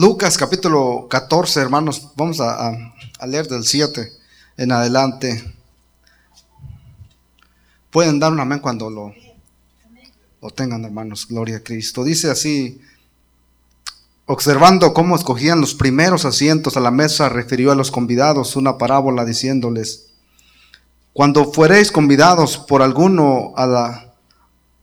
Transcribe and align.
Lucas 0.00 0.38
capítulo 0.38 1.08
14, 1.10 1.60
hermanos, 1.60 2.10
vamos 2.14 2.40
a, 2.40 2.70
leer 3.26 3.48
del 3.48 3.64
7 3.64 4.12
en 4.56 4.70
adelante. 4.70 5.42
Pueden 7.90 8.20
dar 8.20 8.32
un 8.32 8.38
amén 8.38 8.60
cuando 8.60 8.90
lo, 8.90 9.12
lo 10.40 10.50
tengan, 10.50 10.84
hermanos. 10.84 11.26
Gloria 11.26 11.56
a 11.56 11.64
Cristo. 11.64 12.04
Dice 12.04 12.30
así, 12.30 12.80
observando 14.26 14.94
cómo 14.94 15.16
escogían 15.16 15.60
los 15.60 15.74
primeros 15.74 16.24
asientos 16.24 16.76
a 16.76 16.80
la 16.80 16.92
mesa, 16.92 17.28
refirió 17.28 17.72
a 17.72 17.74
los 17.74 17.90
convidados 17.90 18.54
una 18.54 18.78
parábola 18.78 19.24
diciéndoles, 19.24 20.10
cuando 21.12 21.52
fuereis 21.52 21.90
convidados 21.90 22.56
por 22.56 22.82
alguno 22.82 23.52
a, 23.56 23.66
la, 23.66 24.14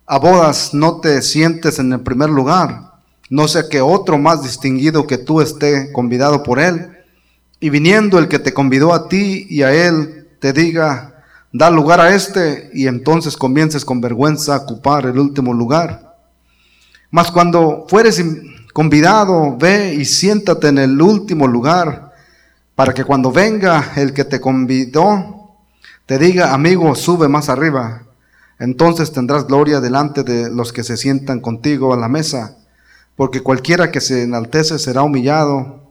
a 0.07 0.20
bodas, 0.20 0.73
no 0.73 1.00
te 1.00 1.21
sientes 1.21 1.79
en 1.79 1.93
el 1.93 2.02
primer 2.02 2.29
lugar, 2.29 2.95
no 3.30 3.48
sea 3.48 3.70
que 3.70 3.82
otro 3.82 4.18
más 4.18 4.43
distinguido 4.43 5.07
que 5.07 5.18
tú 5.18 5.42
esté 5.42 5.92
convidado 5.92 6.43
por 6.43 6.60
él, 6.60 6.92
y 7.60 7.70
viniendo 7.70 8.20
el 8.20 8.28
que 8.28 8.39
te 8.39 8.54
convidó 8.54 8.93
a 8.93 9.07
ti 9.07 9.48
y 9.50 9.64
a 9.64 9.74
él, 9.74 10.28
te 10.39 10.54
diga, 10.54 11.24
da 11.51 11.70
lugar 11.71 12.01
a 12.01 12.14
este 12.14 12.70
y 12.74 12.88
entonces 12.88 13.38
comiences 13.38 13.86
con 13.86 14.01
vergüenza 14.01 14.56
a 14.56 14.60
ocupar 14.60 15.06
el 15.06 15.18
último 15.18 15.54
lugar. 15.54 16.15
Mas 17.10 17.32
cuando 17.32 17.86
fueres 17.88 18.21
convidado, 18.74 19.56
ve 19.57 19.93
y 19.93 20.04
siéntate 20.04 20.68
en 20.68 20.79
el 20.79 21.01
último 21.01 21.48
lugar, 21.48 22.12
para 22.76 22.93
que 22.93 23.06
cuando 23.06 23.32
venga 23.32 23.93
el 23.96 24.14
que 24.14 24.26
te 24.26 24.42
convidó, 24.42 25.56
te 26.06 26.20
diga, 26.20 26.54
amigo, 26.54 26.93
sube 26.93 27.29
más 27.29 27.48
arriba. 27.48 28.04
Entonces 28.60 29.14
tendrás 29.14 29.48
gloria 29.48 29.79
delante 29.79 30.23
de 30.23 30.50
los 30.50 30.73
que 30.73 30.84
se 30.84 30.98
sientan 30.98 31.39
contigo 31.39 31.93
a 31.93 31.98
la 31.98 32.09
mesa, 32.09 32.58
porque 33.16 33.42
cualquiera 33.42 33.92
que 33.92 34.02
se 34.02 34.23
enaltece 34.23 34.78
será 34.80 35.03
humillado, 35.03 35.86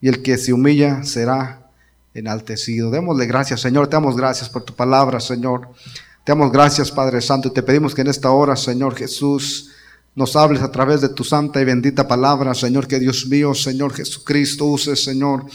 y 0.00 0.08
el 0.08 0.22
que 0.22 0.36
se 0.36 0.52
humilla 0.52 1.02
será 1.02 1.70
enaltecido. 2.12 2.90
Démosle 2.90 3.26
gracias, 3.26 3.60
Señor. 3.60 3.86
Te 3.88 3.96
damos 3.96 4.16
gracias 4.16 4.48
por 4.50 4.62
tu 4.62 4.74
palabra, 4.74 5.18
Señor. 5.18 5.70
Te 6.24 6.32
damos 6.32 6.52
gracias, 6.52 6.90
Padre 6.90 7.20
Santo. 7.20 7.48
Y 7.48 7.52
te 7.52 7.62
pedimos 7.62 7.94
que 7.94 8.02
en 8.02 8.08
esta 8.08 8.30
hora, 8.30 8.54
Señor 8.56 8.94
Jesús, 8.94 9.70
nos 10.14 10.36
hables 10.36 10.62
a 10.62 10.70
través 10.70 11.00
de 11.00 11.08
tu 11.08 11.24
santa 11.24 11.60
y 11.60 11.64
bendita 11.64 12.06
palabra, 12.06 12.54
Señor. 12.54 12.86
Que 12.86 12.98
Dios 12.98 13.26
mío, 13.26 13.54
Señor 13.54 13.94
Jesucristo, 13.94 14.66
use, 14.66 14.94
Señor, 14.94 15.46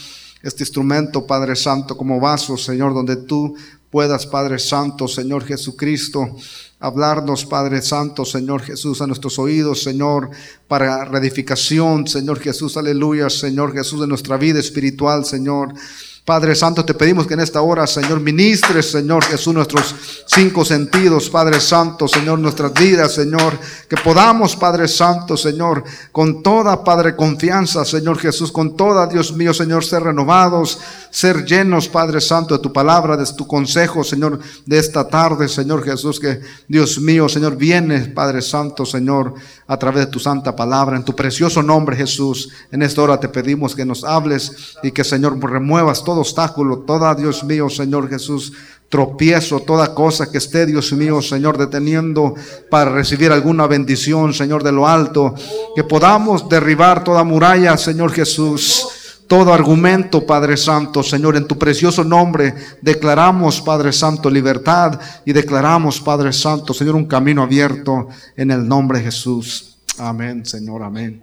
este 0.42 0.64
instrumento, 0.64 1.26
Padre 1.26 1.54
Santo, 1.54 1.96
como 1.96 2.18
vaso, 2.18 2.56
Señor, 2.56 2.92
donde 2.92 3.16
tú 3.16 3.54
puedas, 3.88 4.26
Padre 4.26 4.58
Santo, 4.58 5.06
Señor 5.08 5.44
Jesucristo, 5.44 6.36
hablarnos, 6.80 7.44
Padre 7.44 7.82
Santo, 7.82 8.24
Señor 8.24 8.62
Jesús, 8.62 9.02
a 9.02 9.06
nuestros 9.06 9.38
oídos, 9.38 9.82
Señor, 9.82 10.30
para 10.66 11.04
reedificación, 11.04 12.06
Señor 12.08 12.40
Jesús, 12.40 12.76
aleluya, 12.78 13.28
Señor 13.28 13.74
Jesús, 13.74 14.00
de 14.00 14.06
nuestra 14.06 14.38
vida 14.38 14.58
espiritual, 14.58 15.24
Señor. 15.26 15.74
Padre 16.24 16.54
Santo, 16.54 16.84
te 16.84 16.94
pedimos 16.94 17.26
que 17.26 17.34
en 17.34 17.40
esta 17.40 17.60
hora, 17.60 17.86
Señor, 17.86 18.20
ministres, 18.20 18.90
Señor 18.90 19.24
Jesús, 19.24 19.52
nuestros 19.52 19.94
cinco 20.26 20.64
sentidos, 20.64 21.28
Padre 21.28 21.60
Santo, 21.60 22.06
Señor, 22.06 22.38
nuestras 22.38 22.72
vidas, 22.72 23.14
Señor, 23.14 23.58
que 23.88 23.96
podamos, 23.96 24.54
Padre 24.54 24.86
Santo, 24.86 25.36
Señor, 25.36 25.82
con 26.12 26.42
toda, 26.42 26.84
Padre, 26.84 27.16
confianza, 27.16 27.84
Señor 27.84 28.18
Jesús, 28.18 28.52
con 28.52 28.76
toda, 28.76 29.06
Dios 29.06 29.32
mío, 29.32 29.52
Señor, 29.52 29.84
ser 29.84 30.04
renovados, 30.04 30.78
ser 31.10 31.44
llenos, 31.44 31.88
Padre 31.88 32.20
Santo, 32.20 32.56
de 32.56 32.62
tu 32.62 32.72
palabra, 32.72 33.16
de 33.16 33.26
tu 33.36 33.46
consejo, 33.46 34.04
Señor, 34.04 34.38
de 34.64 34.78
esta 34.78 35.08
tarde, 35.08 35.48
Señor 35.48 35.82
Jesús, 35.82 36.20
que 36.20 36.40
Dios 36.68 37.00
mío, 37.00 37.28
Señor, 37.28 37.56
viene, 37.56 38.00
Padre 38.00 38.40
Santo, 38.40 38.86
Señor, 38.86 39.34
a 39.66 39.76
través 39.76 40.06
de 40.06 40.10
tu 40.10 40.20
santa 40.20 40.54
palabra, 40.54 40.96
en 40.96 41.04
tu 41.04 41.14
precioso 41.14 41.62
nombre, 41.62 41.96
Jesús. 41.96 42.50
En 42.70 42.82
esta 42.82 43.02
hora 43.02 43.18
te 43.18 43.28
pedimos 43.28 43.74
que 43.74 43.84
nos 43.84 44.04
hables 44.04 44.76
y 44.82 44.92
que, 44.92 45.04
Señor, 45.04 45.38
remuevas 45.40 46.04
todo 46.04 46.20
obstáculo, 46.20 46.78
toda, 46.80 47.14
Dios 47.14 47.42
mío, 47.42 47.68
Señor 47.68 48.08
Jesús, 48.08 48.52
tropiezo, 48.88 49.60
toda 49.60 49.94
cosa 49.94 50.30
que 50.30 50.38
esté, 50.38 50.66
Dios 50.66 50.92
mío, 50.92 51.22
Señor, 51.22 51.58
deteniendo 51.58 52.34
para 52.70 52.90
recibir 52.90 53.32
alguna 53.32 53.66
bendición, 53.66 54.32
Señor, 54.32 54.62
de 54.62 54.72
lo 54.72 54.86
alto, 54.86 55.34
que 55.74 55.84
podamos 55.84 56.48
derribar 56.48 57.02
toda 57.02 57.24
muralla, 57.24 57.76
Señor 57.76 58.12
Jesús 58.12 58.86
todo 59.30 59.54
argumento, 59.54 60.26
Padre 60.26 60.56
Santo, 60.56 61.04
Señor, 61.04 61.36
en 61.36 61.46
tu 61.46 61.56
precioso 61.56 62.02
nombre 62.02 62.52
declaramos, 62.82 63.60
Padre 63.60 63.92
Santo, 63.92 64.28
libertad 64.28 65.00
y 65.24 65.32
declaramos, 65.32 66.00
Padre 66.00 66.32
Santo, 66.32 66.74
Señor, 66.74 66.96
un 66.96 67.06
camino 67.06 67.44
abierto 67.44 68.08
en 68.34 68.50
el 68.50 68.66
nombre 68.66 68.98
de 68.98 69.04
Jesús. 69.04 69.78
Amén, 69.98 70.44
Señor, 70.44 70.82
amén. 70.82 71.22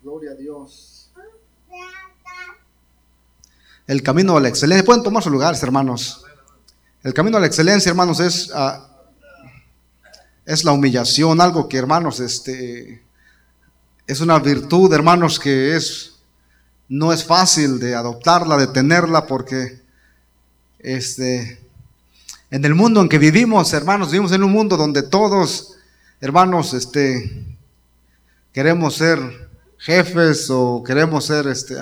Gloria 0.00 0.30
a 0.30 0.34
Dios. 0.36 1.10
El 3.88 4.04
camino 4.04 4.36
a 4.36 4.40
la 4.40 4.50
excelencia. 4.50 4.84
Pueden 4.84 5.02
tomar 5.02 5.20
sus 5.20 5.32
lugares, 5.32 5.60
hermanos. 5.64 6.24
El 7.02 7.12
camino 7.12 7.38
a 7.38 7.40
la 7.40 7.48
excelencia, 7.48 7.90
hermanos, 7.90 8.20
es, 8.20 8.50
uh, 8.50 8.93
es 10.46 10.64
la 10.64 10.72
humillación, 10.72 11.40
algo 11.40 11.68
que, 11.68 11.78
hermanos, 11.78 12.20
este, 12.20 13.02
es 14.06 14.20
una 14.20 14.38
virtud, 14.38 14.92
hermanos, 14.92 15.38
que 15.38 15.76
es, 15.76 16.16
no 16.88 17.12
es 17.12 17.24
fácil 17.24 17.78
de 17.78 17.94
adoptarla, 17.94 18.56
de 18.56 18.66
tenerla, 18.66 19.26
porque, 19.26 19.80
este, 20.78 21.60
en 22.50 22.64
el 22.64 22.74
mundo 22.74 23.00
en 23.00 23.08
que 23.08 23.18
vivimos, 23.18 23.72
hermanos, 23.72 24.10
vivimos 24.10 24.32
en 24.32 24.44
un 24.44 24.52
mundo 24.52 24.76
donde 24.76 25.02
todos, 25.02 25.76
hermanos, 26.20 26.74
este, 26.74 27.46
queremos 28.52 28.94
ser 28.96 29.48
jefes 29.78 30.48
o 30.50 30.82
queremos 30.84 31.26
ser, 31.26 31.46
este, 31.46 31.76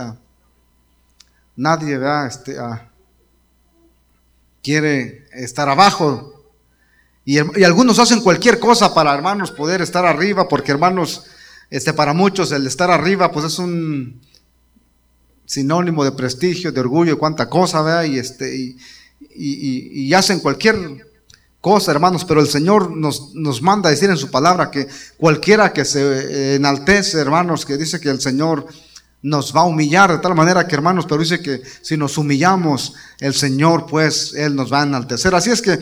nadie, 1.57 1.99
Este, 2.27 2.59
ah, 2.59 2.91
quiere 4.63 5.27
estar 5.33 5.69
abajo. 5.69 6.42
Y, 7.25 7.39
algunos 7.39 7.99
hacen 7.99 8.21
cualquier 8.21 8.59
cosa 8.59 8.93
para, 8.95 9.15
hermanos, 9.15 9.53
poder 9.53 9.81
estar 9.81 10.05
arriba, 10.05 10.49
porque, 10.49 10.73
hermanos, 10.73 11.25
este, 11.71 11.93
para 11.93 12.13
muchos 12.13 12.51
el 12.53 12.67
estar 12.67 12.91
arriba, 12.91 13.31
pues 13.31 13.47
es 13.47 13.59
un 13.59 14.21
sinónimo 15.47 16.05
de 16.05 16.13
prestigio, 16.13 16.73
de 16.73 16.81
orgullo, 16.81 17.19
cuánta 17.19 17.49
cosa, 17.49 17.83
¿verdad? 17.83 18.05
Y, 18.05 18.19
este, 18.19 18.77
y, 19.35 20.13
hacen 20.15 20.41
cualquier 20.41 21.07
cosa, 21.61 21.93
hermanos, 21.93 22.25
pero 22.25 22.41
el 22.41 22.49
Señor 22.49 22.91
nos, 22.91 23.35
nos 23.35 23.63
manda 23.63 23.89
a 23.89 23.93
decir 23.93 24.11
en 24.11 24.17
su 24.17 24.31
palabra 24.31 24.71
que 24.71 24.89
cualquiera 25.17 25.73
que 25.73 25.85
se 25.85 26.57
enaltece, 26.57 27.19
hermanos, 27.19 27.65
que 27.65 27.77
dice 27.77 28.01
que 28.01 28.11
el 28.11 28.21
Señor 28.21 28.67
nos 29.23 29.55
va 29.55 29.61
a 29.61 29.67
humillar 29.67 30.11
de 30.11 30.19
tal 30.19 30.35
manera 30.35 30.67
que, 30.67 30.75
hermanos, 30.75 31.07
pero 31.07 31.21
dice 31.21 31.41
que 31.41 31.63
si 31.81 31.97
nos 31.97 32.19
humillamos, 32.19 32.95
el 33.21 33.35
Señor, 33.35 33.87
pues, 33.87 34.35
Él 34.35 34.57
nos 34.57 34.73
va 34.73 34.81
a 34.81 34.85
enaltecer. 34.85 35.35
Así 35.35 35.51
es 35.51 35.63
que 35.63 35.79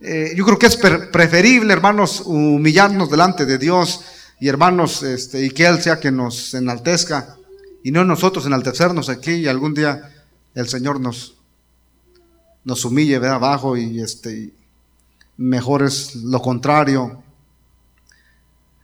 eh, 0.00 0.32
yo 0.36 0.44
creo 0.44 0.58
que 0.58 0.66
es 0.66 0.76
preferible, 0.76 1.72
hermanos, 1.72 2.22
humillarnos 2.24 3.10
delante 3.10 3.46
de 3.46 3.58
Dios 3.58 4.02
y, 4.38 4.48
hermanos, 4.48 5.02
este, 5.02 5.44
y 5.44 5.50
que 5.50 5.66
Él 5.66 5.82
sea 5.82 5.98
que 5.98 6.12
nos 6.12 6.54
enaltezca 6.54 7.36
y 7.82 7.90
no 7.90 8.04
nosotros 8.04 8.46
enaltecernos 8.46 9.08
aquí 9.08 9.32
y 9.32 9.48
algún 9.48 9.74
día 9.74 10.12
el 10.54 10.68
Señor 10.68 11.00
nos, 11.00 11.36
nos 12.64 12.84
humille 12.84 13.18
de 13.18 13.28
abajo 13.28 13.76
y, 13.76 14.00
este, 14.00 14.52
mejor 15.36 15.82
es 15.82 16.14
lo 16.16 16.40
contrario. 16.40 17.22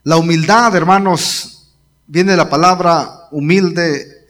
La 0.02 0.16
humildad, 0.16 0.74
hermanos, 0.74 1.70
viene 2.06 2.32
de 2.32 2.36
la 2.36 2.50
palabra 2.50 3.28
humilde 3.30 4.26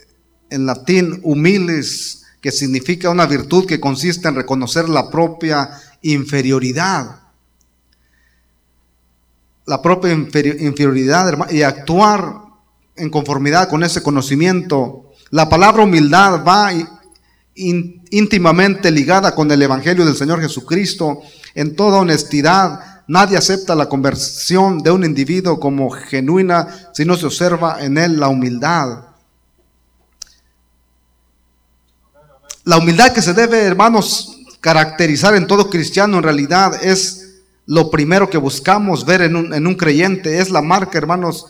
en 0.50 0.66
latín, 0.66 1.20
humilis, 1.22 2.24
que 2.40 2.52
significa 2.52 3.08
una 3.08 3.24
virtud 3.24 3.66
que 3.66 3.80
consiste 3.80 4.28
en 4.28 4.34
reconocer 4.34 4.88
la 4.88 5.10
propia 5.10 5.70
inferioridad. 6.04 7.20
La 9.66 9.80
propia 9.80 10.12
inferioridad 10.12 11.50
y 11.50 11.62
actuar 11.62 12.42
en 12.96 13.10
conformidad 13.10 13.68
con 13.68 13.82
ese 13.82 14.02
conocimiento. 14.02 15.10
La 15.30 15.48
palabra 15.48 15.82
humildad 15.84 16.44
va 16.44 16.70
íntimamente 17.54 18.90
ligada 18.90 19.34
con 19.34 19.50
el 19.50 19.62
Evangelio 19.62 20.04
del 20.04 20.16
Señor 20.16 20.40
Jesucristo 20.40 21.22
en 21.54 21.74
toda 21.74 22.00
honestidad. 22.00 23.02
Nadie 23.06 23.38
acepta 23.38 23.74
la 23.74 23.88
conversión 23.88 24.80
de 24.80 24.90
un 24.90 25.04
individuo 25.04 25.58
como 25.58 25.90
genuina 25.90 26.90
si 26.92 27.04
no 27.04 27.16
se 27.16 27.26
observa 27.26 27.82
en 27.82 27.96
él 27.96 28.20
la 28.20 28.28
humildad. 28.28 29.04
La 32.64 32.78
humildad 32.78 33.12
que 33.12 33.22
se 33.22 33.34
debe, 33.34 33.62
hermanos, 33.62 34.33
caracterizar 34.64 35.34
en 35.34 35.46
todo 35.46 35.68
cristiano 35.68 36.16
en 36.16 36.22
realidad 36.22 36.82
es 36.82 37.42
lo 37.66 37.90
primero 37.90 38.30
que 38.30 38.38
buscamos 38.38 39.04
ver 39.04 39.20
en 39.20 39.36
un, 39.36 39.74
creyente. 39.74 40.38
Es 40.38 40.48
la 40.48 40.62
marca, 40.62 40.96
hermanos, 40.96 41.48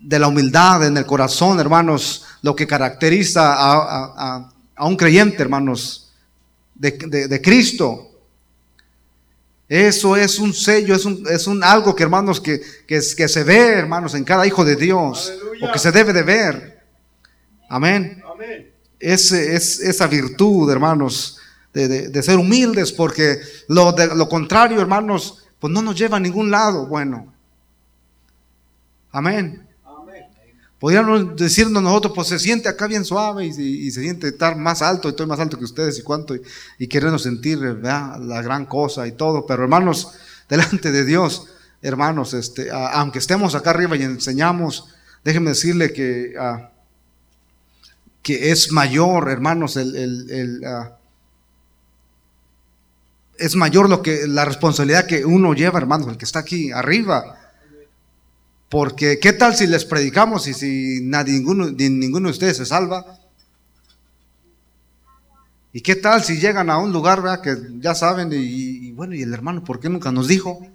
de 0.00 0.18
la 0.18 0.28
humildad 0.28 0.86
en 0.86 0.96
el 0.96 1.04
corazón, 1.04 1.60
hermanos, 1.60 2.24
lo 2.40 2.56
que 2.56 2.66
caracteriza 2.66 3.54
a, 3.54 4.50
un 4.78 4.96
creyente, 4.96 5.42
hermanos, 5.42 6.14
de, 6.74 6.92
de 7.28 7.42
Cristo. 7.42 8.10
Eso 9.68 10.16
es 10.16 10.38
un 10.38 10.54
sello, 10.54 10.94
es 10.94 11.04
un, 11.04 11.26
es 11.30 11.46
un 11.46 11.62
algo 11.62 11.94
que 11.94 12.04
hermanos 12.04 12.40
que, 12.40 12.58
que, 12.86 13.02
que, 13.14 13.28
se 13.28 13.44
ve, 13.44 13.72
hermanos, 13.72 14.14
en 14.14 14.24
cada 14.24 14.46
hijo 14.46 14.64
de 14.64 14.76
Dios, 14.76 15.30
o 15.60 15.70
que 15.70 15.78
se 15.78 15.92
debe 15.92 16.14
de 16.14 16.22
ver. 16.22 16.80
Amén. 17.68 18.22
Amén. 18.32 18.72
Es, 18.98 19.30
es, 19.30 19.80
esa 19.80 20.06
virtud, 20.06 20.70
hermanos, 20.70 21.38
de, 21.74 22.08
de, 22.08 22.22
ser 22.22 22.38
humildes, 22.38 22.92
porque 22.92 23.40
lo, 23.68 23.92
de, 23.92 24.14
lo 24.14 24.28
contrario, 24.28 24.80
hermanos, 24.80 25.44
pues 25.58 25.72
no 25.72 25.82
nos 25.82 25.98
lleva 25.98 26.16
a 26.16 26.20
ningún 26.20 26.50
lado 26.50 26.86
bueno. 26.86 27.34
Amén. 29.10 29.66
Podríamos 30.78 31.36
decirnos 31.36 31.82
nosotros, 31.82 32.12
pues 32.14 32.28
se 32.28 32.38
siente 32.38 32.68
acá 32.68 32.86
bien 32.86 33.04
suave 33.04 33.46
y, 33.46 33.90
se 33.90 34.02
siente 34.02 34.28
estar 34.28 34.56
más 34.56 34.82
alto, 34.82 35.08
y 35.08 35.10
estoy 35.10 35.26
más 35.26 35.40
alto 35.40 35.58
que 35.58 35.64
ustedes 35.64 35.98
y 35.98 36.02
cuánto, 36.02 36.34
y, 36.36 36.42
y 36.78 37.18
sentir 37.18 37.58
la 37.58 38.42
gran 38.42 38.66
cosa 38.66 39.06
y 39.06 39.12
todo. 39.12 39.46
Pero 39.46 39.62
hermanos, 39.62 40.12
delante 40.48 40.92
de 40.92 41.04
Dios, 41.04 41.46
hermanos, 41.80 42.34
este, 42.34 42.70
aunque 42.70 43.18
estemos 43.18 43.54
acá 43.54 43.70
arriba 43.70 43.96
y 43.96 44.02
enseñamos, 44.02 44.88
déjenme 45.24 45.50
decirle 45.50 45.92
que, 45.92 46.34
que 48.22 48.50
es 48.50 48.72
mayor, 48.72 49.30
hermanos, 49.30 49.76
el, 49.76 49.96
el, 49.96 50.64
es 53.38 53.56
mayor 53.56 53.88
lo 53.88 54.02
que 54.02 54.26
la 54.26 54.44
responsabilidad 54.44 55.06
que 55.06 55.24
uno 55.24 55.54
lleva, 55.54 55.78
hermanos, 55.78 56.08
el 56.08 56.16
que 56.16 56.24
está 56.24 56.40
aquí 56.40 56.72
arriba 56.72 57.38
porque 58.74 59.20
qué 59.20 59.32
tal 59.32 59.54
si 59.54 59.68
les 59.68 59.84
predicamos 59.84 60.48
y 60.48 60.52
si 60.52 60.98
nadie, 61.00 61.34
ninguno, 61.34 61.70
ninguno 61.70 62.26
de 62.26 62.32
ustedes 62.32 62.56
se 62.56 62.66
salva. 62.66 63.06
¿Y 65.72 65.80
qué 65.80 65.94
tal 65.94 66.24
si 66.24 66.40
llegan 66.40 66.68
a 66.70 66.78
un 66.78 66.92
lugar 66.92 67.40
que 67.40 67.56
ya 67.78 67.94
saben 67.94 68.30
y, 68.32 68.90
bueno, 68.90 69.14
y 69.14 69.22
el 69.22 69.32
hermano, 69.32 69.62
¿por 69.62 69.78
qué 69.78 69.88
nunca 69.88 70.10
nos 70.10 70.26
dijo? 70.26 70.66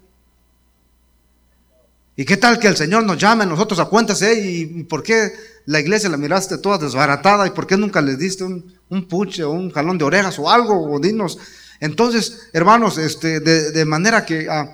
¿Y 2.15 2.23
qué 2.23 2.37
tal 2.37 2.57
que 2.57 2.69
el 2.69 2.77
Señor 2.77 3.03
nos 3.03 3.17
llame 3.17 3.43
a 3.43 3.47
nosotros 3.47 3.77
a 3.81 3.89
cuentas, 3.89 4.21
y, 4.21 4.85
por 4.85 5.03
qué 5.03 5.33
la 5.65 5.81
iglesia 5.81 6.07
la 6.07 6.15
miraste 6.15 6.57
toda 6.57 6.77
desbaratada 6.77 7.47
y 7.47 7.49
por 7.51 7.67
qué 7.67 7.75
nunca 7.75 7.99
les 8.01 8.17
diste 8.17 8.45
un, 8.45 9.07
puche 9.09 9.43
o 9.43 9.51
un 9.51 9.71
jalón 9.71 9.97
de 9.97 10.05
orejas 10.05 10.39
o 10.39 10.49
algo? 10.49 10.89
O 10.89 11.01
dinos. 11.01 11.37
Entonces, 11.79 12.49
hermanos, 12.53 12.97
este, 12.97 13.39
de, 13.39 13.85
manera 13.85 14.25
que... 14.25 14.47
Ah, 14.49 14.71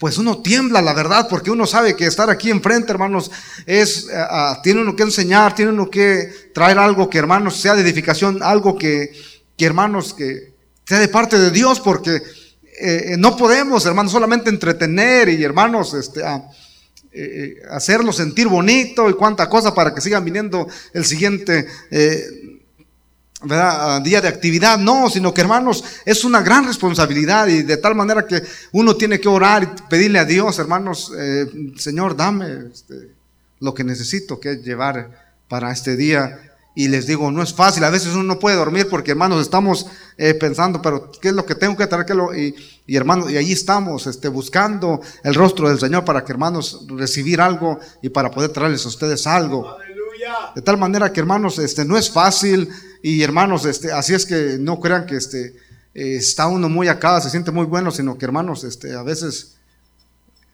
pues 0.00 0.16
uno 0.16 0.40
tiembla, 0.40 0.80
la 0.80 0.94
verdad, 0.94 1.28
porque 1.28 1.50
uno 1.50 1.66
sabe 1.66 1.94
que 1.94 2.06
estar 2.06 2.30
aquí 2.30 2.50
enfrente, 2.50 2.90
hermanos, 2.90 3.30
es, 3.66 4.04
eh, 4.04 4.12
ah, 4.14 4.58
tiene 4.62 4.80
uno 4.80 4.96
que 4.96 5.02
enseñar, 5.02 5.54
tiene 5.54 5.72
uno 5.72 5.90
que 5.90 6.50
traer 6.54 6.78
algo 6.78 7.10
que, 7.10 7.18
hermanos, 7.18 7.60
sea 7.60 7.74
de 7.74 7.82
edificación, 7.82 8.42
algo 8.42 8.78
que, 8.78 9.12
que 9.58 9.66
hermanos, 9.66 10.14
que 10.14 10.54
sea 10.86 11.00
de 11.00 11.08
parte 11.08 11.38
de 11.38 11.50
Dios, 11.50 11.80
porque 11.80 12.22
eh, 12.80 13.16
no 13.18 13.36
podemos, 13.36 13.84
hermanos, 13.84 14.12
solamente 14.12 14.48
entretener 14.48 15.28
y, 15.28 15.44
hermanos, 15.44 15.92
este, 15.92 16.24
ah, 16.24 16.48
eh, 17.12 17.56
sentir 18.12 18.48
bonito 18.48 19.10
y 19.10 19.12
cuánta 19.12 19.50
cosa 19.50 19.74
para 19.74 19.94
que 19.94 20.00
sigan 20.00 20.24
viniendo 20.24 20.66
el 20.94 21.04
siguiente 21.04 21.66
¿verdad? 23.42 24.02
día 24.02 24.20
de 24.20 24.28
actividad, 24.28 24.78
no, 24.78 25.08
sino 25.08 25.32
que 25.32 25.40
hermanos, 25.40 25.84
es 26.04 26.24
una 26.24 26.42
gran 26.42 26.66
responsabilidad 26.66 27.46
y 27.48 27.62
de 27.62 27.76
tal 27.76 27.94
manera 27.94 28.26
que 28.26 28.42
uno 28.72 28.96
tiene 28.96 29.20
que 29.20 29.28
orar 29.28 29.62
y 29.62 29.88
pedirle 29.88 30.18
a 30.18 30.24
Dios, 30.24 30.58
hermanos, 30.58 31.12
eh, 31.16 31.46
Señor, 31.76 32.16
dame 32.16 32.66
este, 32.72 33.14
lo 33.60 33.74
que 33.74 33.84
necesito 33.84 34.40
que 34.40 34.56
llevar 34.56 35.34
para 35.48 35.72
este 35.72 35.96
día. 35.96 36.46
Y 36.72 36.86
les 36.86 37.06
digo, 37.06 37.32
no 37.32 37.42
es 37.42 37.52
fácil, 37.52 37.82
a 37.82 37.90
veces 37.90 38.14
uno 38.14 38.22
no 38.22 38.38
puede 38.38 38.56
dormir 38.56 38.86
porque 38.88 39.10
hermanos 39.10 39.42
estamos 39.42 39.86
eh, 40.16 40.34
pensando, 40.34 40.80
pero 40.80 41.10
¿qué 41.20 41.28
es 41.28 41.34
lo 41.34 41.44
que 41.44 41.56
tengo 41.56 41.76
que 41.76 41.86
traer? 41.88 42.06
Y, 42.36 42.54
y, 42.86 42.96
hermanos, 42.96 43.30
y 43.30 43.36
allí 43.36 43.52
estamos 43.52 44.06
este, 44.06 44.28
buscando 44.28 45.00
el 45.24 45.34
rostro 45.34 45.68
del 45.68 45.80
Señor 45.80 46.04
para 46.04 46.24
que 46.24 46.30
hermanos 46.30 46.86
recibir 46.88 47.40
algo 47.40 47.80
y 48.02 48.08
para 48.08 48.30
poder 48.30 48.50
traerles 48.50 48.84
a 48.84 48.88
ustedes 48.88 49.26
algo. 49.26 49.76
De 50.54 50.62
tal 50.62 50.78
manera 50.78 51.12
que 51.12 51.20
hermanos, 51.20 51.58
este, 51.58 51.84
no 51.84 51.96
es 51.96 52.10
fácil. 52.10 52.68
Y 53.02 53.22
hermanos, 53.22 53.64
este, 53.64 53.92
así 53.92 54.14
es 54.14 54.26
que 54.26 54.56
no 54.58 54.80
crean 54.80 55.06
que 55.06 55.16
este, 55.16 55.56
eh, 55.94 56.16
está 56.16 56.46
uno 56.46 56.68
muy 56.68 56.88
acá, 56.88 57.20
se 57.20 57.30
siente 57.30 57.50
muy 57.50 57.66
bueno, 57.66 57.90
sino 57.90 58.18
que 58.18 58.24
hermanos, 58.24 58.64
este, 58.64 58.94
a 58.94 59.02
veces, 59.02 59.56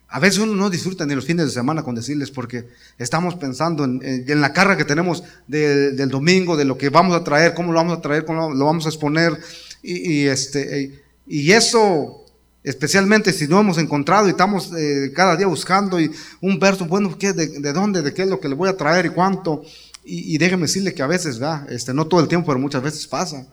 a 0.08 0.20
veces 0.20 0.38
uno 0.38 0.54
no 0.54 0.70
disfruta 0.70 1.04
ni 1.06 1.14
los 1.14 1.24
fines 1.24 1.46
de 1.46 1.52
semana 1.52 1.82
con 1.82 1.94
decirles 1.94 2.30
porque 2.30 2.68
estamos 2.98 3.34
pensando 3.34 3.84
en, 3.84 4.40
la 4.40 4.52
carga 4.52 4.76
que 4.76 4.84
tenemos 4.84 5.24
del 5.46 6.08
domingo, 6.08 6.56
de 6.56 6.64
lo 6.64 6.78
que 6.78 6.88
vamos 6.88 7.16
a 7.16 7.24
traer, 7.24 7.54
cómo 7.54 7.72
lo 7.72 7.78
vamos 7.78 7.98
a 7.98 8.00
traer, 8.00 8.24
cómo 8.24 8.54
lo 8.54 8.64
vamos 8.64 8.86
a 8.86 8.90
exponer. 8.90 9.38
Y, 9.82 10.26
este, 10.26 11.02
y 11.26 11.52
eso 11.52 12.25
especialmente 12.66 13.32
si 13.32 13.46
no 13.46 13.60
hemos 13.60 13.78
encontrado 13.78 14.26
y 14.26 14.30
estamos 14.30 14.72
eh, 14.76 15.12
cada 15.14 15.36
día 15.36 15.46
buscando 15.46 16.00
y 16.00 16.10
un 16.40 16.58
verso, 16.58 16.84
bueno, 16.84 17.16
¿qué, 17.16 17.32
de, 17.32 17.60
de, 17.60 17.72
dónde, 17.72 18.02
de 18.02 18.12
qué 18.12 18.22
es 18.22 18.28
lo 18.28 18.40
que 18.40 18.48
le 18.48 18.56
voy 18.56 18.68
a 18.68 18.76
traer 18.76 19.06
y 19.06 19.10
cuánto? 19.10 19.62
Y, 20.04 20.36
déjeme 20.38 20.62
decirle 20.62 20.94
que 20.94 21.02
a 21.02 21.06
veces, 21.06 21.38
¿verdad? 21.38 21.70
Este, 21.70 21.92
no 21.92 22.06
todo 22.06 22.20
el 22.20 22.28
tiempo, 22.28 22.46
pero 22.48 22.58
muchas 22.60 22.82
veces 22.82 23.06
pasa. 23.06 23.46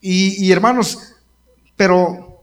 Y, 0.00 0.50
hermanos, 0.50 1.14
pero 1.76 2.42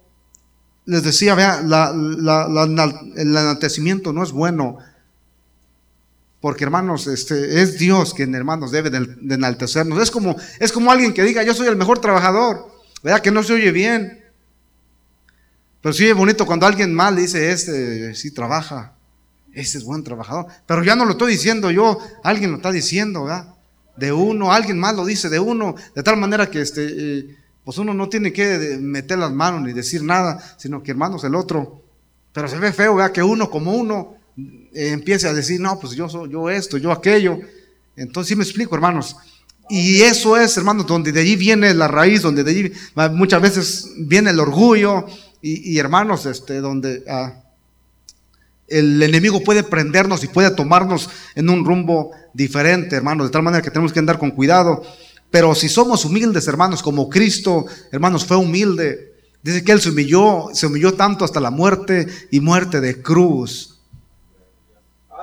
les 0.86 1.04
decía, 1.04 1.34
vea, 1.34 1.60
el 1.60 3.08
enaltecimiento 3.16 4.14
no 4.14 4.24
es 4.24 4.32
bueno. 4.32 4.78
Porque 6.42 6.64
hermanos, 6.64 7.08
este, 7.08 7.62
es 7.62 7.80
Dios 7.80 8.14
quien 8.14 8.36
hermanos 8.36 8.72
debe 8.72 8.92
de, 8.92 9.00
de 9.00 9.36
enaltecernos. 9.36 10.02
Es 10.02 10.12
como, 10.12 10.36
es 10.60 10.72
como 10.72 10.92
alguien 10.92 11.14
que 11.14 11.24
diga, 11.24 11.42
yo 11.44 11.56
soy 11.56 11.68
el 11.68 11.76
mejor 11.76 12.00
trabajador. 12.00 12.68
¿Verdad? 13.04 13.22
Que 13.22 13.32
no 13.32 13.42
se 13.42 13.54
oye 13.54 13.72
bien. 13.72 14.21
Pero 15.82 15.94
sí 15.94 16.08
es 16.08 16.16
bonito 16.16 16.46
cuando 16.46 16.66
alguien 16.66 16.94
mal 16.94 17.16
dice, 17.16 17.52
este 17.52 18.14
sí 18.14 18.32
trabaja, 18.32 18.94
este 19.54 19.80
es 19.80 19.84
buen 19.84 20.04
trabajador. 20.04 20.46
Pero 20.66 20.84
ya 20.84 20.96
no 20.96 21.06
lo 21.06 21.12
estoy 21.12 21.34
diciendo 21.34 21.72
yo, 21.72 22.00
alguien 22.24 22.52
lo 22.52 22.58
está 22.58 22.72
diciendo, 22.72 23.24
¿verdad? 23.24 23.56
De 23.98 24.12
uno, 24.12 24.52
alguien 24.52 24.80
más 24.80 24.96
lo 24.96 25.06
dice 25.06 25.30
de 25.30 25.40
uno, 25.40 25.76
de 25.96 26.04
tal 26.04 26.18
manera 26.18 26.50
que 26.50 26.62
este, 26.62 26.88
eh, 26.90 27.38
pues 27.64 27.78
uno 27.78 27.94
no 27.94 28.10
tiene 28.10 28.32
que 28.32 28.78
meter 28.80 29.18
las 29.18 29.32
manos 29.32 29.62
ni 29.62 29.74
decir 29.74 30.04
nada, 30.04 30.56
sino 30.58 30.82
que 30.84 30.92
hermanos 30.92 31.24
el 31.24 31.36
otro. 31.36 31.82
Pero 32.32 32.48
se 32.48 32.58
ve 32.58 32.72
feo, 32.72 32.96
¿verdad? 32.96 33.12
Que 33.12 33.24
uno 33.24 33.50
como 33.50 33.74
uno 33.74 34.16
eh, 34.38 34.90
empiece 34.92 35.28
a 35.28 35.34
decir, 35.34 35.60
no, 35.60 35.80
pues 35.80 35.94
yo 35.94 36.08
soy 36.08 36.30
yo 36.32 36.50
esto, 36.50 36.78
yo 36.78 36.92
aquello. 36.92 37.40
Entonces 37.96 38.30
sí 38.30 38.36
me 38.36 38.44
explico, 38.44 38.76
hermanos. 38.76 39.18
Y 39.70 40.02
eso 40.02 40.38
es, 40.38 40.56
hermanos, 40.58 40.86
donde 40.86 41.12
de 41.12 41.22
allí 41.22 41.36
viene 41.36 41.74
la 41.74 41.88
raíz, 41.88 42.22
donde 42.22 42.44
de 42.44 42.52
allí 42.52 42.74
muchas 43.14 43.42
veces 43.42 43.92
viene 43.98 44.32
el 44.32 44.40
orgullo, 44.40 45.06
y, 45.42 45.78
hermanos, 45.80 46.26
este, 46.26 46.62
donde 46.62 47.04
ah, 47.08 47.34
el 48.68 49.02
enemigo 49.02 49.44
puede 49.44 49.64
prendernos 49.64 50.24
y 50.24 50.28
puede 50.28 50.52
tomarnos 50.52 51.10
en 51.36 51.50
un 51.50 51.66
rumbo 51.66 52.12
diferente, 52.34 52.96
hermanos, 52.96 53.28
de 53.28 53.32
tal 53.32 53.44
manera 53.44 53.62
que 53.62 53.72
tenemos 53.72 53.92
que 53.92 54.00
andar 54.00 54.18
con 54.18 54.32
cuidado. 54.32 54.84
Pero 55.30 55.56
si 55.56 55.70
somos 55.70 56.06
humildes, 56.06 56.48
hermanos, 56.48 56.84
como 56.84 57.10
Cristo, 57.10 57.66
hermanos, 57.92 58.26
fue 58.26 58.38
humilde. 58.38 59.14
Dice 59.44 59.64
que 59.64 59.72
Él 59.72 59.82
se 59.82 59.90
humilló, 59.90 60.50
se 60.54 60.68
humilló 60.68 60.94
tanto 60.94 61.26
hasta 61.26 61.40
la 61.40 61.52
muerte 61.52 62.08
y 62.30 62.40
muerte 62.40 62.80
de 62.80 63.02
cruz. 63.02 63.80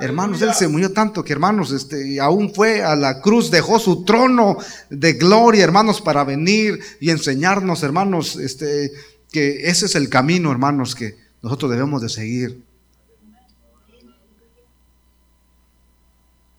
Hermanos, 0.01 0.41
Él 0.43 0.55
se 0.55 0.67
humilló 0.67 0.93
tanto 0.93 1.25
que, 1.25 1.33
hermanos, 1.33 1.73
este, 1.73 2.21
aún 2.21 2.53
fue 2.55 2.83
a 2.83 2.95
la 2.97 3.21
cruz, 3.21 3.51
dejó 3.51 3.79
su 3.79 4.05
trono 4.05 4.57
de 4.91 5.15
gloria, 5.15 5.65
hermanos, 5.65 6.01
para 6.01 6.25
venir 6.25 6.79
y 7.01 7.11
enseñarnos, 7.11 7.83
hermanos, 7.83 8.37
este, 8.37 8.93
que 9.31 9.69
ese 9.69 9.87
es 9.87 9.95
el 9.95 10.09
camino, 10.09 10.51
hermanos, 10.51 10.95
que 10.95 11.17
nosotros 11.43 11.71
debemos 11.71 12.03
de 12.03 12.09
seguir. 12.09 12.63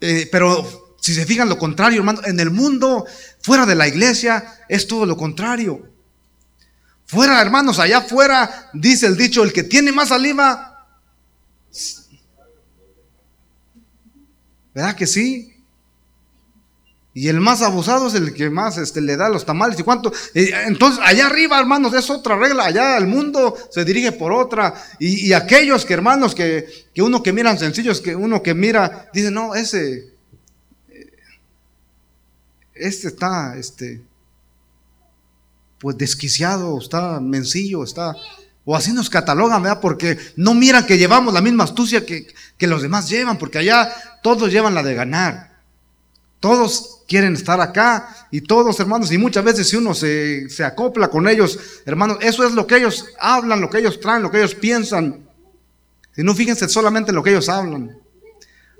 Eh, 0.02 0.30
pero 0.32 0.96
si 1.02 1.14
se 1.14 1.26
fijan 1.26 1.50
lo 1.50 1.58
contrario, 1.58 2.00
hermanos, 2.00 2.26
en 2.26 2.40
el 2.40 2.52
mundo, 2.52 3.06
fuera 3.42 3.66
de 3.66 3.76
la 3.76 3.88
iglesia, 3.88 4.60
es 4.68 4.88
todo 4.88 5.06
lo 5.06 5.18
contrario. 5.18 5.90
Fuera, 7.06 7.42
hermanos, 7.42 7.80
allá 7.80 8.00
afuera, 8.00 8.70
dice 8.74 9.08
el 9.08 9.18
dicho, 9.18 9.44
el 9.44 9.52
que 9.52 9.64
tiene 9.64 9.92
más 9.92 10.10
saliva, 10.10 10.88
¿verdad 14.74 14.96
que 14.96 15.08
sí? 15.08 15.59
Y 17.20 17.28
el 17.28 17.42
más 17.42 17.62
abusado 17.62 18.08
es 18.08 18.14
el 18.14 18.34
que 18.34 18.50
más 18.50 18.78
este, 18.78 19.02
le 19.02 19.18
da 19.18 19.28
los 19.28 19.46
tamales 19.46 19.78
y 19.78 19.84
cuánto. 19.84 20.10
Entonces, 20.34 21.04
allá 21.04 21.26
arriba, 21.26 21.60
hermanos, 21.60 21.94
es 21.94 22.10
otra 22.10 22.38
regla. 22.38 22.64
Allá 22.64 22.98
el 22.98 23.08
mundo 23.08 23.58
se 23.72 23.84
dirige 23.84 24.14
por 24.14 24.32
otra. 24.32 24.74
Y, 25.00 25.34
aquellos 25.34 25.84
que, 25.84 25.94
hermanos, 25.94 26.34
que, 26.34 26.66
que, 26.94 27.02
uno 27.02 27.22
que 27.22 27.34
miran 27.34 27.60
sencillos, 27.60 28.00
que 28.00 28.16
uno 28.16 28.42
que 28.42 28.54
mira, 28.54 29.10
dice, 29.14 29.32
no, 29.32 29.54
ese, 29.54 30.14
este 32.74 33.10
está, 33.10 33.58
este, 33.58 34.02
pues 35.78 35.98
desquiciado, 35.98 36.80
está 36.80 37.20
mencillo, 37.20 37.84
está, 37.84 38.16
o 38.64 38.78
así 38.78 38.94
nos 38.94 39.10
catalogan, 39.10 39.62
¿verdad? 39.62 39.82
Porque 39.82 40.18
no 40.38 40.54
miran 40.54 40.86
que 40.86 40.98
llevamos 40.98 41.34
la 41.34 41.42
misma 41.42 41.66
astucia 41.66 42.06
que, 42.06 42.34
que 42.58 42.68
los 42.68 42.82
demás 42.82 43.10
llevan, 43.10 43.38
porque 43.38 43.58
allá 43.58 43.94
todos 44.24 44.50
llevan 44.54 44.74
la 44.74 44.84
de 44.84 44.96
ganar. 44.96 45.49
Todos 46.40 47.02
quieren 47.08 47.34
estar 47.34 47.60
acá 47.60 48.28
y 48.32 48.42
todos, 48.42 48.80
hermanos, 48.80 49.12
y 49.12 49.18
muchas 49.18 49.44
veces 49.44 49.68
si 49.68 49.76
uno 49.76 49.94
se, 49.94 50.50
se 50.50 50.64
acopla 50.64 51.10
con 51.10 51.28
ellos, 51.28 51.60
hermanos, 51.86 52.18
eso 52.22 52.46
es 52.46 52.54
lo 52.54 52.66
que 52.66 52.78
ellos 52.78 53.06
hablan, 53.20 53.60
lo 53.60 53.70
que 53.70 53.80
ellos 53.80 54.00
traen, 54.00 54.24
lo 54.24 54.32
que 54.32 54.38
ellos 54.38 54.56
piensan. 54.56 55.28
Si 56.16 56.24
no, 56.24 56.34
fíjense 56.36 56.70
solamente 56.70 57.12
en 57.12 57.16
lo 57.16 57.24
que 57.24 57.32
ellos 57.32 57.50
hablan. 57.50 57.98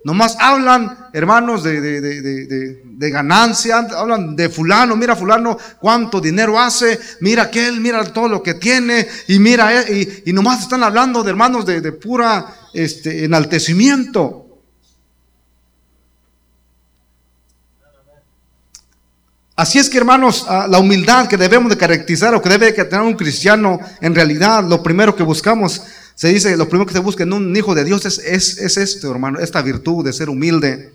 Nomás 0.06 0.38
hablan, 0.40 1.10
hermanos, 1.12 1.64
de, 1.64 1.82
de, 1.82 2.00
de, 2.00 2.82
de, 2.86 3.10
ganancia, 3.10 3.80
hablan 3.80 4.34
de 4.34 4.48
fulano, 4.48 4.96
mira 4.96 5.14
fulano 5.14 5.58
cuánto 5.80 6.22
dinero 6.22 6.58
hace, 6.58 6.98
mira 7.20 7.44
aquel, 7.44 7.82
mira 7.82 8.02
todo 8.14 8.30
lo 8.30 8.42
que 8.42 8.54
tiene, 8.54 9.06
y 9.28 9.40
mira, 9.40 9.90
y, 9.90 10.24
y 10.26 10.32
nomás 10.32 10.62
están 10.62 10.84
hablando 10.84 11.22
de 11.22 11.30
hermanos 11.32 11.66
de, 11.66 11.92
pura 11.92 12.56
este, 12.74 13.26
enaltecimiento. 13.26 14.49
Así 19.60 19.78
es 19.78 19.90
que 19.90 19.98
hermanos, 19.98 20.46
ah, 20.48 20.68
la 20.70 20.80
humildad 20.80 21.28
que 21.28 21.36
debemos 21.36 21.70
de 21.70 21.76
caracterizar 21.76 22.34
o 22.34 22.42
que 22.42 22.48
debe 22.48 22.72
tener 22.72 23.02
un 23.02 23.16
cristiano, 23.16 23.78
en 24.00 24.16
realidad 24.16 24.64
lo 24.64 24.82
primero 24.82 25.14
que 25.14 25.22
buscamos 25.22 25.82
se 26.16 26.30
dice, 26.30 26.56
lo 26.56 26.70
primero 26.70 26.86
que 26.86 26.94
se 26.94 27.00
busca 27.00 27.24
en 27.24 27.34
un 27.34 27.54
hijo 27.54 27.76
de 27.76 27.84
Dios 27.84 28.06
es, 28.06 28.20
es, 28.20 28.78
esto, 28.78 29.12
hermano, 29.12 29.38
esta 29.38 29.62
virtud 29.62 30.06
de 30.06 30.14
ser 30.14 30.30
humilde. 30.30 30.94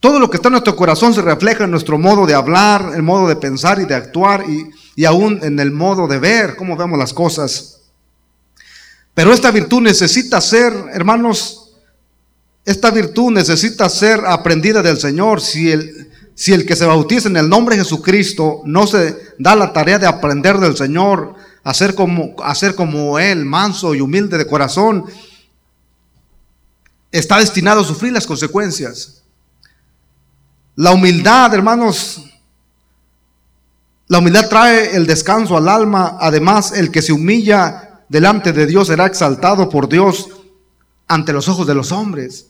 Todo 0.00 0.18
lo 0.18 0.28
que 0.28 0.38
está 0.38 0.48
en 0.48 0.54
nuestro 0.54 0.74
corazón 0.74 1.14
se 1.14 1.22
refleja 1.22 1.62
en 1.62 1.70
nuestro 1.70 1.96
modo 1.96 2.26
de 2.26 2.34
hablar, 2.34 2.90
el 2.96 3.04
modo 3.04 3.28
de 3.28 3.36
pensar 3.36 3.78
y 3.80 3.84
de 3.84 3.94
actuar 3.94 4.50
y, 4.50 4.68
y 4.96 5.04
aún 5.04 5.38
en 5.44 5.60
el 5.60 5.70
modo 5.70 6.08
de 6.08 6.18
ver 6.18 6.56
cómo 6.56 6.76
vemos 6.76 6.98
las 6.98 7.12
cosas. 7.12 7.82
Pero 9.14 9.32
esta 9.32 9.52
virtud 9.52 9.80
necesita 9.80 10.40
ser, 10.40 10.72
hermanos, 10.92 11.70
esta 12.64 12.90
virtud 12.90 13.30
necesita 13.30 13.88
ser 13.88 14.26
aprendida 14.26 14.82
del 14.82 14.98
Señor. 14.98 15.40
Si 15.40 15.70
el, 15.70 16.15
si 16.36 16.52
el 16.52 16.66
que 16.66 16.76
se 16.76 16.84
bautiza 16.84 17.28
en 17.28 17.38
el 17.38 17.48
nombre 17.48 17.76
de 17.76 17.82
Jesucristo 17.82 18.60
no 18.66 18.86
se 18.86 19.34
da 19.38 19.56
la 19.56 19.72
tarea 19.72 19.98
de 19.98 20.06
aprender 20.06 20.58
del 20.58 20.76
Señor, 20.76 21.34
hacer 21.64 21.94
como, 21.94 22.36
hacer 22.44 22.74
como 22.74 23.18
Él, 23.18 23.46
manso 23.46 23.94
y 23.94 24.02
humilde 24.02 24.36
de 24.36 24.46
corazón, 24.46 25.06
está 27.10 27.38
destinado 27.38 27.80
a 27.80 27.84
sufrir 27.84 28.12
las 28.12 28.26
consecuencias. 28.26 29.22
La 30.74 30.92
humildad, 30.92 31.54
hermanos, 31.54 32.22
la 34.06 34.18
humildad 34.18 34.50
trae 34.50 34.94
el 34.94 35.06
descanso 35.06 35.56
al 35.56 35.70
alma. 35.70 36.18
Además, 36.20 36.72
el 36.72 36.90
que 36.90 37.00
se 37.00 37.14
humilla 37.14 38.02
delante 38.10 38.52
de 38.52 38.66
Dios 38.66 38.88
será 38.88 39.06
exaltado 39.06 39.70
por 39.70 39.88
Dios 39.88 40.28
ante 41.08 41.32
los 41.32 41.48
ojos 41.48 41.66
de 41.66 41.74
los 41.74 41.92
hombres. 41.92 42.48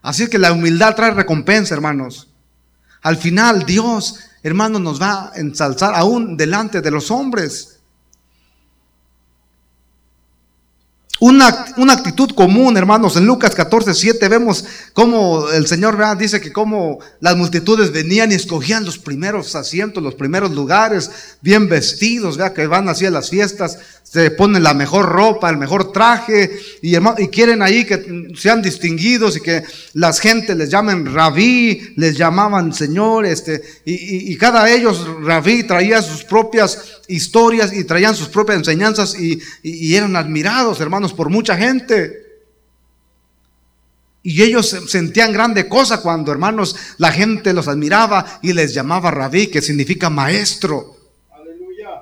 Así 0.00 0.30
que 0.30 0.38
la 0.38 0.52
humildad 0.52 0.96
trae 0.96 1.10
recompensa, 1.10 1.74
hermanos. 1.74 2.30
Al 3.06 3.18
final, 3.18 3.64
Dios, 3.64 4.16
hermanos, 4.42 4.80
nos 4.80 5.00
va 5.00 5.30
a 5.30 5.36
ensalzar 5.36 5.94
aún 5.94 6.36
delante 6.36 6.80
de 6.80 6.90
los 6.90 7.12
hombres. 7.12 7.75
Una, 11.18 11.74
una, 11.78 11.94
actitud 11.94 12.30
común, 12.32 12.76
hermanos. 12.76 13.16
En 13.16 13.24
Lucas 13.24 13.54
14, 13.54 13.94
7 13.94 14.28
vemos 14.28 14.66
cómo 14.92 15.48
el 15.50 15.66
Señor 15.66 15.96
dice 16.18 16.42
que 16.42 16.52
cómo 16.52 16.98
las 17.20 17.36
multitudes 17.36 17.90
venían 17.90 18.32
y 18.32 18.34
escogían 18.34 18.84
los 18.84 18.98
primeros 18.98 19.54
asientos, 19.54 20.02
los 20.02 20.14
primeros 20.14 20.50
lugares, 20.50 21.10
bien 21.40 21.70
vestidos, 21.70 22.36
vea 22.36 22.52
que 22.52 22.66
van 22.66 22.90
así 22.90 23.06
a 23.06 23.10
las 23.10 23.30
fiestas, 23.30 23.78
se 24.02 24.30
ponen 24.30 24.62
la 24.62 24.74
mejor 24.74 25.06
ropa, 25.06 25.48
el 25.48 25.56
mejor 25.56 25.90
traje, 25.90 26.60
y, 26.82 26.96
y 26.96 27.28
quieren 27.28 27.62
ahí 27.62 27.86
que 27.86 28.28
sean 28.36 28.60
distinguidos 28.60 29.38
y 29.38 29.40
que 29.40 29.62
las 29.94 30.20
gente 30.20 30.54
les 30.54 30.70
llamen 30.70 31.12
rabí, 31.14 31.94
les 31.96 32.16
llamaban 32.16 32.74
Señor, 32.74 33.24
este, 33.24 33.62
y, 33.86 34.32
y, 34.32 34.36
cada 34.36 34.70
ellos, 34.70 35.06
rabí, 35.22 35.64
traía 35.64 36.02
sus 36.02 36.24
propias 36.24 37.00
historias 37.08 37.72
y 37.72 37.84
traían 37.84 38.14
sus 38.14 38.28
propias 38.28 38.58
enseñanzas 38.58 39.18
y, 39.18 39.40
y 39.62 39.94
eran 39.94 40.16
admirados, 40.16 40.80
hermanos, 40.80 41.12
por 41.12 41.30
mucha 41.30 41.56
gente. 41.56 42.26
Y 44.22 44.42
ellos 44.42 44.76
sentían 44.88 45.32
grande 45.32 45.68
cosa 45.68 46.00
cuando, 46.00 46.32
hermanos, 46.32 46.74
la 46.98 47.12
gente 47.12 47.52
los 47.52 47.68
admiraba 47.68 48.40
y 48.42 48.52
les 48.52 48.74
llamaba 48.74 49.12
rabí, 49.12 49.46
que 49.46 49.62
significa 49.62 50.10
maestro. 50.10 50.96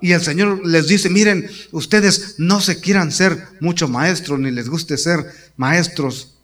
Y 0.00 0.12
el 0.12 0.22
Señor 0.22 0.66
les 0.66 0.86
dice, 0.86 1.10
miren, 1.10 1.48
ustedes 1.72 2.36
no 2.38 2.60
se 2.60 2.80
quieran 2.80 3.12
ser 3.12 3.48
mucho 3.60 3.88
maestros, 3.88 4.38
ni 4.38 4.50
les 4.50 4.68
guste 4.68 4.96
ser 4.96 5.26
maestros, 5.56 6.34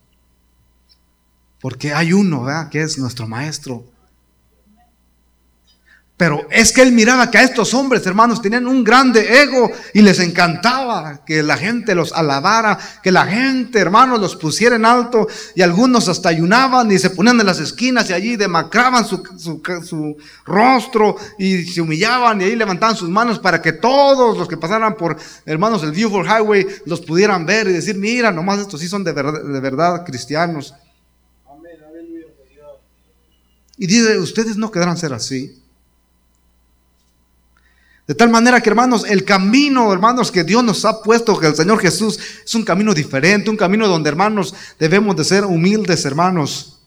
porque 1.61 1.93
hay 1.93 2.12
uno, 2.12 2.45
¿verdad? 2.45 2.69
Que 2.71 2.83
es 2.83 2.99
nuestro 2.99 3.26
maestro. 3.26 3.85
Pero 6.21 6.47
es 6.50 6.71
que 6.71 6.83
él 6.83 6.93
miraba 6.93 7.31
que 7.31 7.39
a 7.39 7.43
estos 7.43 7.73
hombres, 7.73 8.05
hermanos, 8.05 8.43
tenían 8.43 8.67
un 8.67 8.85
grande 8.85 9.41
ego 9.41 9.71
y 9.95 10.03
les 10.03 10.21
encantaba 10.21 11.25
que 11.25 11.43
la 11.43 11.57
gente 11.57 11.95
los 11.95 12.12
alabara, 12.12 12.79
que 13.03 13.11
la 13.11 13.25
gente, 13.25 13.79
hermanos, 13.79 14.21
los 14.21 14.37
pusiera 14.37 14.77
en 14.77 14.85
alto 14.85 15.29
y 15.55 15.62
algunos 15.62 16.09
hasta 16.09 16.29
ayunaban 16.29 16.93
y 16.93 16.99
se 16.99 17.09
ponían 17.09 17.41
en 17.41 17.47
las 17.47 17.59
esquinas 17.59 18.11
y 18.11 18.12
allí 18.12 18.37
demacraban 18.37 19.07
su, 19.07 19.23
su, 19.39 20.17
rostro 20.45 21.17
y 21.39 21.65
se 21.65 21.81
humillaban 21.81 22.39
y 22.43 22.45
ahí 22.45 22.55
levantaban 22.55 22.97
sus 22.97 23.09
manos 23.09 23.39
para 23.39 23.62
que 23.62 23.73
todos 23.73 24.37
los 24.37 24.47
que 24.47 24.59
pasaran 24.59 24.97
por, 24.97 25.17
hermanos, 25.47 25.83
el 25.85 25.93
Beaufort 25.93 26.29
Highway 26.29 26.67
los 26.85 27.00
pudieran 27.00 27.47
ver 27.47 27.67
y 27.67 27.73
decir, 27.73 27.97
mira, 27.97 28.31
nomás 28.31 28.59
estos 28.59 28.79
sí 28.79 28.89
son 28.89 29.05
de 29.05 29.12
verdad, 29.12 29.43
de 29.43 29.61
verdad 29.61 30.05
cristianos. 30.05 30.75
Y 33.79 33.87
dice, 33.87 34.19
ustedes 34.19 34.59
no 34.59 34.71
quedarán 34.71 34.99
ser 34.99 35.15
así. 35.15 35.60
De 38.11 38.17
tal 38.17 38.29
manera 38.29 38.61
que, 38.61 38.69
hermanos, 38.69 39.05
el 39.09 39.25
camino, 39.25 39.93
hermanos, 39.93 40.33
que 40.33 40.43
Dios 40.43 40.64
nos 40.64 40.85
ha 40.85 41.00
puesto, 41.00 41.38
que 41.38 41.47
el 41.47 41.55
Señor 41.55 41.79
Jesús, 41.79 42.19
es 42.45 42.52
un 42.57 42.64
camino 42.64 42.93
diferente, 42.93 43.50
un 43.50 43.57
camino 43.57 43.87
donde, 43.87 44.09
hermanos, 44.09 44.52
debemos 44.81 45.14
de 45.14 45.23
ser 45.23 45.45
humildes, 45.45 46.05
hermanos. 46.05 46.81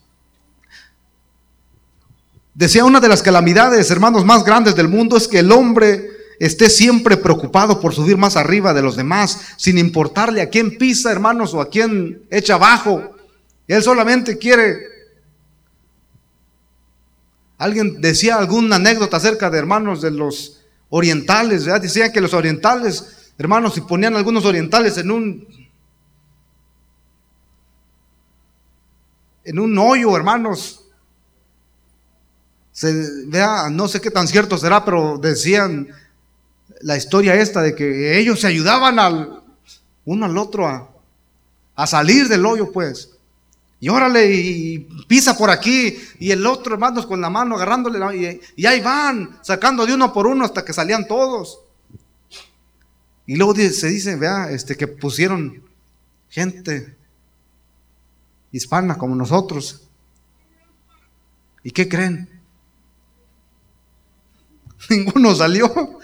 Decía 2.52 2.84
una 2.84 3.00
de 3.00 3.08
las 3.08 3.22
calamidades, 3.22 3.90
hermanos, 3.90 4.26
más 4.26 4.44
grandes 4.44 4.76
del 4.76 4.88
mundo 4.88 5.16
es 5.16 5.26
que 5.26 5.38
el 5.38 5.50
hombre 5.50 6.10
esté 6.38 6.68
siempre 6.68 7.16
preocupado 7.16 7.80
por 7.80 7.94
subir 7.94 8.18
más 8.18 8.36
arriba 8.36 8.74
de 8.74 8.82
los 8.82 8.94
demás, 8.94 9.54
sin 9.56 9.78
importarle 9.78 10.42
a 10.42 10.50
quién 10.50 10.76
pisa, 10.76 11.10
hermanos, 11.10 11.54
o 11.54 11.62
a 11.62 11.70
quién 11.70 12.26
echa 12.30 12.56
abajo. 12.56 13.16
Él 13.66 13.82
solamente 13.82 14.36
quiere... 14.36 14.76
Alguien 17.56 18.02
decía 18.02 18.36
alguna 18.36 18.76
anécdota 18.76 19.16
acerca 19.16 19.48
de 19.48 19.56
hermanos 19.56 20.02
de 20.02 20.10
los 20.10 20.53
orientales, 20.96 21.64
¿verdad? 21.64 21.80
Decían 21.80 22.12
que 22.12 22.20
los 22.20 22.34
orientales, 22.34 23.32
hermanos, 23.36 23.74
si 23.74 23.80
ponían 23.80 24.14
algunos 24.14 24.44
orientales 24.44 24.96
en 24.96 25.10
un 25.10 25.48
en 29.42 29.58
un 29.58 29.76
hoyo, 29.76 30.16
hermanos, 30.16 30.84
se 32.70 33.26
vea, 33.26 33.68
no 33.70 33.88
sé 33.88 34.00
qué 34.00 34.12
tan 34.12 34.28
cierto 34.28 34.56
será, 34.56 34.84
pero 34.84 35.18
decían 35.18 35.88
la 36.80 36.96
historia 36.96 37.34
esta 37.34 37.60
de 37.60 37.74
que 37.74 38.16
ellos 38.16 38.40
se 38.40 38.46
ayudaban 38.46 39.00
al 39.00 39.42
uno 40.04 40.26
al 40.26 40.38
otro 40.38 40.68
a, 40.68 40.88
a 41.74 41.86
salir 41.88 42.28
del 42.28 42.46
hoyo, 42.46 42.70
pues. 42.70 43.13
Y 43.84 43.90
órale, 43.90 44.34
y 44.34 44.78
pisa 45.06 45.36
por 45.36 45.50
aquí, 45.50 45.98
y 46.18 46.30
el 46.30 46.46
otro, 46.46 46.72
hermanos, 46.72 47.04
con 47.04 47.20
la 47.20 47.28
mano 47.28 47.54
agarrándole, 47.54 48.40
y, 48.56 48.64
ahí 48.64 48.80
van, 48.80 49.38
sacando 49.42 49.84
de 49.84 49.92
uno 49.92 50.10
por 50.10 50.26
uno 50.26 50.46
hasta 50.46 50.64
que 50.64 50.72
salían 50.72 51.06
todos. 51.06 51.60
Y 53.26 53.36
luego 53.36 53.54
se 53.54 53.88
dice, 53.88 54.16
vea, 54.16 54.50
este, 54.50 54.74
que 54.74 54.88
pusieron 54.88 55.62
gente 56.30 56.96
hispana 58.52 58.96
como 58.96 59.14
nosotros. 59.14 59.86
¿Y 61.62 61.70
qué 61.70 61.86
creen? 61.86 62.40
Ninguno 64.88 65.34
salió. 65.34 65.98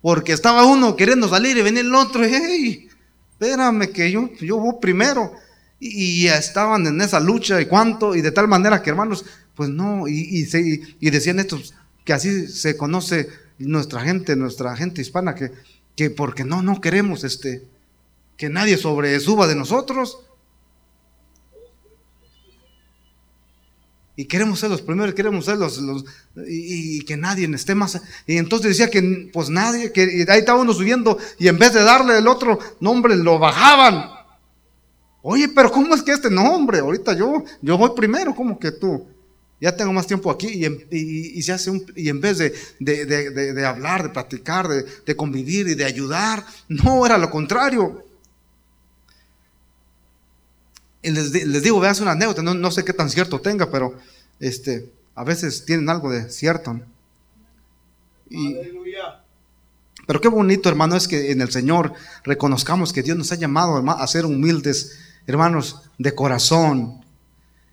Porque 0.00 0.34
estaba 0.34 0.66
uno 0.66 0.94
queriendo 0.94 1.28
salir 1.28 1.56
y 1.56 1.62
venía 1.62 1.80
el 1.80 1.92
otro, 1.92 2.22
hey, 2.24 2.88
espérame 3.32 3.90
que 3.92 4.12
yo, 4.12 4.30
yo 4.34 4.58
voy 4.58 4.76
primero 4.80 5.44
y, 5.78 6.26
estaban 6.28 6.86
en 6.86 7.00
esa 7.00 7.20
lucha 7.20 7.60
y 7.60 7.66
cuánto, 7.66 8.14
y 8.14 8.22
de 8.22 8.32
tal 8.32 8.48
manera 8.48 8.82
que 8.82 8.90
hermanos, 8.90 9.24
pues 9.54 9.68
no, 9.68 10.08
y, 10.08 10.46
y, 11.00 11.10
decían 11.10 11.38
estos, 11.38 11.74
que 12.04 12.12
así 12.12 12.48
se 12.48 12.76
conoce 12.76 13.28
nuestra 13.58 14.00
gente, 14.00 14.36
nuestra 14.36 14.76
gente 14.76 15.02
hispana, 15.02 15.34
que, 15.34 15.52
que 15.94 16.10
porque 16.10 16.44
no, 16.44 16.62
no 16.62 16.80
queremos 16.80 17.24
este, 17.24 17.64
que 18.36 18.48
nadie 18.48 18.76
sobresuba 18.76 19.46
de 19.46 19.56
nosotros. 19.56 20.20
Y 24.18 24.24
queremos 24.24 24.60
ser 24.60 24.70
los 24.70 24.80
primeros, 24.80 25.14
queremos 25.14 25.44
ser 25.44 25.58
los, 25.58 25.78
y, 26.48 27.04
que 27.04 27.18
nadie 27.18 27.46
esté 27.54 27.74
más. 27.74 28.00
Y 28.26 28.38
entonces 28.38 28.70
decía 28.70 28.90
que 28.90 29.30
pues 29.30 29.50
nadie, 29.50 29.92
que 29.92 30.24
ahí 30.28 30.38
estaba 30.38 30.62
uno 30.62 30.72
subiendo 30.72 31.18
y 31.38 31.48
en 31.48 31.58
vez 31.58 31.74
de 31.74 31.82
darle 31.82 32.16
el 32.16 32.26
otro 32.26 32.58
nombre 32.80 33.14
lo 33.14 33.38
bajaban. 33.38 34.15
Oye, 35.28 35.48
pero 35.48 35.72
¿cómo 35.72 35.92
es 35.92 36.04
que 36.04 36.12
este 36.12 36.30
nombre? 36.30 36.78
Ahorita 36.78 37.12
yo, 37.12 37.42
yo 37.60 37.76
voy 37.76 37.90
primero, 37.96 38.32
¿cómo 38.32 38.56
que 38.60 38.70
tú? 38.70 39.08
Ya 39.60 39.74
tengo 39.74 39.92
más 39.92 40.06
tiempo 40.06 40.30
aquí 40.30 40.46
y, 40.46 40.64
en, 40.64 41.42
se 41.42 41.52
hace 41.52 41.68
un, 41.68 41.84
y 41.96 42.08
en 42.08 42.20
vez 42.20 42.38
de, 42.38 42.54
de, 42.78 43.66
hablar, 43.66 44.04
de 44.04 44.08
platicar, 44.10 44.68
de, 44.68 45.16
convivir 45.16 45.66
y 45.66 45.74
de 45.74 45.84
ayudar, 45.84 46.46
no, 46.68 47.04
era 47.04 47.18
lo 47.18 47.28
contrario. 47.28 48.04
Y 51.02 51.10
les, 51.10 51.32
les, 51.32 51.60
digo, 51.60 51.80
veas 51.80 51.98
una 51.98 52.12
anécdota, 52.12 52.42
no, 52.42 52.54
no, 52.54 52.70
sé 52.70 52.84
qué 52.84 52.92
tan 52.92 53.10
cierto 53.10 53.40
tenga, 53.40 53.68
pero 53.68 53.98
este, 54.38 54.92
a 55.16 55.24
veces 55.24 55.64
tienen 55.64 55.90
algo 55.90 56.08
de 56.08 56.30
cierto. 56.30 56.80
pero 60.06 60.20
qué 60.20 60.28
bonito, 60.28 60.68
hermano, 60.68 60.94
es 60.94 61.08
que 61.08 61.32
en 61.32 61.40
el 61.40 61.50
Señor 61.50 61.94
reconozcamos 62.22 62.92
que 62.92 63.02
Dios 63.02 63.18
nos 63.18 63.32
ha 63.32 63.34
llamado 63.34 63.90
a 63.90 64.06
ser 64.06 64.24
humildes, 64.24 65.02
hermanos, 65.26 65.82
de 65.98 66.14
corazón 66.14 67.06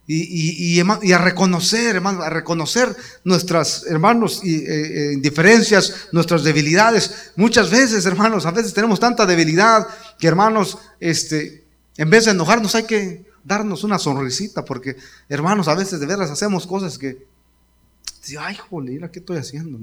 y, 0.06 0.80
a 0.82 1.18
reconocer, 1.18 1.96
hermanos, 1.96 2.26
a 2.26 2.30
reconocer 2.30 2.96
nuestras, 3.24 3.86
hermanos, 3.88 4.42
y, 4.44 4.56
eh, 4.56 4.66
eh, 4.68 5.14
indiferencias, 5.14 6.10
nuestras 6.12 6.44
debilidades. 6.44 7.32
Muchas 7.38 7.72
veces, 7.72 8.06
hermanos, 8.06 8.46
a 8.46 8.52
veces 8.52 8.74
tenemos 8.74 9.00
tanta 9.00 9.26
debilidad 9.26 9.88
que, 10.20 10.28
hermanos, 10.28 10.78
este, 11.00 11.64
en 11.96 12.10
vez 12.10 12.26
de 12.26 12.32
enojarnos 12.32 12.76
hay 12.76 12.84
que 12.84 13.26
darnos 13.46 13.86
una 13.86 13.98
sonrisita, 13.98 14.66
porque, 14.66 14.98
hermanos, 15.30 15.70
a 15.70 15.76
veces 15.76 16.02
de 16.02 16.06
veras 16.06 16.30
hacemos 16.30 16.68
cosas 16.68 16.98
que, 16.98 17.26
ay, 18.38 18.58
joder, 18.70 19.10
¿qué 19.10 19.20
estoy 19.20 19.38
haciendo? 19.38 19.80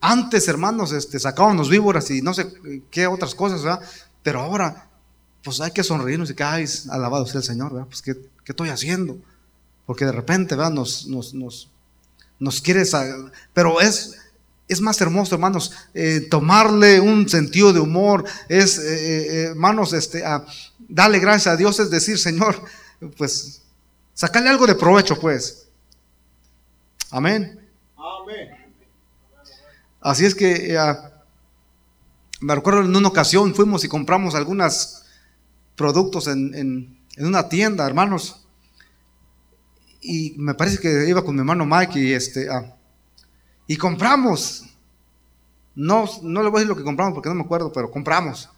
Antes, 0.00 0.46
hermanos, 0.46 0.92
este, 0.92 1.18
sacábamos 1.18 1.70
víboras 1.70 2.08
y 2.12 2.22
no 2.22 2.34
sé 2.34 2.52
qué 2.90 3.08
otras 3.08 3.34
cosas, 3.34 3.64
¿verdad? 3.64 3.80
Pero 4.22 4.40
ahora 4.40 4.85
pues 5.46 5.60
hay 5.60 5.70
que 5.70 5.84
sonreírnos 5.84 6.28
y 6.28 6.34
que, 6.34 6.42
ay, 6.42 6.64
alabado 6.90 7.24
sea 7.24 7.38
el 7.38 7.44
Señor, 7.44 7.72
¿verdad? 7.72 7.86
Pues, 7.86 8.02
¿qué, 8.02 8.14
¿qué, 8.14 8.50
estoy 8.50 8.68
haciendo? 8.68 9.16
Porque 9.86 10.04
de 10.04 10.10
repente, 10.10 10.56
¿verdad? 10.56 10.72
Nos, 10.72 11.06
nos, 11.06 11.34
nos, 11.34 11.70
nos 12.40 12.60
quieres, 12.60 12.92
pero 13.54 13.80
es, 13.80 14.16
es 14.66 14.80
más 14.80 15.00
hermoso, 15.00 15.36
hermanos, 15.36 15.70
eh, 15.94 16.26
tomarle 16.28 16.98
un 16.98 17.28
sentido 17.28 17.72
de 17.72 17.78
humor, 17.78 18.24
es, 18.48 18.76
eh, 18.78 18.82
eh, 18.82 19.42
hermanos, 19.50 19.92
este, 19.92 20.24
darle 20.88 21.20
gracias 21.20 21.54
a 21.54 21.56
Dios, 21.56 21.78
es 21.78 21.90
decir, 21.90 22.18
Señor, 22.18 22.60
pues, 23.16 23.62
sacarle 24.14 24.50
algo 24.50 24.66
de 24.66 24.74
provecho, 24.74 25.16
pues. 25.16 25.68
Amén. 27.08 27.56
Amén. 27.96 28.74
Así 30.00 30.24
es 30.24 30.34
que, 30.34 30.76
me 32.40 32.52
recuerdo 32.52 32.80
en 32.80 32.96
una 32.96 33.06
ocasión 33.06 33.54
fuimos 33.54 33.84
y 33.84 33.88
compramos 33.88 34.34
algunas 34.34 34.95
productos 35.76 36.26
en, 36.26 36.98
una 37.18 37.48
tienda, 37.48 37.86
hermanos. 37.86 38.44
Y 40.00 40.34
me 40.36 40.54
parece 40.54 40.78
que 40.78 41.08
iba 41.08 41.24
con 41.24 41.34
mi 41.34 41.40
hermano 41.40 41.64
Mike 41.66 41.98
y 41.98 42.12
este 42.12 42.48
ah, 42.50 42.76
y 43.66 43.76
compramos. 43.76 44.64
No, 45.74 46.08
no 46.22 46.42
le 46.42 46.48
voy 46.48 46.58
a 46.58 46.60
decir 46.60 46.68
lo 46.68 46.76
que 46.76 46.84
compramos 46.84 47.14
porque 47.14 47.28
no 47.28 47.34
me 47.34 47.42
acuerdo, 47.42 47.72
pero 47.72 47.90
compramos. 47.90 48.48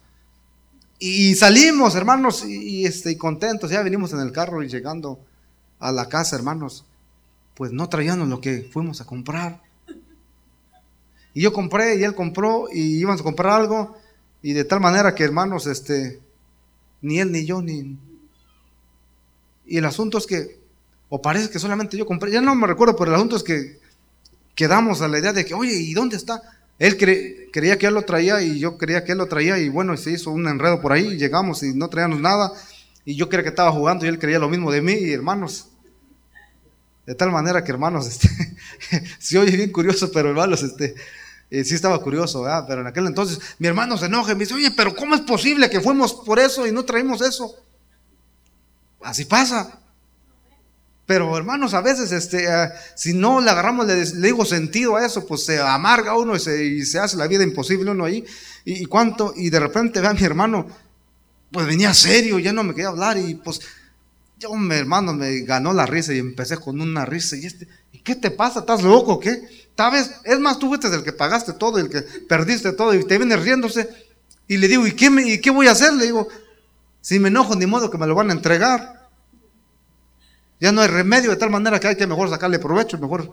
Y 0.99 1.35
salimos, 1.35 1.95
hermanos, 1.95 2.45
y, 2.45 2.85
este, 2.85 3.11
y 3.11 3.17
contentos. 3.17 3.71
Ya 3.71 3.81
venimos 3.81 4.13
en 4.13 4.19
el 4.19 4.31
carro 4.31 4.63
y 4.63 4.67
llegando 4.67 5.19
a 5.79 5.91
la 5.91 6.07
casa, 6.07 6.35
hermanos. 6.35 6.85
Pues 7.55 7.71
no 7.71 7.89
traíamos 7.89 8.27
lo 8.27 8.39
que 8.39 8.69
fuimos 8.71 9.01
a 9.01 9.05
comprar. 9.05 9.61
Y 11.33 11.41
yo 11.41 11.53
compré 11.53 11.95
y 11.95 12.03
él 12.03 12.15
compró 12.15 12.67
y 12.71 12.99
íbamos 12.99 13.21
a 13.21 13.23
comprar 13.23 13.61
algo. 13.61 13.97
Y 14.41 14.53
de 14.53 14.63
tal 14.63 14.79
manera 14.79 15.15
que, 15.15 15.23
hermanos, 15.23 15.67
este, 15.67 16.19
ni 17.01 17.19
él 17.19 17.31
ni 17.31 17.45
yo, 17.45 17.61
ni... 17.61 17.97
Y 19.65 19.77
el 19.77 19.85
asunto 19.85 20.17
es 20.17 20.25
que, 20.25 20.59
o 21.09 21.21
parece 21.21 21.49
que 21.49 21.59
solamente 21.59 21.97
yo 21.97 22.05
compré, 22.05 22.31
ya 22.31 22.41
no 22.41 22.55
me 22.55 22.67
recuerdo, 22.67 22.95
pero 22.95 23.11
el 23.11 23.15
asunto 23.15 23.35
es 23.35 23.43
que 23.43 23.79
quedamos 24.55 25.01
a 25.01 25.07
la 25.07 25.19
idea 25.19 25.33
de 25.33 25.45
que, 25.45 25.53
oye, 25.53 25.73
¿y 25.73 25.93
dónde 25.93 26.17
está? 26.17 26.41
Él 26.79 26.97
creía 26.97 27.77
que 27.77 27.87
él 27.87 27.93
lo 27.93 28.03
traía 28.03 28.41
y 28.41 28.57
yo 28.59 28.77
creía 28.77 29.03
que 29.03 29.11
él 29.11 29.17
lo 29.17 29.27
traía 29.27 29.57
y 29.59 29.69
bueno, 29.69 29.95
se 29.97 30.11
hizo 30.11 30.31
un 30.31 30.47
enredo 30.47 30.81
por 30.81 30.93
ahí, 30.93 31.17
llegamos 31.17 31.61
y 31.61 31.73
no 31.73 31.89
traíamos 31.89 32.19
nada 32.19 32.53
y 33.05 33.15
yo 33.15 33.27
creía 33.27 33.43
que 33.43 33.49
estaba 33.49 33.71
jugando 33.71 34.05
y 34.05 34.09
él 34.09 34.17
creía 34.17 34.39
lo 34.39 34.49
mismo 34.49 34.71
de 34.71 34.81
mí 34.81 34.93
y 34.93 35.11
hermanos. 35.11 35.67
De 37.05 37.15
tal 37.15 37.31
manera 37.31 37.63
que 37.63 37.71
hermanos, 37.71 38.07
este, 38.11 38.29
se 39.19 39.37
oye 39.37 39.57
bien 39.57 39.71
curioso, 39.71 40.11
pero 40.11 40.29
hermanos, 40.29 40.63
este, 40.63 40.95
eh, 41.51 41.63
sí 41.63 41.75
estaba 41.75 41.99
curioso, 42.01 42.45
pero 42.67 42.81
en 42.81 42.87
aquel 42.87 43.07
entonces 43.07 43.39
mi 43.57 43.67
hermano 43.67 43.97
se 43.97 44.05
enoja 44.05 44.31
y 44.31 44.35
me 44.35 44.41
dice, 44.41 44.53
oye, 44.53 44.71
pero 44.71 44.95
¿cómo 44.95 45.15
es 45.15 45.21
posible 45.21 45.69
que 45.69 45.81
fuimos 45.81 46.13
por 46.13 46.39
eso 46.39 46.67
y 46.67 46.71
no 46.71 46.85
traímos 46.85 47.21
eso? 47.21 47.55
Así 49.01 49.25
pasa. 49.25 49.79
Pero 51.09 51.35
hermanos, 51.35 51.73
a 51.73 51.81
veces 51.81 52.11
este, 52.11 52.45
eh, 52.45 52.69
si 52.95 53.13
no 53.13 53.41
le 53.41 53.49
agarramos, 53.49 53.87
le, 53.87 54.05
digo 54.05 54.45
sentido 54.45 54.95
a 54.95 55.03
eso, 55.03 55.25
pues 55.25 55.43
se 55.43 55.59
amarga 55.59 56.15
uno 56.15 56.35
y 56.35 56.85
se, 56.85 56.99
hace 56.99 57.17
la 57.17 57.25
vida 57.25 57.43
imposible 57.43 57.89
uno 57.89 58.05
ahí. 58.05 58.23
Y, 58.63 58.85
cuánto, 58.85 59.33
y 59.35 59.49
de 59.49 59.59
repente 59.59 60.01
ve 60.01 60.07
a 60.07 60.13
mi 60.13 60.21
hermano, 60.21 60.67
pues 61.51 61.65
venía 61.65 61.95
serio, 61.95 62.37
ya 62.37 62.53
no 62.53 62.63
me 62.63 62.75
quería 62.75 62.89
hablar 62.89 63.17
y 63.17 63.33
pues 63.33 63.59
yo, 64.37 64.53
mi 64.53 64.75
hermano, 64.75 65.13
me 65.15 65.39
ganó 65.39 65.73
la 65.73 65.87
risa 65.87 66.13
y 66.13 66.19
empecé 66.19 66.57
con 66.57 66.79
una 66.79 67.05
risa. 67.05 67.35
Y 67.35 67.47
este, 67.47 67.67
¿y 67.91 67.99
qué 67.99 68.15
te 68.15 68.29
pasa? 68.29 68.59
¿Estás 68.59 68.83
loco 68.83 69.19
qué? 69.19 69.58
¿Sabes? 69.79 70.11
Es 70.25 70.37
más, 70.41 70.59
tú 70.59 70.67
fuiste 70.67 70.93
el 70.93 71.05
que 71.05 71.13
pagaste 71.13 71.53
todo, 71.53 71.77
el 71.77 71.89
que 71.89 72.01
perdiste 72.01 72.73
todo 72.73 72.93
y 72.93 73.01
te 73.05 73.17
vienes 73.17 73.41
riéndose. 73.41 73.87
Y 74.45 74.57
le 74.57 74.67
digo, 74.67 74.85
¿y 74.85 74.91
qué, 74.91 75.05
¿y 75.25 75.39
qué 75.39 75.51
voy 75.51 75.67
a 75.67 75.71
hacer? 75.71 75.93
Le 75.93 76.03
digo, 76.03 76.27
si 76.99 77.17
me 77.17 77.29
enojo, 77.29 77.55
ni 77.55 77.65
modo 77.65 77.89
que 77.89 77.97
me 77.97 78.05
lo 78.05 78.13
van 78.13 78.29
a 78.29 78.33
entregar. 78.33 79.07
Ya 80.59 80.73
no 80.73 80.81
hay 80.81 80.89
remedio 80.89 81.29
de 81.29 81.37
tal 81.37 81.49
manera 81.49 81.79
que 81.79 81.87
hay 81.87 81.95
que 81.95 82.05
mejor 82.05 82.29
sacarle 82.29 82.59
provecho, 82.59 82.97
mejor. 82.97 83.31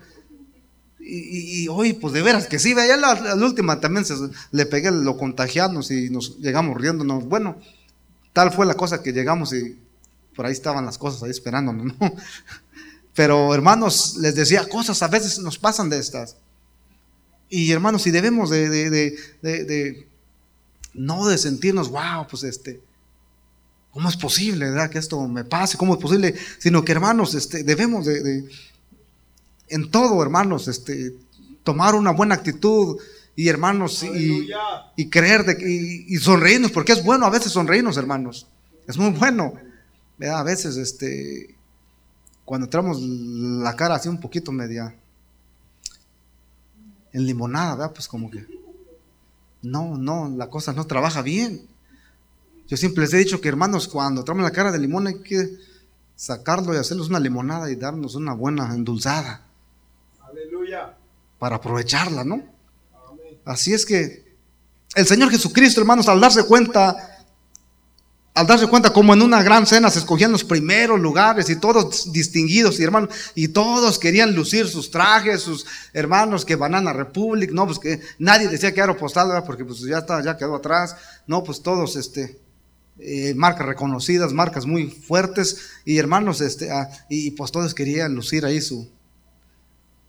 Y, 1.01 1.67
hoy, 1.67 1.95
pues 1.95 2.15
de 2.15 2.23
veras 2.23 2.47
que 2.47 2.61
sí, 2.61 2.77
ya 2.77 2.97
la, 2.97 3.35
última 3.45 3.81
también 3.81 4.05
se, 4.05 4.15
le 4.53 4.67
pegué 4.67 4.93
lo 4.93 5.17
contagiarnos 5.17 5.91
y 5.91 6.11
nos 6.11 6.39
llegamos 6.39 6.81
riéndonos. 6.81 7.25
Bueno, 7.25 7.57
tal 8.33 8.53
fue 8.53 8.67
la 8.67 8.75
cosa 8.75 9.03
que 9.03 9.13
llegamos 9.13 9.53
y 9.53 9.77
por 10.37 10.47
ahí 10.47 10.53
estaban 10.53 10.87
las 10.87 10.97
cosas 10.97 11.25
ahí 11.25 11.31
esperándonos, 11.31 11.87
¿no? 11.87 12.13
Pero 13.17 13.55
hermanos, 13.55 14.19
les 14.21 14.35
decía, 14.35 14.69
cosas 14.69 15.03
a 15.03 15.09
veces 15.09 15.39
nos 15.39 15.59
pasan 15.59 15.89
de 15.89 15.99
estas. 15.99 16.37
Y 17.49 17.73
hermanos, 17.73 18.03
si 18.03 18.11
debemos 18.11 18.51
de, 18.51 18.69
de, 18.69 20.09
no 20.93 21.27
de 21.27 21.39
sentirnos, 21.39 21.89
wow, 21.89 22.27
pues 22.29 22.45
este, 22.45 22.83
¿cómo 23.91 24.11
es 24.11 24.17
posible, 24.19 24.67
verdad, 24.67 24.91
que 24.91 24.99
esto 24.99 25.27
me 25.29 25.45
pase? 25.45 25.79
¿Cómo 25.79 25.95
es 25.95 26.01
posible? 26.01 26.35
Sino 26.59 26.85
que 26.85 26.93
hermanos, 26.93 27.35
este, 27.35 27.63
debemos 27.65 28.05
de, 28.05 28.45
en 29.69 29.91
todo, 29.91 30.23
hermanos, 30.23 30.69
este, 30.69 31.15
tomar 31.65 31.95
una 31.95 32.11
buena 32.11 32.35
actitud 32.35 32.99
y 33.35 33.49
hermanos, 33.49 34.03
y, 34.03 34.47
y, 34.97 35.09
creer 35.09 35.45
de, 35.45 35.57
y, 35.59 36.15
y 36.15 36.19
sonreírnos, 36.19 36.71
porque 36.71 36.93
es 36.93 37.03
bueno 37.03 37.25
a 37.25 37.31
veces 37.31 37.53
sonreírnos, 37.53 37.97
hermanos. 37.97 38.47
Es 38.87 38.99
muy 38.99 39.11
bueno. 39.11 39.55
A 40.21 40.43
veces, 40.43 40.77
este, 40.77 41.56
cuando 42.47 42.67
entramos 42.67 43.03
la 43.03 43.75
cara 43.75 43.97
así 43.97 44.09
un 44.09 44.21
poquito 44.21 44.53
media 44.53 44.95
en 47.13 47.27
limonada, 47.27 47.75
¿verdad? 47.75 47.93
Pues 47.93 48.07
como 48.07 48.31
que, 48.31 48.47
no, 49.63 49.99
no, 49.99 50.29
la 50.29 50.49
cosa 50.49 50.73
no 50.73 50.87
trabaja 50.87 51.23
bien. 51.23 51.67
Yo 52.69 52.77
siempre 52.77 53.03
les 53.03 53.13
he 53.15 53.19
dicho 53.19 53.41
que 53.41 53.49
hermanos, 53.49 53.89
cuando 53.89 54.23
traemos 54.23 54.45
la 54.45 54.53
cara 54.53 54.71
de 54.71 54.79
limón 54.79 55.09
hay 55.09 55.19
que 55.23 55.59
sacarlo 56.15 56.73
y 56.73 56.77
hacerles 56.77 57.09
una 57.09 57.19
limonada 57.19 57.69
y 57.69 57.75
darnos 57.75 58.15
una 58.15 58.33
buena 58.33 58.73
endulzada. 58.73 59.45
Aleluya. 60.23 60.97
Para 61.41 61.57
aprovecharla, 61.57 62.23
¿no? 62.23 62.45
Así 63.45 63.75
es 63.75 63.85
que 63.85 64.25
el 64.95 65.07
Señor 65.07 65.31
Jesucristo, 65.31 65.81
hermanos, 65.81 66.09
al 66.09 66.21
darse 66.21 66.47
cuenta 66.47 67.16
al 68.37 68.47
darse 68.47 68.67
cuenta 68.67 68.93
como 68.93 69.15
en 69.15 69.23
una 69.23 69.43
gran 69.43 69.67
cena 69.67 69.89
se 69.89 69.99
escogían 69.99 70.31
los 70.31 70.45
primeros 70.45 71.01
lugares 71.01 71.49
y 71.49 71.57
todos 71.57 72.13
distinguidos 72.13 72.79
y 72.79 72.85
hermanos, 72.85 73.09
y 73.35 73.49
todos 73.49 73.99
querían 73.99 74.35
lucir 74.35 74.69
sus 74.69 74.91
trajes, 74.91 75.41
sus 75.41 75.65
hermanos 75.95 76.45
que 76.45 76.55
Banana 76.55 76.93
Republic, 76.93 77.51
no, 77.53 77.65
pues 77.65 77.79
que 77.79 78.01
nadie 78.19 78.49
decía 78.49 78.75
que 78.75 78.83
Aeropostal, 78.83 79.43
porque 79.45 79.65
pues 79.65 79.81
ya 79.81 79.99
está, 79.99 80.23
ya 80.23 80.37
quedó 80.37 80.57
atrás, 80.57 80.97
no, 81.27 81.43
pues 81.43 81.63
todos, 81.63 81.97
este, 81.97 82.39
eh, 82.99 83.33
marcas 83.35 83.67
reconocidas, 83.67 84.35
marcas 84.35 84.67
muy 84.67 84.91
fuertes, 84.91 85.71
y 85.87 85.97
hermanos, 85.97 86.43
este, 86.43 86.71
ah, 86.71 86.91
y, 87.09 87.31
pues 87.31 87.51
todos 87.51 87.75
querían 87.75 88.15
lucir 88.15 88.45
ahí 88.45 88.61
su, 88.61 88.87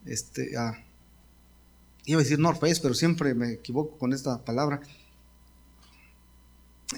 este, 0.06 0.52
ah, 0.58 0.78
iba 2.04 2.20
a 2.20 2.24
decir 2.24 2.40
North 2.40 2.60
Face, 2.60 2.82
pero 2.82 2.94
siempre 2.94 3.34
me 3.34 3.54
equivoco 3.54 3.98
con 3.98 4.12
esta 4.12 4.44
palabra, 4.44 4.82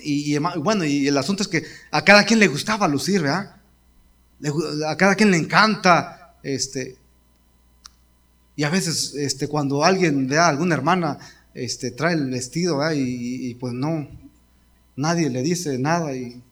y, 0.04 0.38
bueno, 0.38 0.86
y 0.86 1.08
el 1.08 1.18
asunto 1.18 1.44
es 1.44 1.50
que 1.50 1.64
a 1.92 2.04
cada 2.04 2.24
quien 2.24 2.40
le 2.40 2.48
gustaba 2.48 2.88
lucir, 2.88 3.22
¿verdad? 3.22 3.56
A 4.88 4.96
cada 4.96 5.16
quien 5.16 5.32
le 5.32 5.38
encanta, 5.38 6.36
este, 6.44 6.98
y 8.56 8.64
a 8.64 8.70
veces, 8.70 9.16
este, 9.16 9.48
cuando 9.48 9.84
alguien 9.84 10.28
ve 10.28 10.38
a 10.38 10.48
alguna 10.48 10.76
hermana, 10.76 11.18
este, 11.54 11.92
trae 11.92 12.14
el 12.14 12.30
vestido, 12.30 12.78
¿verdad? 12.78 12.94
Y, 12.96 13.56
pues 13.56 13.74
no, 13.74 14.08
nadie 14.96 15.30
le 15.30 15.42
dice 15.42 15.80
nada 15.80 16.16
y 16.16 16.44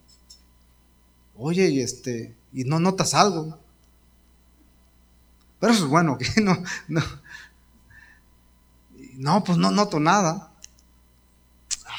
oye, 1.36 1.70
y 1.70 1.82
este, 1.82 2.34
y 2.54 2.64
no 2.64 2.80
notas 2.80 3.14
algo. 3.14 3.60
Pero 5.60 5.74
eso 5.74 5.84
es 5.84 5.90
bueno, 5.90 6.18
que 6.36 6.42
no, 6.42 6.58
no, 6.88 7.02
no, 9.16 9.44
pues 9.44 9.58
no 9.58 9.72
noto 9.72 10.00
nada. 10.00 10.47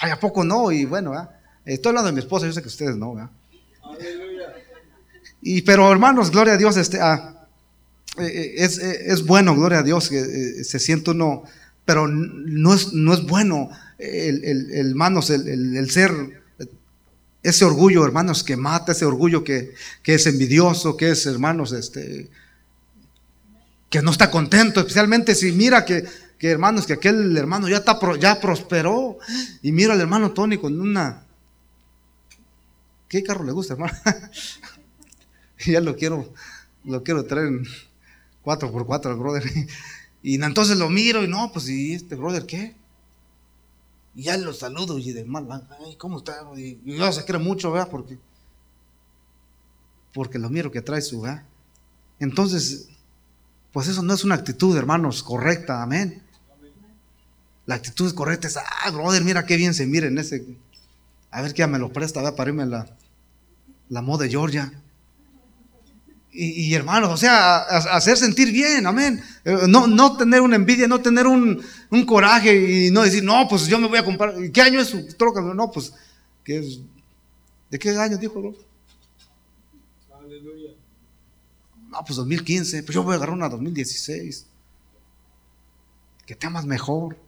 Ay, 0.00 0.10
¿a 0.10 0.20
poco 0.20 0.44
no? 0.44 0.70
Y 0.70 0.84
bueno, 0.84 1.28
estoy 1.64 1.90
hablando 1.90 2.08
de 2.08 2.12
mi 2.12 2.20
esposa, 2.20 2.46
yo 2.46 2.52
sé 2.52 2.62
que 2.62 2.68
ustedes 2.68 2.96
no. 2.96 3.30
Y 5.42 5.62
pero 5.62 5.90
hermanos, 5.90 6.30
gloria 6.30 6.54
a 6.54 6.56
Dios, 6.56 6.76
este, 6.76 7.00
ah, 7.00 7.46
eh, 8.18 8.26
eh, 8.26 8.54
es, 8.56 8.78
eh, 8.78 9.12
es, 9.12 9.24
bueno, 9.24 9.54
gloria 9.54 9.78
a 9.78 9.82
Dios, 9.82 10.08
que 10.08 10.64
se 10.64 10.78
siente 10.78 11.10
uno, 11.10 11.44
pero 11.84 12.08
no 12.08 12.74
es, 12.74 12.92
no 12.92 13.14
es 13.14 13.22
bueno, 13.22 13.70
el, 13.98 14.44
el, 14.44 14.70
el 14.72 14.90
hermanos, 14.90 15.30
el, 15.30 15.76
el, 15.76 15.90
ser, 15.90 16.12
ese 17.42 17.64
orgullo, 17.64 18.04
hermanos, 18.04 18.42
que 18.42 18.56
mata, 18.56 18.92
ese 18.92 19.04
orgullo 19.04 19.44
que, 19.44 19.74
que 20.02 20.14
es 20.14 20.26
envidioso, 20.26 20.96
que 20.96 21.10
es, 21.10 21.26
hermanos, 21.26 21.72
este, 21.72 22.28
que 23.88 24.02
no 24.02 24.10
está 24.10 24.30
contento, 24.30 24.80
especialmente 24.80 25.34
si 25.34 25.52
mira 25.52 25.84
que 25.84 26.04
que 26.38 26.48
hermanos, 26.50 26.86
que 26.86 26.92
aquel 26.94 27.36
hermano 27.36 27.68
ya, 27.68 27.78
está, 27.78 27.98
ya 28.18 28.40
prosperó. 28.40 29.18
Y 29.62 29.72
mira 29.72 29.94
al 29.94 30.00
hermano 30.00 30.32
Tony 30.32 30.58
con 30.58 30.80
una... 30.80 31.24
¿Qué 33.08 33.22
carro 33.22 33.44
le 33.44 33.52
gusta, 33.52 33.74
hermano? 33.74 33.96
ya 35.66 35.80
lo 35.80 35.96
quiero, 35.96 36.32
lo 36.84 37.02
quiero 37.02 37.24
traer 37.24 37.48
en 37.48 37.64
4x4 38.44 39.06
al 39.06 39.16
brother. 39.16 39.44
Y 40.22 40.42
entonces 40.42 40.78
lo 40.78 40.90
miro 40.90 41.24
y 41.24 41.28
no, 41.28 41.50
pues, 41.52 41.68
¿y 41.68 41.94
este 41.94 42.16
brother 42.16 42.44
qué? 42.44 42.74
Y 44.14 44.24
ya 44.24 44.36
lo 44.36 44.52
saludo 44.52 44.98
y 44.98 45.12
de 45.12 45.24
mal, 45.24 45.46
ay, 45.80 45.96
¿cómo 45.96 46.18
está? 46.18 46.34
Y, 46.56 46.78
yo 46.84 47.12
se 47.12 47.24
quiere 47.24 47.38
mucho, 47.38 47.70
¿verdad? 47.70 47.88
Porque, 47.88 48.18
porque 50.12 50.38
lo 50.38 50.50
miro 50.50 50.72
que 50.72 50.82
trae 50.82 51.00
su, 51.00 51.20
¿verdad? 51.20 51.44
Entonces, 52.18 52.88
pues 53.72 53.88
eso 53.88 54.02
no 54.02 54.12
es 54.12 54.24
una 54.24 54.34
actitud, 54.34 54.76
hermanos, 54.76 55.22
correcta, 55.22 55.82
amén. 55.82 56.22
La 57.68 57.74
actitud 57.74 58.14
correcta 58.14 58.48
es, 58.48 58.56
ah, 58.56 58.90
brother, 58.90 59.22
mira 59.22 59.44
qué 59.44 59.58
bien 59.58 59.74
se 59.74 59.86
mira 59.86 60.06
en 60.06 60.16
ese. 60.16 60.42
A 61.30 61.42
ver 61.42 61.52
qué 61.52 61.66
me 61.66 61.78
lo 61.78 61.92
presta, 61.92 62.22
va 62.22 62.34
para 62.34 62.48
irme 62.48 62.64
la, 62.64 62.86
la 63.90 64.00
moda 64.00 64.24
de 64.24 64.30
Georgia. 64.30 64.72
Y, 66.32 66.62
y, 66.62 66.74
hermanos, 66.74 67.10
o 67.10 67.16
sea, 67.18 67.58
hacer 67.58 68.16
sentir 68.16 68.52
bien, 68.52 68.86
amén. 68.86 69.22
Eh, 69.44 69.66
no, 69.68 69.86
no 69.86 70.16
tener 70.16 70.40
una 70.40 70.56
envidia, 70.56 70.88
no 70.88 71.02
tener 71.02 71.26
un, 71.26 71.62
un, 71.90 72.06
coraje 72.06 72.86
y 72.86 72.90
no 72.90 73.02
decir, 73.02 73.22
no, 73.22 73.46
pues 73.46 73.66
yo 73.66 73.78
me 73.78 73.86
voy 73.86 73.98
a 73.98 74.04
comprar. 74.04 74.34
¿Qué 74.50 74.62
año 74.62 74.80
es 74.80 74.88
su 74.88 75.06
troca? 75.08 75.42
No, 75.42 75.70
pues, 75.70 75.92
¿qué 76.44 76.60
es? 76.60 76.80
¿de 77.68 77.78
qué 77.78 77.90
año 77.90 78.16
dijo, 78.16 78.40
bro? 78.40 78.54
Aleluya. 80.18 80.70
No, 81.90 82.02
pues 82.02 82.16
2015, 82.16 82.82
pues 82.82 82.94
yo 82.94 83.02
voy 83.02 83.12
a 83.12 83.16
agarrar 83.16 83.36
una 83.36 83.50
2016. 83.50 84.46
Que 86.24 86.34
te 86.34 86.46
amas 86.46 86.64
mejor. 86.64 87.27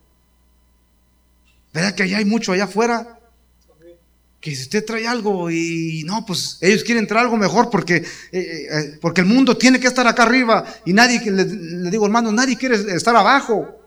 ¿Verdad 1.73 1.95
que 1.95 2.03
allá 2.03 2.17
hay 2.17 2.25
mucho 2.25 2.51
allá 2.51 2.65
afuera? 2.65 3.19
Que 4.39 4.55
si 4.55 4.63
usted 4.63 4.83
trae 4.83 5.07
algo 5.07 5.51
y 5.51 6.03
no, 6.05 6.25
pues 6.25 6.57
ellos 6.61 6.83
quieren 6.83 7.05
traer 7.05 7.25
algo 7.25 7.37
mejor 7.37 7.69
porque, 7.69 7.97
eh, 7.97 8.05
eh, 8.31 8.97
porque 8.99 9.21
el 9.21 9.27
mundo 9.27 9.55
tiene 9.55 9.79
que 9.79 9.87
estar 9.87 10.07
acá 10.07 10.23
arriba 10.23 10.65
y 10.83 10.93
nadie, 10.93 11.21
le, 11.29 11.45
le 11.45 11.89
digo 11.91 12.05
hermano, 12.05 12.31
nadie 12.31 12.57
quiere 12.57 12.75
estar 12.95 13.15
abajo. 13.15 13.77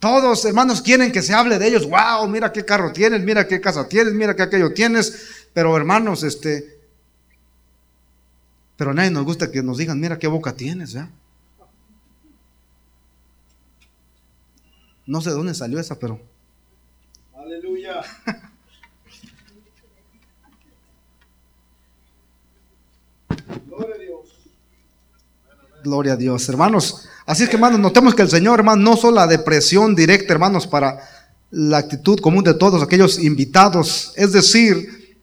Todos, 0.00 0.44
hermanos, 0.44 0.82
quieren 0.82 1.10
que 1.10 1.22
se 1.22 1.34
hable 1.34 1.58
de 1.58 1.68
ellos. 1.68 1.88
Wow, 1.88 2.28
mira 2.28 2.52
qué 2.52 2.64
carro 2.64 2.92
tienes, 2.92 3.22
mira 3.22 3.46
qué 3.46 3.60
casa 3.60 3.88
tienes, 3.88 4.12
mira 4.12 4.34
qué 4.34 4.42
aquello 4.42 4.72
tienes. 4.72 5.46
Pero 5.52 5.76
hermanos, 5.76 6.22
este, 6.22 6.78
pero 8.76 8.92
a 8.92 8.94
nadie 8.94 9.10
nos 9.10 9.24
gusta 9.24 9.50
que 9.50 9.60
nos 9.60 9.78
digan, 9.78 9.98
mira 9.98 10.18
qué 10.18 10.28
boca 10.28 10.52
tienes, 10.52 10.92
¿ya? 10.92 11.10
No 15.04 15.20
sé 15.20 15.30
de 15.30 15.36
dónde 15.36 15.54
salió 15.54 15.80
esa, 15.80 15.98
pero 15.98 16.20
Aleluya. 17.88 18.02
Gloria 23.66 23.94
a 23.94 23.98
Dios. 23.98 24.28
Gloria 25.82 26.12
a 26.12 26.16
Dios, 26.16 26.48
hermanos. 26.48 27.08
Así 27.26 27.44
es 27.44 27.48
que, 27.48 27.56
hermanos, 27.56 27.80
notemos 27.80 28.14
que 28.14 28.22
el 28.22 28.28
Señor, 28.28 28.58
hermanos, 28.60 28.84
no 28.84 28.96
solo 28.96 29.16
la 29.16 29.26
depresión 29.26 29.94
directa, 29.94 30.32
hermanos, 30.32 30.66
para 30.66 30.98
la 31.50 31.78
actitud 31.78 32.18
común 32.20 32.44
de 32.44 32.54
todos 32.54 32.82
aquellos 32.82 33.18
invitados, 33.18 34.12
es 34.16 34.32
decir, 34.32 35.16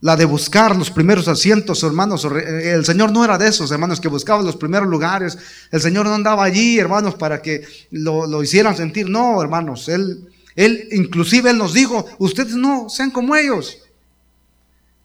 la 0.00 0.16
de 0.16 0.26
buscar 0.26 0.76
los 0.76 0.90
primeros 0.90 1.28
asientos, 1.28 1.82
hermanos. 1.82 2.24
El 2.24 2.84
Señor 2.84 3.12
no 3.12 3.24
era 3.24 3.38
de 3.38 3.48
esos, 3.48 3.70
hermanos, 3.70 4.00
que 4.00 4.08
buscaban 4.08 4.44
los 4.44 4.56
primeros 4.56 4.88
lugares. 4.88 5.38
El 5.70 5.80
Señor 5.80 6.04
no 6.04 6.14
andaba 6.14 6.44
allí, 6.44 6.78
hermanos, 6.78 7.14
para 7.14 7.40
que 7.40 7.64
lo, 7.90 8.26
lo 8.26 8.42
hicieran 8.42 8.76
sentir. 8.76 9.08
No, 9.08 9.40
hermanos, 9.40 9.88
Él 9.88 10.28
él, 10.56 10.88
inclusive 10.92 11.50
Él 11.50 11.58
nos 11.58 11.74
dijo, 11.74 12.06
ustedes 12.18 12.54
no, 12.54 12.88
sean 12.88 13.10
como 13.10 13.34
ellos, 13.34 13.78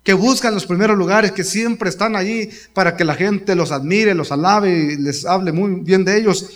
que 0.03 0.13
buscan 0.13 0.53
los 0.53 0.65
primeros 0.65 0.97
lugares, 0.97 1.31
que 1.31 1.43
siempre 1.43 1.89
están 1.89 2.15
allí 2.15 2.49
para 2.73 2.95
que 2.95 3.03
la 3.03 3.15
gente 3.15 3.55
los 3.55 3.71
admire, 3.71 4.13
los 4.13 4.31
alabe 4.31 4.93
y 4.93 4.97
les 4.97 5.25
hable 5.25 5.51
muy 5.51 5.81
bien 5.81 6.05
de 6.05 6.17
ellos. 6.17 6.49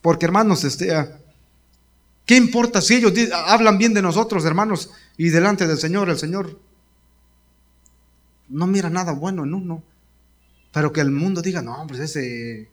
Porque 0.00 0.26
hermanos, 0.26 0.64
este, 0.64 0.94
ah, 0.94 1.18
¿qué 2.26 2.36
importa 2.36 2.80
si 2.80 2.96
ellos 2.96 3.12
hablan 3.46 3.78
bien 3.78 3.94
de 3.94 4.02
nosotros, 4.02 4.44
hermanos, 4.44 4.90
y 5.16 5.28
delante 5.28 5.66
del 5.66 5.78
Señor, 5.78 6.08
el 6.10 6.18
Señor 6.18 6.58
no 8.48 8.66
mira 8.66 8.90
nada 8.90 9.12
bueno 9.12 9.44
en 9.44 9.54
uno? 9.54 9.82
Pero 10.72 10.92
que 10.92 11.02
el 11.02 11.10
mundo 11.10 11.42
diga, 11.42 11.62
no, 11.62 11.86
pues 11.86 12.00
ese 12.00 12.68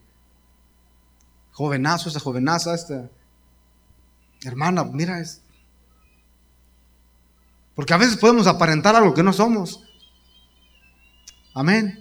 jovenazo, 1.52 2.08
esa 2.08 2.20
jovenaza, 2.20 2.74
esta 2.74 3.10
Hermana, 4.44 4.84
mira, 4.84 5.20
es. 5.20 5.40
Porque 7.74 7.94
a 7.94 7.98
veces 7.98 8.16
podemos 8.16 8.46
aparentar 8.46 8.94
algo 8.96 9.14
que 9.14 9.22
no 9.22 9.32
somos. 9.32 9.82
Amén. 11.54 11.98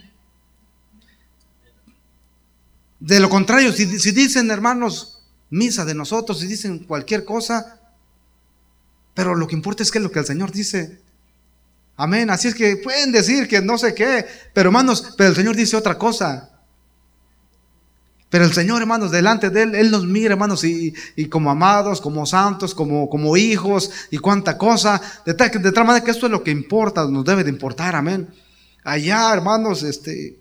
De 3.00 3.20
lo 3.20 3.30
contrario, 3.30 3.72
si, 3.72 3.86
dicen, 3.86 4.52
hermanos, 4.52 5.24
misa 5.50 5.86
de 5.86 5.96
nosotros, 5.96 6.40
si 6.40 6.48
dicen 6.48 6.80
cualquier 6.80 7.24
cosa, 7.24 7.80
pero 9.14 9.36
lo 9.36 9.48
que 9.48 9.56
importa 9.56 9.84
es 9.84 9.92
que 9.92 10.00
lo 10.00 10.12
que 10.12 10.20
el 10.20 10.26
Señor 10.26 10.52
dice. 10.52 11.02
Amén. 11.96 12.30
Así 12.30 12.50
es 12.50 12.56
que 12.56 12.78
pueden 12.78 13.12
decir 13.12 13.48
que 13.48 13.62
no 13.62 13.78
sé 13.78 13.94
qué, 13.94 14.26
pero 14.54 14.70
hermanos, 14.70 15.14
pero 15.18 15.30
el 15.30 15.36
Señor 15.36 15.56
dice 15.56 15.78
otra 15.78 15.98
cosa. 15.98 16.59
Pero 18.30 18.46
el 18.46 18.54
Señor, 18.54 18.82
hermanos, 18.82 19.10
delante 19.10 19.50
de 19.50 19.64
Él, 19.64 19.76
Él 19.76 19.90
nos 19.90 20.06
mira, 20.06 20.34
hermanos, 20.34 20.64
y, 20.64 20.94
como 21.30 21.50
amados, 21.50 22.00
como 22.00 22.28
santos, 22.28 22.76
como, 22.76 23.10
como 23.10 23.36
hijos, 23.36 23.92
y 24.12 24.20
cuánta 24.20 24.58
cosa. 24.58 25.02
De 25.26 25.34
tal, 25.34 25.50
de 25.50 25.72
tal 25.72 25.86
manera 25.86 26.06
que 26.06 26.12
esto 26.12 26.28
es 26.28 26.32
lo 26.32 26.44
que 26.44 26.52
importa, 26.52 27.08
nos 27.08 27.26
debe 27.26 27.44
de 27.44 27.50
importar, 27.50 27.96
amén. 27.96 28.28
Allá, 28.84 29.34
hermanos, 29.34 29.82
este, 29.82 30.38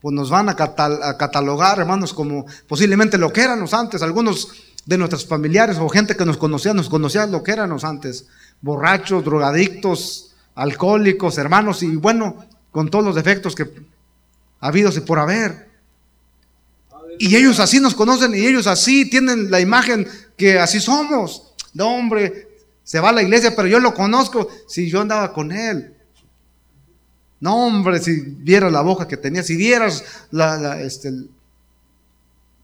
pues 0.00 0.12
nos 0.12 0.30
van 0.30 0.48
a, 0.48 0.56
catalogar, 0.56 1.78
hermanos, 1.78 2.12
como 2.12 2.44
posiblemente 2.66 3.18
lo 3.18 3.32
que 3.32 3.42
éramos 3.42 3.72
antes. 3.72 4.02
Algunos 4.02 4.48
de 4.84 4.98
nuestros 4.98 5.24
familiares 5.24 5.78
o 5.78 5.88
gente 5.88 6.16
que 6.16 6.26
nos 6.26 6.36
conocía, 6.36 6.74
nos 6.74 6.88
conocía 6.88 7.24
lo 7.26 7.44
que 7.44 7.52
éramos 7.52 7.84
antes. 7.84 8.26
Borrachos, 8.60 9.24
drogadictos, 9.24 10.34
alcohólicos, 10.56 11.38
hermanos, 11.38 11.84
y 11.84 11.94
bueno, 11.94 12.44
con 12.72 12.90
todos 12.90 13.04
los 13.04 13.14
defectos 13.14 13.54
que 13.54 13.70
ha 14.58 14.66
habido 14.66 14.90
y 14.92 15.00
por 15.00 15.20
haber. 15.20 15.71
Y 17.18 17.36
ellos 17.36 17.60
así 17.60 17.80
nos 17.80 17.94
conocen 17.94 18.34
y 18.34 18.46
ellos 18.46 18.66
así 18.66 19.08
tienen 19.08 19.50
la 19.50 19.60
imagen 19.60 20.08
que 20.36 20.58
así 20.58 20.80
somos. 20.80 21.54
No, 21.74 21.94
hombre, 21.94 22.48
se 22.84 23.00
va 23.00 23.10
a 23.10 23.12
la 23.12 23.22
iglesia, 23.22 23.54
pero 23.54 23.68
yo 23.68 23.80
lo 23.80 23.94
conozco 23.94 24.48
si 24.68 24.90
yo 24.90 25.00
andaba 25.00 25.32
con 25.32 25.52
él. 25.52 25.94
No, 27.40 27.66
hombre, 27.66 28.00
si 28.00 28.20
vieras 28.20 28.72
la 28.72 28.82
boca 28.82 29.08
que 29.08 29.16
tenía, 29.16 29.42
si 29.42 29.56
vieras 29.56 30.04
la, 30.30 30.80
este, 30.80 31.10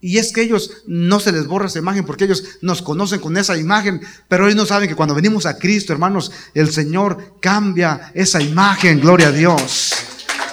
y 0.01 0.19
es 0.19 0.33
que 0.33 0.43
ellos 0.43 0.71
no 0.87 1.19
se 1.19 1.33
les 1.33 1.47
borra 1.47 1.67
esa 1.67 1.81
imagen 1.81 2.05
porque 2.05 2.25
ellos 2.25 2.45
nos 2.63 2.83
conocen 2.83 3.21
con 3.21 3.37
esa 3.37 3.57
imagen, 3.57 4.01
pero 4.29 4.45
ellos 4.47 4.57
no 4.57 4.67
saben 4.67 4.89
que 4.89 4.95
cuando 4.95 5.15
venimos 5.15 5.47
a 5.47 5.59
Cristo, 5.59 5.93
hermanos, 5.93 6.31
el 6.55 6.71
Señor 6.71 7.35
cambia 7.41 8.13
esa 8.15 8.41
imagen, 8.41 9.01
gloria 9.01 9.29
a 9.29 9.33
Dios. 9.33 9.95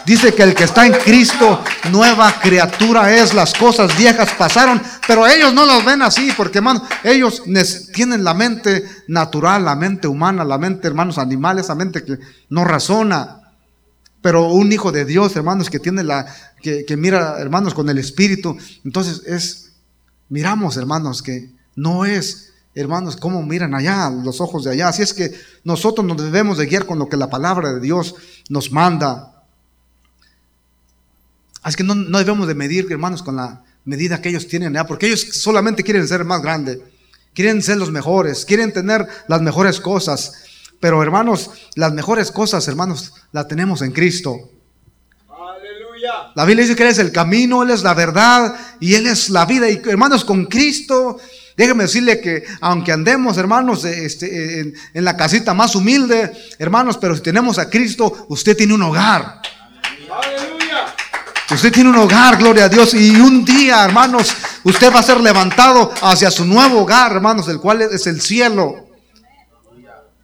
Dice 0.05 0.35
que 0.35 0.43
el 0.43 0.53
que 0.53 0.65
está 0.65 0.85
en 0.85 0.93
Cristo, 0.93 1.63
nueva 1.91 2.39
criatura 2.39 3.11
es. 3.15 3.33
Las 3.33 3.53
cosas 3.53 3.97
viejas 3.97 4.31
pasaron, 4.37 4.81
pero 5.07 5.27
ellos 5.27 5.53
no 5.53 5.65
las 5.65 5.83
ven 5.83 6.01
así, 6.03 6.29
porque 6.37 6.59
hermano, 6.59 6.83
ellos 7.03 7.41
tienen 7.93 8.23
la 8.23 8.33
mente 8.35 8.87
natural, 9.07 9.65
la 9.65 9.75
mente 9.75 10.07
humana, 10.07 10.43
la 10.43 10.57
mente, 10.59 10.87
hermanos, 10.87 11.17
animales, 11.17 11.69
la 11.69 11.75
mente 11.75 12.03
que 12.03 12.19
no 12.49 12.63
razona. 12.63 13.41
Pero 14.21 14.49
un 14.49 14.71
hijo 14.71 14.91
de 14.91 15.05
Dios, 15.05 15.35
hermanos, 15.35 15.69
que 15.69 15.79
tiene 15.79 16.03
la, 16.03 16.25
que, 16.61 16.85
que 16.85 16.97
mira, 16.97 17.39
hermanos, 17.39 17.73
con 17.73 17.89
el 17.89 17.97
Espíritu, 17.97 18.57
entonces 18.83 19.23
es, 19.25 19.71
miramos, 20.29 20.77
hermanos, 20.77 21.23
que 21.23 21.51
no 21.75 22.05
es 22.05 22.53
hermanos, 22.75 23.15
cómo 23.15 23.41
miran 23.41 23.73
allá, 23.73 24.09
los 24.09 24.41
ojos 24.41 24.65
de 24.65 24.71
allá. 24.71 24.89
Así 24.89 25.01
es 25.01 25.13
que 25.13 25.33
nosotros 25.63 26.05
nos 26.05 26.21
debemos 26.21 26.57
de 26.57 26.65
guiar 26.65 26.85
con 26.85 26.99
lo 26.99 27.07
que 27.07 27.17
la 27.17 27.29
palabra 27.29 27.73
de 27.73 27.79
Dios 27.79 28.15
nos 28.49 28.71
manda. 28.71 29.34
Así 31.65 31.77
que 31.77 31.83
no, 31.83 31.95
no 31.95 32.19
debemos 32.19 32.47
de 32.47 32.53
medir, 32.53 32.85
hermanos, 32.91 33.23
con 33.23 33.37
la 33.37 33.63
medida 33.85 34.21
que 34.21 34.29
ellos 34.29 34.47
tienen, 34.47 34.77
porque 34.87 35.07
ellos 35.07 35.21
solamente 35.31 35.81
quieren 35.81 36.07
ser 36.07 36.23
más 36.23 36.43
grandes, 36.43 36.77
quieren 37.33 37.63
ser 37.63 37.77
los 37.77 37.91
mejores, 37.91 38.45
quieren 38.45 38.71
tener 38.71 39.07
las 39.27 39.41
mejores 39.41 39.79
cosas. 39.79 40.43
Pero 40.79 41.01
hermanos, 41.01 41.49
las 41.73 41.91
mejores 41.91 42.31
cosas, 42.31 42.67
hermanos, 42.67 43.13
las 43.31 43.47
tenemos 43.47 43.81
en 43.81 43.93
Cristo. 43.93 44.51
Aleluya. 45.27 46.33
La 46.35 46.45
Biblia 46.45 46.65
dice 46.65 46.75
que 46.75 46.83
Él 46.83 46.89
es 46.89 46.99
el 46.99 47.11
camino, 47.11 47.63
Él 47.63 47.71
es 47.71 47.81
la 47.81 47.95
verdad 47.95 48.55
y 48.79 48.93
Él 48.93 49.07
es 49.07 49.31
la 49.31 49.47
vida. 49.47 49.67
Y 49.67 49.81
hermanos, 49.87 50.23
con 50.23 50.45
Cristo, 50.45 51.17
déjeme 51.57 51.85
decirle 51.85 52.21
que 52.21 52.43
aunque 52.61 52.91
andemos, 52.91 53.39
hermanos, 53.39 53.85
este, 53.85 54.59
en, 54.59 54.75
en 54.93 55.03
la 55.03 55.17
casita 55.17 55.55
más 55.55 55.75
humilde, 55.75 56.31
hermanos, 56.59 56.99
pero 56.99 57.15
si 57.15 57.23
tenemos 57.23 57.57
a 57.57 57.71
Cristo, 57.71 58.27
usted 58.29 58.55
tiene 58.55 58.75
un 58.75 58.83
hogar. 58.83 59.41
Usted 61.51 61.71
tiene 61.71 61.89
un 61.91 61.97
hogar, 61.97 62.37
gloria 62.37 62.65
a 62.65 62.69
Dios. 62.69 62.93
Y 62.93 63.11
un 63.19 63.45
día, 63.45 63.85
hermanos, 63.85 64.33
usted 64.63 64.91
va 64.93 64.99
a 64.99 65.03
ser 65.03 65.21
levantado 65.21 65.91
hacia 66.01 66.31
su 66.31 66.43
nuevo 66.45 66.81
hogar, 66.81 67.11
hermanos, 67.11 67.47
el 67.47 67.59
cual 67.59 67.83
es 67.83 68.07
el 68.07 68.19
cielo. 68.19 68.87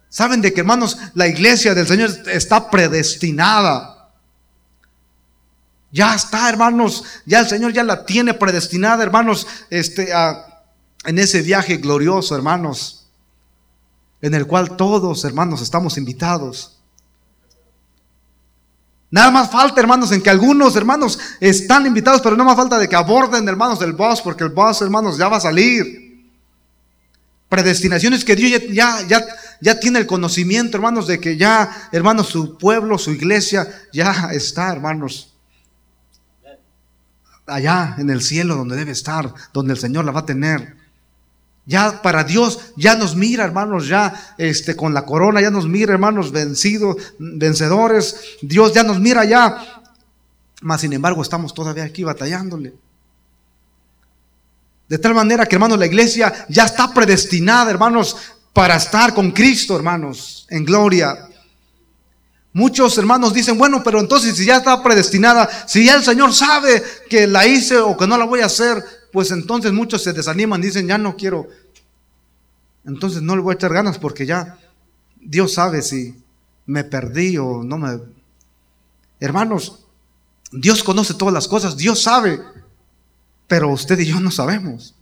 Saben 0.08 0.40
de 0.42 0.52
que, 0.52 0.60
hermanos, 0.60 0.98
la 1.14 1.28
iglesia 1.28 1.74
del 1.74 1.86
Señor 1.86 2.10
está 2.26 2.70
predestinada. 2.70 4.10
Ya 5.92 6.14
está, 6.14 6.48
hermanos. 6.48 7.04
Ya 7.24 7.40
el 7.40 7.48
Señor 7.48 7.72
ya 7.72 7.84
la 7.84 8.04
tiene 8.04 8.34
predestinada, 8.34 9.02
hermanos, 9.04 9.46
este, 9.70 10.10
en 11.04 11.18
ese 11.18 11.42
viaje 11.42 11.76
glorioso, 11.76 12.34
hermanos, 12.34 13.06
en 14.20 14.34
el 14.34 14.46
cual 14.46 14.76
todos, 14.76 15.24
hermanos, 15.24 15.62
estamos 15.62 15.96
invitados. 15.96 16.81
Nada 19.12 19.30
más 19.30 19.50
falta, 19.50 19.78
hermanos, 19.78 20.10
en 20.10 20.22
que 20.22 20.30
algunos 20.30 20.74
hermanos 20.74 21.18
están 21.38 21.84
invitados, 21.84 22.22
pero 22.22 22.34
no 22.34 22.46
más 22.46 22.56
falta 22.56 22.78
de 22.78 22.88
que 22.88 22.96
aborden, 22.96 23.46
hermanos, 23.46 23.78
del 23.78 23.92
boss, 23.92 24.22
porque 24.22 24.42
el 24.42 24.48
boss, 24.48 24.80
hermanos, 24.80 25.18
ya 25.18 25.28
va 25.28 25.36
a 25.36 25.40
salir. 25.40 26.24
Predestinaciones 27.46 28.24
que 28.24 28.34
Dios 28.34 28.62
ya, 28.70 29.06
ya, 29.06 29.22
ya, 29.60 29.78
tiene 29.78 29.98
el 29.98 30.06
conocimiento, 30.06 30.78
hermanos, 30.78 31.06
de 31.06 31.20
que 31.20 31.36
ya, 31.36 31.90
hermanos, 31.92 32.28
su 32.28 32.56
pueblo, 32.56 32.96
su 32.96 33.10
iglesia, 33.10 33.68
ya 33.92 34.30
está, 34.32 34.72
hermanos, 34.72 35.34
allá 37.46 37.96
en 37.98 38.08
el 38.08 38.22
cielo 38.22 38.56
donde 38.56 38.76
debe 38.76 38.92
estar, 38.92 39.34
donde 39.52 39.74
el 39.74 39.78
Señor 39.78 40.06
la 40.06 40.12
va 40.12 40.20
a 40.20 40.26
tener. 40.26 40.81
Ya 41.64 42.02
para 42.02 42.24
Dios 42.24 42.58
ya 42.76 42.96
nos 42.96 43.14
mira, 43.14 43.44
hermanos, 43.44 43.86
ya 43.86 44.34
este 44.36 44.74
con 44.74 44.92
la 44.92 45.04
corona 45.04 45.40
ya 45.40 45.50
nos 45.50 45.68
mira, 45.68 45.92
hermanos, 45.92 46.32
vencidos, 46.32 46.96
vencedores. 47.18 48.16
Dios 48.42 48.72
ya 48.74 48.82
nos 48.82 48.98
mira 48.98 49.24
ya. 49.24 49.82
Mas 50.60 50.80
sin 50.80 50.92
embargo, 50.92 51.22
estamos 51.22 51.54
todavía 51.54 51.84
aquí 51.84 52.02
batallándole. 52.02 52.74
De 54.88 54.98
tal 54.98 55.14
manera 55.14 55.46
que, 55.46 55.54
hermanos, 55.54 55.78
la 55.78 55.86
iglesia 55.86 56.46
ya 56.48 56.64
está 56.64 56.92
predestinada, 56.92 57.70
hermanos, 57.70 58.16
para 58.52 58.76
estar 58.76 59.14
con 59.14 59.30
Cristo, 59.30 59.76
hermanos, 59.76 60.46
en 60.50 60.64
gloria. 60.64 61.28
Muchos 62.52 62.98
hermanos 62.98 63.32
dicen, 63.32 63.56
bueno, 63.56 63.82
pero 63.82 64.00
entonces 64.00 64.36
si 64.36 64.44
ya 64.44 64.58
está 64.58 64.82
predestinada, 64.82 65.48
si 65.66 65.86
ya 65.86 65.94
el 65.94 66.04
Señor 66.04 66.34
sabe 66.34 66.82
que 67.08 67.26
la 67.26 67.46
hice 67.46 67.78
o 67.78 67.96
que 67.96 68.06
no 68.06 68.18
la 68.18 68.26
voy 68.26 68.40
a 68.40 68.46
hacer, 68.46 68.84
pues 69.12 69.30
entonces 69.30 69.72
muchos 69.72 70.02
se 70.02 70.12
desaniman, 70.12 70.60
dicen, 70.60 70.86
ya 70.86 70.98
no 70.98 71.16
quiero. 71.16 71.48
Entonces 72.84 73.22
no 73.22 73.36
le 73.36 73.42
voy 73.42 73.52
a 73.52 73.56
echar 73.56 73.72
ganas 73.72 73.98
porque 73.98 74.26
ya 74.26 74.58
Dios 75.20 75.54
sabe 75.54 75.82
si 75.82 76.16
me 76.66 76.84
perdí 76.84 77.36
o 77.38 77.62
no 77.62 77.78
me... 77.78 78.00
Hermanos, 79.20 79.84
Dios 80.50 80.82
conoce 80.82 81.14
todas 81.14 81.32
las 81.32 81.46
cosas, 81.46 81.76
Dios 81.76 82.02
sabe, 82.02 82.40
pero 83.46 83.68
usted 83.68 83.98
y 84.00 84.06
yo 84.06 84.18
no 84.18 84.30
sabemos. 84.30 84.94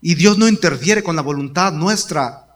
Y 0.00 0.16
Dios 0.16 0.36
no 0.36 0.48
interfiere 0.48 1.02
con 1.02 1.14
la 1.14 1.22
voluntad 1.22 1.72
nuestra. 1.72 2.51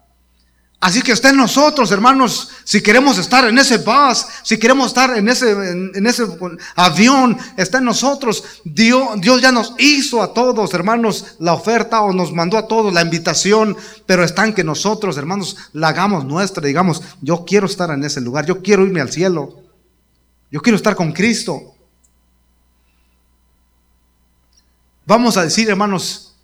Así 0.86 1.02
que 1.02 1.10
está 1.10 1.30
en 1.30 1.36
nosotros, 1.36 1.90
hermanos, 1.90 2.48
si 2.62 2.80
queremos 2.80 3.18
estar 3.18 3.44
en 3.44 3.58
ese 3.58 3.78
bus, 3.78 4.24
si 4.44 4.56
queremos 4.56 4.86
estar 4.86 5.18
en 5.18 5.28
ese, 5.28 6.28
avión, 6.76 7.36
está 7.56 7.78
en 7.78 7.86
nosotros. 7.86 8.44
Dios, 8.62 9.20
Dios 9.20 9.42
ya 9.42 9.50
nos 9.50 9.74
hizo 9.78 10.22
a 10.22 10.32
todos, 10.32 10.72
hermanos, 10.74 11.34
la 11.40 11.54
oferta 11.54 12.02
o 12.02 12.12
nos 12.12 12.32
mandó 12.32 12.56
a 12.56 12.68
todos 12.68 12.94
la 12.94 13.02
invitación, 13.02 13.76
pero 14.06 14.22
está 14.22 14.44
en 14.44 14.54
que 14.54 14.62
nosotros, 14.62 15.16
hermanos, 15.16 15.56
la 15.72 15.88
hagamos 15.88 16.24
nuestra, 16.24 16.64
digamos, 16.64 17.02
yo 17.20 17.44
quiero 17.44 17.66
estar 17.66 17.90
en 17.90 18.04
ese 18.04 18.20
lugar, 18.20 18.46
yo 18.46 18.62
quiero 18.62 18.86
irme 18.86 19.00
al 19.00 19.10
cielo, 19.10 19.56
yo 20.52 20.62
quiero 20.62 20.76
estar 20.76 20.94
con 20.94 21.10
Cristo. 21.12 21.74
Vamos 25.04 25.36
a 25.36 25.42
decir, 25.42 25.68
hermanos, 25.68 26.36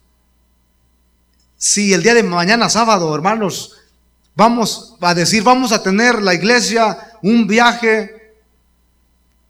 si 1.56 1.92
el 1.92 2.02
día 2.02 2.14
de 2.14 2.24
mañana 2.24 2.68
sábado, 2.68 3.14
hermanos, 3.14 3.76
Vamos 4.34 4.96
a 5.00 5.14
decir, 5.14 5.42
vamos 5.42 5.72
a 5.72 5.82
tener 5.82 6.22
la 6.22 6.34
iglesia 6.34 6.98
un 7.22 7.46
viaje 7.46 8.34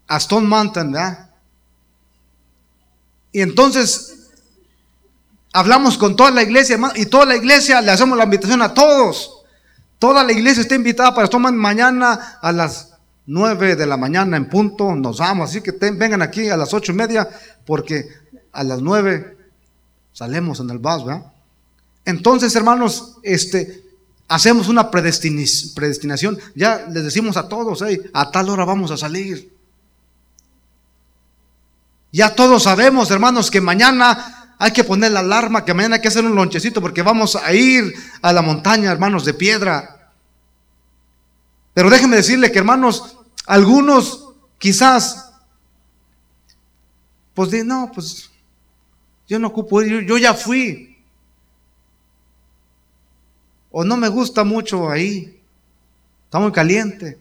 a 0.07 0.17
Stone 0.17 0.47
Mountain, 0.47 0.91
¿verdad? 0.91 1.29
Y 3.31 3.41
entonces 3.41 4.29
hablamos 5.53 5.97
con 5.97 6.15
toda 6.15 6.31
la 6.31 6.43
iglesia 6.43 6.77
y 6.95 7.05
toda 7.05 7.25
la 7.25 7.35
iglesia 7.35 7.81
le 7.81 7.91
hacemos 7.91 8.17
la 8.17 8.25
invitación 8.25 8.61
a 8.61 8.73
todos. 8.73 9.43
Toda 9.99 10.23
la 10.23 10.33
iglesia 10.33 10.61
está 10.61 10.75
invitada 10.75 11.15
para 11.15 11.25
Stone 11.25 11.43
Mountain 11.43 11.61
mañana 11.61 12.37
a 12.41 12.51
las 12.51 12.89
9 13.25 13.75
de 13.77 13.85
la 13.85 13.95
mañana 13.95 14.35
en 14.35 14.49
punto. 14.49 14.93
Nos 14.95 15.19
vamos, 15.19 15.49
así 15.49 15.61
que 15.61 15.71
vengan 15.71 16.21
aquí 16.21 16.49
a 16.49 16.57
las 16.57 16.73
ocho 16.73 16.91
y 16.91 16.95
media 16.95 17.27
porque 17.65 18.09
a 18.51 18.63
las 18.63 18.81
9 18.81 19.37
salemos 20.11 20.59
en 20.59 20.69
el 20.69 20.77
bus, 20.77 21.05
¿verdad? 21.05 21.31
Entonces, 22.05 22.53
hermanos, 22.55 23.17
este, 23.23 23.83
hacemos 24.33 24.67
una 24.67 24.89
predestinación, 24.89 26.39
ya 26.55 26.87
les 26.89 27.03
decimos 27.03 27.37
a 27.37 27.47
todos, 27.47 27.83
a 28.13 28.31
tal 28.31 28.49
hora 28.49 28.65
vamos 28.65 28.89
a 28.89 28.97
salir. 28.97 29.53
Ya 32.11 32.33
todos 32.33 32.63
sabemos, 32.63 33.11
hermanos, 33.11 33.51
que 33.51 33.61
mañana 33.61 34.55
hay 34.57 34.71
que 34.71 34.83
poner 34.83 35.11
la 35.11 35.19
alarma, 35.19 35.63
que 35.63 35.75
mañana 35.75 35.95
hay 35.97 36.01
que 36.01 36.07
hacer 36.07 36.25
un 36.25 36.35
lonchecito 36.35 36.81
porque 36.81 37.03
vamos 37.03 37.35
a 37.35 37.53
ir 37.53 37.93
a 38.23 38.33
la 38.33 38.41
montaña, 38.41 38.91
hermanos, 38.91 39.23
de 39.23 39.35
piedra. 39.35 40.11
Pero 41.75 41.91
déjenme 41.91 42.15
decirle 42.15 42.51
que, 42.51 42.57
hermanos, 42.57 43.17
algunos 43.45 44.29
quizás, 44.57 45.31
pues 47.35 47.63
no, 47.63 47.91
pues 47.93 48.31
yo 49.27 49.37
no 49.37 49.49
ocupo 49.49 49.83
yo 49.83 50.17
ya 50.17 50.33
fui 50.33 50.92
o 53.75 53.83
no 53.83 53.97
me 53.97 54.07
gusta 54.07 54.43
mucho 54.43 54.89
ahí, 54.89 55.35
está 56.25 56.37
muy 56.37 56.51
caliente. 56.51 57.17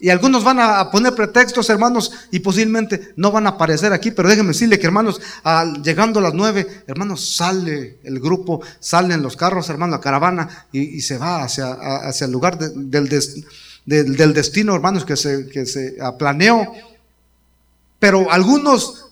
Y 0.00 0.10
algunos 0.10 0.42
van 0.42 0.58
a 0.58 0.90
poner 0.90 1.14
pretextos, 1.14 1.70
hermanos, 1.70 2.10
y 2.32 2.40
posiblemente 2.40 3.12
no 3.14 3.30
van 3.30 3.46
a 3.46 3.50
aparecer 3.50 3.92
aquí, 3.92 4.10
pero 4.10 4.28
déjenme 4.28 4.48
decirle 4.48 4.80
que, 4.80 4.86
hermanos, 4.86 5.20
llegando 5.84 6.18
a 6.18 6.22
las 6.22 6.34
nueve, 6.34 6.82
hermanos, 6.88 7.36
sale 7.36 7.98
el 8.02 8.18
grupo, 8.18 8.60
salen 8.80 9.22
los 9.22 9.36
carros, 9.36 9.68
hermanos, 9.68 9.92
la 9.92 10.00
caravana, 10.00 10.66
y, 10.72 11.00
se 11.02 11.18
va 11.18 11.44
hacia, 11.44 11.70
hacia 11.70 12.24
el 12.24 12.32
lugar 12.32 12.58
del, 12.58 13.08
del, 13.86 14.34
destino, 14.34 14.74
hermanos, 14.74 15.04
que 15.04 15.16
se, 15.16 15.48
que 15.48 15.66
se 15.66 15.98
planeó. 16.18 16.72
Pero 18.00 18.28
algunos, 18.32 19.06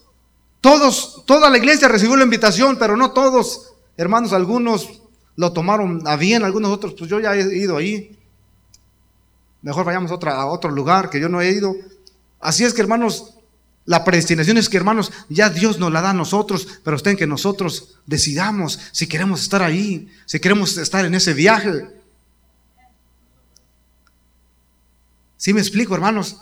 todos, 0.60 1.22
toda 1.24 1.50
la 1.50 1.58
iglesia 1.58 1.86
recibió 1.86 2.16
la 2.16 2.24
invitación, 2.24 2.76
pero 2.80 2.96
no 2.96 3.12
todos, 3.12 3.74
hermanos, 3.96 4.32
algunos 4.32 5.00
lo 5.36 5.52
tomaron 5.52 6.06
a 6.06 6.16
bien, 6.16 6.44
algunos 6.44 6.70
otros, 6.70 6.94
pues 6.98 7.10
yo 7.10 7.20
ya 7.20 7.34
he 7.34 7.56
ido 7.56 7.76
ahí. 7.76 8.16
Mejor 9.62 9.84
vayamos 9.84 10.10
a, 10.10 10.14
otra, 10.14 10.46
otro 10.46 10.70
lugar 10.70 11.10
que 11.10 11.20
yo 11.20 11.28
no 11.28 11.40
he 11.40 11.50
ido. 11.50 11.74
Así 12.40 12.64
es 12.64 12.72
que 12.72 12.80
hermanos, 12.80 13.34
la 13.84 14.04
predestinación 14.04 14.56
es 14.56 14.68
que 14.68 14.76
hermanos, 14.76 15.12
ya 15.28 15.50
Dios 15.50 15.78
nos 15.78 15.92
la 15.92 16.00
da 16.00 16.10
a 16.10 16.14
nosotros, 16.14 16.66
pero 16.84 16.96
está 16.96 17.10
en 17.10 17.16
que 17.16 17.26
nosotros 17.26 17.96
decidamos 18.06 18.78
si 18.92 19.06
queremos 19.06 19.42
estar 19.42 19.62
ahí, 19.62 20.08
si 20.26 20.38
queremos 20.40 20.76
estar 20.76 21.04
en 21.04 21.14
ese 21.14 21.34
viaje. 21.34 21.88
¿Sí 25.36 25.54
me 25.54 25.60
explico, 25.60 25.94
hermanos? 25.94 26.36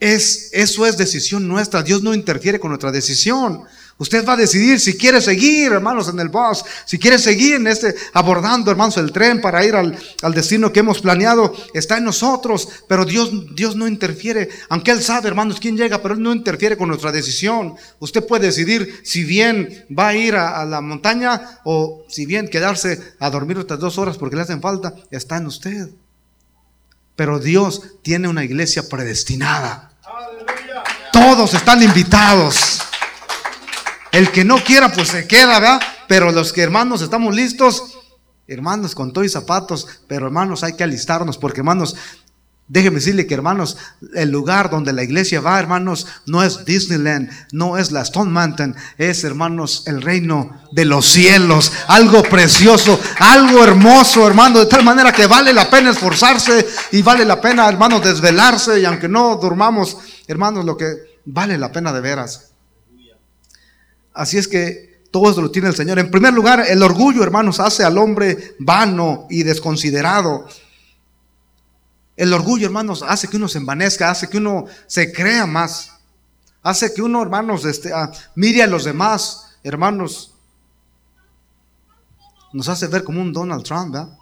Es, 0.00 0.50
eso 0.52 0.84
es 0.84 0.96
decisión 0.96 1.46
nuestra. 1.46 1.82
Dios 1.82 2.02
no 2.02 2.12
interfiere 2.12 2.58
con 2.58 2.70
nuestra 2.70 2.90
decisión. 2.90 3.62
Usted 4.02 4.26
va 4.26 4.32
a 4.32 4.36
decidir 4.36 4.80
si 4.80 4.98
quiere 4.98 5.20
seguir, 5.20 5.70
hermanos, 5.70 6.08
en 6.08 6.18
el 6.18 6.28
bus, 6.28 6.64
si 6.84 6.98
quiere 6.98 7.20
seguir 7.20 7.54
en 7.54 7.68
este, 7.68 7.94
abordando, 8.14 8.68
hermanos, 8.68 8.96
el 8.96 9.12
tren 9.12 9.40
para 9.40 9.64
ir 9.64 9.76
al, 9.76 9.96
destino 10.34 10.72
que 10.72 10.80
hemos 10.80 11.00
planeado. 11.00 11.54
Está 11.72 11.98
en 11.98 12.04
nosotros, 12.06 12.68
pero 12.88 13.04
Dios, 13.04 13.30
Dios 13.54 13.76
no 13.76 13.86
interfiere. 13.86 14.48
Aunque 14.70 14.90
Él 14.90 15.00
sabe, 15.00 15.28
hermanos, 15.28 15.60
quién 15.60 15.76
llega, 15.76 16.02
pero 16.02 16.14
Él 16.14 16.20
no 16.20 16.32
interfiere 16.32 16.76
con 16.76 16.88
nuestra 16.88 17.12
decisión. 17.12 17.76
Usted 18.00 18.26
puede 18.26 18.46
decidir 18.46 19.02
si 19.04 19.22
bien 19.22 19.86
va 19.96 20.08
a 20.08 20.16
ir 20.16 20.34
a, 20.34 20.60
a 20.60 20.64
la 20.64 20.80
montaña 20.80 21.60
o 21.62 22.04
si 22.08 22.26
bien 22.26 22.48
quedarse 22.48 23.14
a 23.20 23.30
dormir 23.30 23.56
otras 23.58 23.78
dos 23.78 23.98
horas 23.98 24.18
porque 24.18 24.34
le 24.34 24.42
hacen 24.42 24.60
falta. 24.60 24.96
Está 25.12 25.36
en 25.36 25.46
usted. 25.46 25.90
Pero 27.14 27.38
Dios 27.38 27.82
tiene 28.02 28.26
una 28.26 28.42
iglesia 28.42 28.82
predestinada. 28.88 29.92
Todos 31.12 31.54
están 31.54 31.84
invitados. 31.84 32.81
El 34.12 34.30
que 34.30 34.44
no 34.44 34.62
quiera, 34.62 34.92
pues 34.92 35.08
se 35.08 35.26
queda, 35.26 35.58
¿verdad? 35.58 35.80
Pero 36.06 36.30
los 36.30 36.52
que 36.52 36.62
hermanos 36.62 37.02
estamos 37.02 37.34
listos, 37.34 37.98
hermanos, 38.46 38.94
con 38.94 39.12
todo 39.12 39.24
y 39.24 39.28
zapatos, 39.28 39.88
pero 40.06 40.26
hermanos, 40.26 40.62
hay 40.62 40.74
que 40.74 40.84
alistarnos, 40.84 41.38
porque 41.38 41.60
hermanos, 41.60 41.96
Déjeme 42.72 43.00
decirle 43.00 43.26
que 43.26 43.34
hermanos, 43.34 43.76
el 44.14 44.30
lugar 44.30 44.70
donde 44.70 44.94
la 44.94 45.02
iglesia 45.02 45.42
va, 45.42 45.60
hermanos, 45.60 46.06
no 46.24 46.42
es 46.42 46.64
Disneyland, 46.64 47.28
no 47.52 47.76
es 47.76 47.92
la 47.92 48.00
Stone 48.00 48.30
Mountain, 48.30 48.74
es, 48.96 49.24
hermanos, 49.24 49.82
el 49.86 50.00
reino 50.00 50.62
de 50.70 50.86
los 50.86 51.04
cielos, 51.04 51.70
algo 51.88 52.22
precioso, 52.22 52.98
algo 53.18 53.62
hermoso, 53.62 54.26
hermano, 54.26 54.60
de 54.60 54.66
tal 54.66 54.84
manera 54.84 55.12
que 55.12 55.26
vale 55.26 55.52
la 55.52 55.68
pena 55.68 55.90
esforzarse 55.90 56.66
y 56.92 57.02
vale 57.02 57.26
la 57.26 57.42
pena, 57.42 57.68
hermanos, 57.68 58.04
desvelarse 58.04 58.80
y 58.80 58.86
aunque 58.86 59.06
no 59.06 59.36
durmamos, 59.36 59.98
hermanos, 60.26 60.64
lo 60.64 60.74
que 60.74 61.20
vale 61.26 61.58
la 61.58 61.72
pena 61.72 61.92
de 61.92 62.00
veras. 62.00 62.51
Así 64.14 64.38
es 64.38 64.48
que 64.48 64.92
todo 65.12 65.30
eso 65.30 65.42
lo 65.42 65.50
tiene 65.50 65.68
el 65.68 65.74
Señor. 65.74 65.98
En 65.98 66.10
primer 66.10 66.32
lugar, 66.32 66.64
el 66.66 66.82
orgullo, 66.82 67.22
hermanos, 67.22 67.60
hace 67.60 67.84
al 67.84 67.98
hombre 67.98 68.56
vano 68.58 69.26
y 69.28 69.42
desconsiderado. 69.42 70.46
El 72.16 72.32
orgullo, 72.32 72.66
hermanos, 72.66 73.04
hace 73.06 73.28
que 73.28 73.36
uno 73.36 73.46
se 73.48 73.58
envanezca, 73.58 74.10
hace 74.10 74.28
que 74.28 74.38
uno 74.38 74.64
se 74.86 75.12
crea 75.12 75.46
más. 75.46 75.92
Hace 76.62 76.94
que 76.94 77.02
uno, 77.02 77.20
hermanos, 77.20 77.64
este, 77.64 77.92
ah, 77.92 78.10
mire 78.34 78.62
a 78.62 78.66
los 78.66 78.84
demás, 78.84 79.56
hermanos. 79.62 80.34
Nos 82.52 82.68
hace 82.68 82.86
ver 82.86 83.04
como 83.04 83.20
un 83.20 83.32
Donald 83.32 83.64
Trump, 83.64 83.92
¿verdad? 83.92 84.18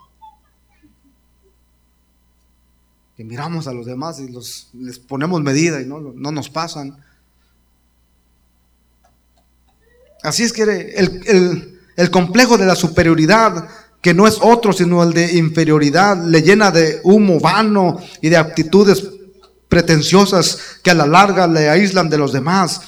Que 3.17 3.25
miramos 3.25 3.67
a 3.69 3.73
los 3.73 3.87
demás 3.87 4.19
y 4.19 4.29
les 4.73 4.99
ponemos 4.99 5.41
medida 5.43 5.81
y 5.81 5.87
no 5.87 6.01
nos 6.33 6.49
pasan. 6.49 6.97
Así 10.23 10.43
es 10.43 10.53
que 10.53 10.63
el, 10.63 11.79
el, 11.97 12.11
complejo 12.11 12.59
de 12.59 12.67
la 12.67 12.75
superioridad 12.75 13.69
que 14.03 14.15
no 14.15 14.27
es 14.27 14.39
otro 14.41 14.73
sino 14.73 15.03
el 15.03 15.13
de 15.13 15.37
inferioridad, 15.37 16.23
le 16.25 16.43
llena 16.43 16.71
de 16.71 17.01
humo 17.05 17.39
vano 17.39 18.01
y 18.21 18.29
de 18.29 18.37
actitudes 18.37 19.07
pretenciosas 19.69 20.59
que 20.83 20.91
a 20.91 20.95
la 20.95 21.07
larga 21.07 21.47
le 21.47 21.69
aíslan 21.69 22.09
de 22.09 22.19
los 22.19 22.33
demás 22.33 22.81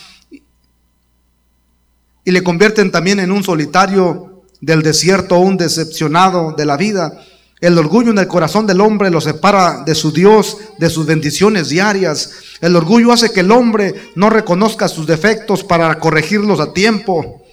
y 2.24 2.30
le 2.30 2.42
convierten 2.42 2.90
también 2.90 3.20
en 3.20 3.32
un 3.32 3.42
solitario 3.42 4.42
del 4.60 4.82
desierto, 4.82 5.38
un 5.38 5.56
decepcionado 5.56 6.52
de 6.56 6.66
la 6.66 6.76
vida. 6.76 7.20
El 7.62 7.78
orgullo 7.78 8.10
en 8.10 8.18
el 8.18 8.26
corazón 8.26 8.66
del 8.66 8.80
hombre 8.80 9.08
lo 9.08 9.20
separa 9.20 9.84
de 9.86 9.94
su 9.94 10.10
Dios, 10.10 10.58
de 10.78 10.90
sus 10.90 11.06
bendiciones 11.06 11.68
diarias. 11.68 12.32
El 12.60 12.74
orgullo 12.74 13.12
hace 13.12 13.30
que 13.30 13.38
el 13.38 13.52
hombre 13.52 14.10
no 14.16 14.30
reconozca 14.30 14.88
sus 14.88 15.06
defectos 15.06 15.62
para 15.62 16.00
corregirlos 16.00 16.58
a 16.58 16.72
tiempo. 16.72 17.44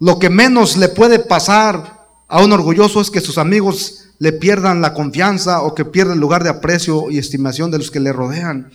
Lo 0.00 0.18
que 0.18 0.28
menos 0.28 0.76
le 0.76 0.88
puede 0.88 1.20
pasar 1.20 2.08
a 2.26 2.42
un 2.42 2.52
orgulloso 2.52 3.00
es 3.00 3.12
que 3.12 3.20
sus 3.20 3.38
amigos 3.38 4.06
le 4.18 4.32
pierdan 4.32 4.80
la 4.80 4.92
confianza 4.92 5.62
o 5.62 5.72
que 5.72 5.84
pierda 5.84 6.14
el 6.14 6.18
lugar 6.18 6.42
de 6.42 6.50
aprecio 6.50 7.08
y 7.08 7.18
estimación 7.18 7.70
de 7.70 7.78
los 7.78 7.92
que 7.92 8.00
le 8.00 8.12
rodean. 8.12 8.72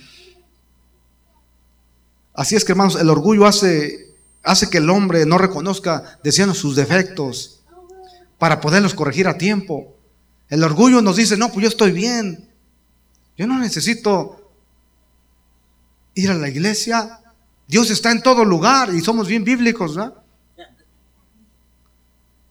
Así 2.32 2.56
es 2.56 2.64
que, 2.64 2.72
hermanos, 2.72 2.96
el 2.96 3.10
orgullo 3.10 3.44
hace, 3.44 4.14
hace 4.42 4.70
que 4.70 4.78
el 4.78 4.88
hombre 4.88 5.26
no 5.26 5.36
reconozca, 5.36 6.18
decían 6.24 6.54
sus 6.54 6.74
defectos 6.74 7.60
para 8.38 8.62
poderlos 8.62 8.94
corregir 8.94 9.28
a 9.28 9.36
tiempo. 9.36 9.93
El 10.54 10.62
orgullo 10.62 11.02
nos 11.02 11.16
dice, 11.16 11.36
no, 11.36 11.50
pues 11.50 11.64
yo 11.64 11.68
estoy 11.68 11.90
bien. 11.90 12.48
Yo 13.36 13.44
no 13.48 13.58
necesito 13.58 14.52
ir 16.14 16.30
a 16.30 16.34
la 16.34 16.48
iglesia. 16.48 17.18
Dios 17.66 17.90
está 17.90 18.12
en 18.12 18.22
todo 18.22 18.44
lugar 18.44 18.94
y 18.94 19.00
somos 19.00 19.26
bien 19.26 19.42
bíblicos. 19.42 19.98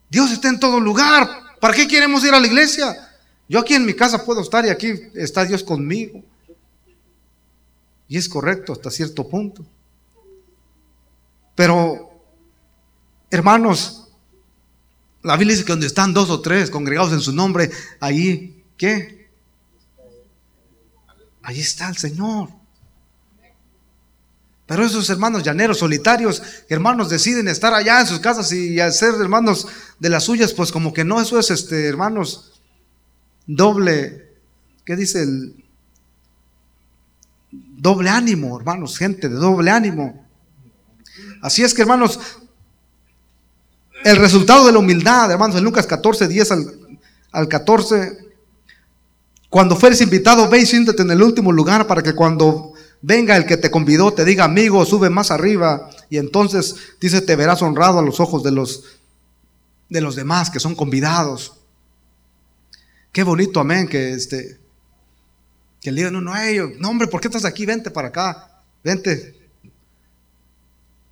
Dios 0.10 0.32
está 0.34 0.50
en 0.50 0.60
todo 0.60 0.82
lugar. 0.82 1.30
¿Para 1.62 1.74
qué 1.74 1.88
queremos 1.88 2.26
ir 2.26 2.34
a 2.34 2.42
la 2.42 2.48
iglesia? 2.48 3.10
Yo 3.48 3.62
aquí 3.62 3.74
en 3.74 3.86
mi 3.86 3.94
casa 3.94 4.26
puedo 4.26 4.42
estar 4.42 4.66
y 4.66 4.70
aquí 4.70 4.92
está 5.16 5.46
Dios 5.46 5.64
conmigo. 5.64 6.22
Y 8.10 8.18
es 8.18 8.28
correcto 8.28 8.74
hasta 8.74 8.92
cierto 8.92 9.30
punto. 9.30 9.66
Pero, 11.56 12.22
hermanos, 13.32 14.03
la 15.24 15.38
Biblia 15.38 15.56
dice 15.56 15.66
que 15.66 15.72
donde 15.72 15.88
están 15.88 16.14
dos 16.14 16.30
o 16.30 16.42
tres 16.42 16.70
congregados 16.70 17.14
en 17.14 17.22
su 17.22 17.34
nombre, 17.34 17.72
ahí, 18.00 18.64
¿qué? 18.78 19.30
Ahí 21.42 21.60
está 21.60 21.90
el 21.90 21.98
Señor. 21.98 22.50
Pero 24.66 24.86
esos 24.86 25.10
hermanos 25.10 25.44
llaneros, 25.44 25.80
solitarios, 25.80 26.42
hermanos 26.70 27.10
deciden 27.10 27.48
estar 27.48 27.74
allá 27.74 28.02
en 28.02 28.08
sus 28.08 28.20
casas 28.20 28.52
y 28.52 28.80
hacer 28.80 29.14
hermanos 29.16 29.68
de 30.00 30.10
las 30.10 30.24
suyas, 30.24 30.54
pues 30.54 30.72
como 30.72 30.94
que 30.94 31.04
no, 31.04 31.22
eso 31.22 31.38
es 31.40 31.52
este, 31.52 31.88
hermanos, 31.88 32.62
doble, 33.46 34.32
¿qué 34.86 34.96
dice 34.96 35.24
el? 35.24 35.64
Doble 37.52 38.10
ánimo, 38.10 38.58
hermanos, 38.58 38.98
gente 38.98 39.30
de 39.30 39.36
doble 39.36 39.70
ánimo. 39.70 40.26
Así 41.42 41.62
es 41.62 41.74
que, 41.74 41.82
hermanos, 41.82 42.20
el 44.04 44.18
resultado 44.18 44.66
de 44.66 44.72
la 44.72 44.80
humildad, 44.80 45.32
hermanos, 45.32 45.56
en 45.56 45.64
Lucas 45.64 45.88
14, 45.88 46.28
10 46.28 46.52
al, 46.52 47.00
al 47.32 47.48
14, 47.48 48.18
cuando 49.50 49.76
fueres 49.76 50.02
invitado, 50.02 50.50
ve 50.50 50.60
y 50.60 50.66
siéntate 50.66 51.04
en 51.04 51.12
el 51.12 51.22
último 51.22 51.52
lugar 51.52 51.86
para 51.86 52.02
que 52.02 52.16
cuando 52.16 52.74
venga 53.04 53.38
el 53.38 53.46
que 53.46 53.58
te 53.58 53.70
convidó, 53.70 54.12
te 54.14 54.26
diga, 54.26 54.46
amigo, 54.46 54.84
sube 54.86 55.12
más 55.12 55.30
arriba. 55.30 55.90
Y 56.10 56.18
entonces 56.18 56.76
dice, 57.00 57.22
te 57.22 57.36
verás 57.36 57.62
honrado 57.62 58.00
a 58.00 58.02
los 58.02 58.20
ojos 58.20 58.42
de 58.44 58.52
los, 58.52 58.84
de 59.90 60.02
los 60.02 60.16
demás 60.16 60.50
que 60.50 60.60
son 60.60 60.74
convidados. 60.74 61.54
Qué 63.12 63.22
bonito, 63.22 63.60
amén, 63.60 63.88
que 63.88 64.14
este, 64.14 64.60
que 65.80 65.92
le 65.92 65.98
digan, 65.98 66.14
no, 66.14 66.22
no, 66.22 66.34
no, 66.80 66.90
hombre, 66.90 67.08
¿por 67.08 67.22
qué 67.22 67.28
estás 67.28 67.46
aquí? 67.46 67.66
Vente 67.66 67.92
para 67.92 68.08
acá, 68.08 68.64
vente. 68.84 69.43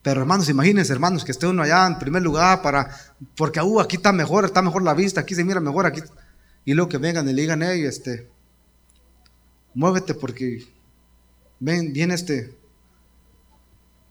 Pero 0.02 0.22
hermanos, 0.22 0.50
imagínense, 0.50 0.92
hermanos, 0.92 1.24
que 1.24 1.32
esté 1.32 1.46
uno 1.46 1.62
allá 1.62 1.86
en 1.86 2.00
primer 2.00 2.24
lugar 2.24 2.62
para, 2.62 2.90
porque 3.36 3.62
uh, 3.62 3.80
aquí 3.80 3.98
está 3.98 4.12
mejor, 4.12 4.46
está 4.46 4.62
mejor 4.62 4.82
la 4.82 4.96
vista, 4.96 5.22
aquí 5.22 5.36
se 5.36 5.44
mira 5.44 5.60
mejor, 5.60 5.86
aquí. 5.86 6.02
Y 6.66 6.74
luego 6.74 6.90
que 6.90 6.98
vengan 6.98 7.30
y 7.30 7.34
le 7.34 7.42
digan, 7.42 7.62
hey, 7.62 7.84
este, 7.86 8.30
muévete 9.76 10.16
porque 10.16 10.68
ven, 11.60 11.94
viene 11.94 12.16
este 12.16 12.56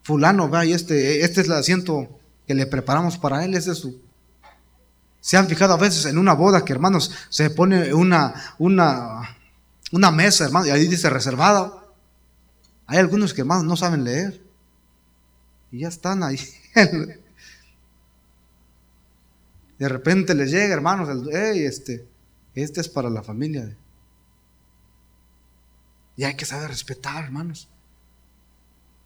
fulano, 0.02 0.48
va, 0.48 0.64
y 0.64 0.72
este, 0.72 1.24
este 1.24 1.40
es 1.40 1.46
el 1.48 1.52
asiento 1.54 2.08
que 2.46 2.54
le 2.54 2.66
preparamos 2.66 3.18
para 3.18 3.44
él, 3.44 3.54
ese 3.54 3.72
es 3.72 3.78
su. 3.78 4.00
Se 5.20 5.36
han 5.36 5.48
fijado 5.48 5.74
a 5.74 5.76
veces 5.76 6.06
en 6.06 6.18
una 6.18 6.34
boda 6.34 6.64
que, 6.64 6.72
hermanos, 6.72 7.12
se 7.28 7.50
pone 7.50 7.92
una, 7.92 8.54
una, 8.58 9.36
una 9.92 10.10
mesa, 10.12 10.44
hermanos, 10.44 10.68
y 10.68 10.70
ahí 10.70 10.86
dice 10.86 11.10
reservada. 11.10 11.84
Hay 12.86 12.98
algunos 12.98 13.34
que, 13.34 13.42
hermanos, 13.42 13.64
no 13.64 13.76
saben 13.76 14.04
leer. 14.04 14.49
Y 15.72 15.80
ya 15.80 15.88
están 15.88 16.22
ahí. 16.22 16.38
De 19.78 19.88
repente 19.88 20.34
les 20.34 20.50
llega, 20.50 20.74
hermanos, 20.74 21.08
el, 21.08 21.28
este, 21.30 22.06
este 22.54 22.80
es 22.80 22.88
para 22.88 23.08
la 23.08 23.22
familia. 23.22 23.76
Y 26.16 26.24
hay 26.24 26.34
que 26.34 26.44
saber 26.44 26.68
respetar, 26.68 27.24
hermanos. 27.24 27.68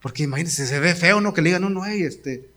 Porque 0.03 0.25
imagínense, 0.25 0.67
se 0.67 0.81
ve 0.81 0.95
feo, 0.95 1.21
¿no? 1.21 1.33
Que 1.33 1.43
le 1.43 1.51
digan, 1.51 1.63
no, 1.63 1.71
no, 1.71 1.85
hey, 1.85 2.03
este. 2.03 2.51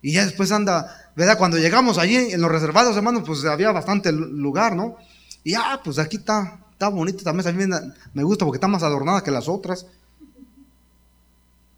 Y 0.00 0.12
ya 0.12 0.24
después 0.24 0.50
anda, 0.50 1.12
¿verdad? 1.14 1.36
Cuando 1.36 1.58
llegamos 1.58 1.98
allí 1.98 2.16
en 2.16 2.40
los 2.40 2.50
reservados, 2.50 2.96
hermanos, 2.96 3.24
pues 3.26 3.44
había 3.44 3.70
bastante 3.72 4.12
lugar, 4.12 4.74
¿no? 4.74 4.96
Y 5.44 5.54
ah, 5.54 5.80
pues 5.84 5.98
aquí 5.98 6.16
está, 6.16 6.58
está 6.72 6.88
bonito 6.88 7.22
también, 7.22 7.56
mí 7.56 7.66
me 8.14 8.22
gusta 8.22 8.44
porque 8.44 8.56
está 8.56 8.68
más 8.68 8.82
adornada 8.82 9.22
que 9.22 9.30
las 9.30 9.48
otras. 9.48 9.86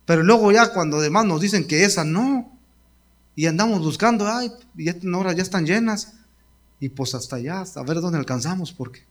Pero 0.08 0.22
luego 0.22 0.50
ya 0.50 0.72
cuando 0.72 0.96
además 0.96 1.26
nos 1.26 1.42
dicen 1.42 1.66
que 1.66 1.84
esa 1.84 2.02
no, 2.02 2.58
y 3.36 3.44
andamos 3.44 3.80
buscando, 3.80 4.26
ay, 4.26 4.50
y 4.74 4.86
ya, 4.86 4.94
ya 4.94 5.42
están 5.42 5.66
llenas, 5.66 6.14
y 6.80 6.88
pues 6.88 7.14
hasta 7.14 7.36
allá, 7.36 7.62
a 7.74 7.82
ver 7.82 8.00
dónde 8.00 8.16
alcanzamos, 8.16 8.72
porque 8.72 9.04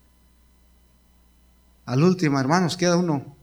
al 1.85 2.01
último, 2.01 2.39
hermanos, 2.39 2.75
queda 2.75 2.97
uno. 2.97 3.37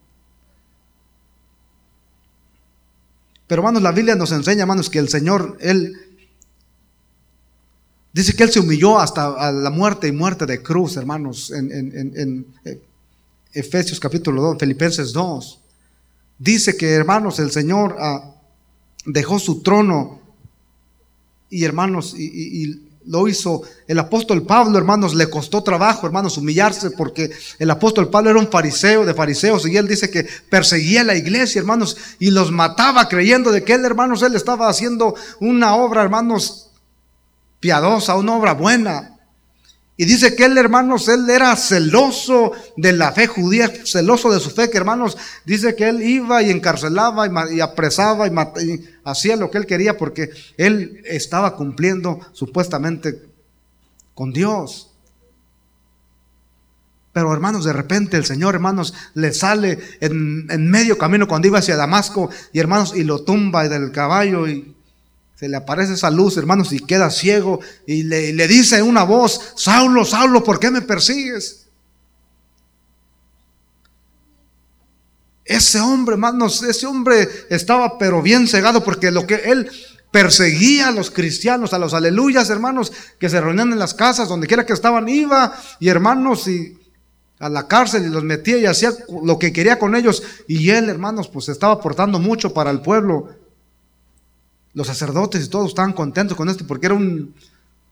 Pero 3.46 3.62
hermanos, 3.62 3.82
la 3.82 3.92
Biblia 3.92 4.16
nos 4.16 4.32
enseña, 4.32 4.62
hermanos, 4.62 4.90
que 4.90 4.98
el 4.98 5.08
Señor, 5.08 5.56
Él 5.60 5.94
dice 8.12 8.34
que 8.34 8.42
Él 8.42 8.50
se 8.50 8.58
humilló 8.58 8.98
hasta 8.98 9.52
la 9.52 9.70
muerte 9.70 10.08
y 10.08 10.12
muerte 10.12 10.44
de 10.44 10.60
cruz, 10.60 10.96
hermanos, 10.96 11.52
en, 11.52 11.70
en 11.70 12.46
eh, 12.64 12.82
Efesios 13.52 14.00
capítulo 14.00 14.42
2, 14.42 14.56
Filipenses 14.58 15.12
2. 15.12 15.60
Dice 16.38 16.76
que, 16.76 16.90
hermanos, 16.92 17.38
el 17.38 17.50
Señor 17.50 17.96
ah, 17.98 18.34
dejó 19.06 19.38
su 19.38 19.62
trono 19.62 20.20
y, 21.50 21.64
hermanos, 21.64 22.14
y, 22.18 22.80
lo 23.06 23.28
hizo 23.28 23.60
el 23.86 23.98
apóstol 23.98 24.44
Pablo, 24.44 24.78
hermanos, 24.78 25.14
le 25.14 25.28
costó 25.28 25.62
trabajo, 25.62 26.06
hermanos, 26.06 26.38
humillarse 26.38 26.90
porque 26.90 27.30
el 27.58 27.70
apóstol 27.70 28.08
Pablo 28.08 28.30
era 28.30 28.40
un 28.40 28.50
fariseo 28.50 29.04
de 29.04 29.12
fariseos 29.12 29.66
y 29.66 29.76
él 29.76 29.86
dice 29.86 30.10
que 30.10 30.26
perseguía 30.48 31.04
la 31.04 31.14
iglesia, 31.14 31.58
hermanos, 31.58 31.98
y 32.18 32.30
los 32.30 32.50
mataba 32.50 33.06
creyendo 33.06 33.52
de 33.52 33.62
que 33.62 33.74
él, 33.74 33.84
hermanos, 33.84 34.22
él 34.22 34.34
estaba 34.34 34.70
haciendo 34.70 35.14
una 35.38 35.76
obra, 35.76 36.02
hermanos, 36.02 36.70
piadosa, 37.60 38.16
una 38.16 38.36
obra 38.36 38.54
buena. 38.54 39.13
Y 39.96 40.06
dice 40.06 40.34
que 40.34 40.44
él, 40.46 40.58
hermanos, 40.58 41.08
él 41.08 41.28
era 41.30 41.54
celoso 41.54 42.52
de 42.76 42.92
la 42.92 43.12
fe 43.12 43.28
judía, 43.28 43.70
celoso 43.84 44.32
de 44.32 44.40
su 44.40 44.50
fe, 44.50 44.68
que 44.68 44.76
hermanos, 44.76 45.16
dice 45.44 45.76
que 45.76 45.88
él 45.88 46.02
iba 46.02 46.42
y 46.42 46.50
encarcelaba 46.50 47.28
y, 47.52 47.60
apresaba 47.60 48.26
y, 48.26 48.32
hacía 49.04 49.36
lo 49.36 49.50
que 49.50 49.58
él 49.58 49.66
quería 49.66 49.96
porque 49.96 50.30
él 50.56 51.00
estaba 51.04 51.54
cumpliendo 51.54 52.18
supuestamente 52.32 53.22
con 54.14 54.32
Dios. 54.32 54.90
Pero 57.12 57.32
hermanos, 57.32 57.64
de 57.64 57.72
repente 57.72 58.16
el 58.16 58.24
Señor, 58.24 58.56
hermanos, 58.56 58.94
le 59.14 59.32
sale 59.32 59.78
en, 60.00 60.48
en 60.50 60.68
medio 60.68 60.98
camino 60.98 61.28
cuando 61.28 61.46
iba 61.46 61.60
hacia 61.60 61.76
Damasco 61.76 62.30
y 62.52 62.58
hermanos, 62.58 62.94
y 62.96 63.04
lo 63.04 63.22
tumba 63.22 63.68
del 63.68 63.92
caballo 63.92 64.48
y 64.48 64.73
se 65.44 65.50
le 65.50 65.58
aparece 65.58 65.92
esa 65.92 66.10
luz, 66.10 66.38
hermanos, 66.38 66.72
y 66.72 66.80
queda 66.80 67.10
ciego 67.10 67.60
y 67.86 68.04
le, 68.04 68.32
le 68.32 68.48
dice 68.48 68.80
una 68.80 69.04
voz, 69.04 69.52
Saulo, 69.56 70.06
Saulo, 70.06 70.42
¿por 70.42 70.58
qué 70.58 70.70
me 70.70 70.80
persigues? 70.80 71.66
Ese 75.44 75.80
hombre, 75.80 76.14
hermanos, 76.14 76.62
ese 76.62 76.86
hombre 76.86 77.28
estaba 77.50 77.98
pero 77.98 78.22
bien 78.22 78.48
cegado 78.48 78.82
porque 78.82 79.10
lo 79.10 79.26
que 79.26 79.34
él 79.34 79.70
perseguía 80.10 80.88
a 80.88 80.92
los 80.92 81.10
cristianos, 81.10 81.74
a 81.74 81.78
los 81.78 81.92
aleluyas, 81.92 82.48
hermanos, 82.48 82.90
que 83.18 83.28
se 83.28 83.38
reunían 83.38 83.70
en 83.70 83.78
las 83.78 83.92
casas, 83.92 84.30
donde 84.30 84.46
quiera 84.46 84.64
que 84.64 84.72
estaban, 84.72 85.06
iba 85.10 85.54
y 85.78 85.88
hermanos, 85.88 86.48
y 86.48 86.78
a 87.38 87.50
la 87.50 87.68
cárcel 87.68 88.06
y 88.06 88.08
los 88.08 88.24
metía 88.24 88.56
y 88.56 88.64
hacía 88.64 88.94
lo 89.22 89.38
que 89.38 89.52
quería 89.52 89.78
con 89.78 89.94
ellos. 89.94 90.22
Y 90.48 90.70
él, 90.70 90.88
hermanos, 90.88 91.28
pues 91.28 91.50
estaba 91.50 91.74
aportando 91.74 92.18
mucho 92.18 92.54
para 92.54 92.70
el 92.70 92.80
pueblo. 92.80 93.43
Los 94.74 94.88
sacerdotes 94.88 95.44
y 95.44 95.48
todos 95.48 95.68
estaban 95.68 95.92
contentos 95.92 96.36
con 96.36 96.48
esto 96.48 96.66
porque 96.66 96.86
era 96.86 96.94
un, 96.94 97.34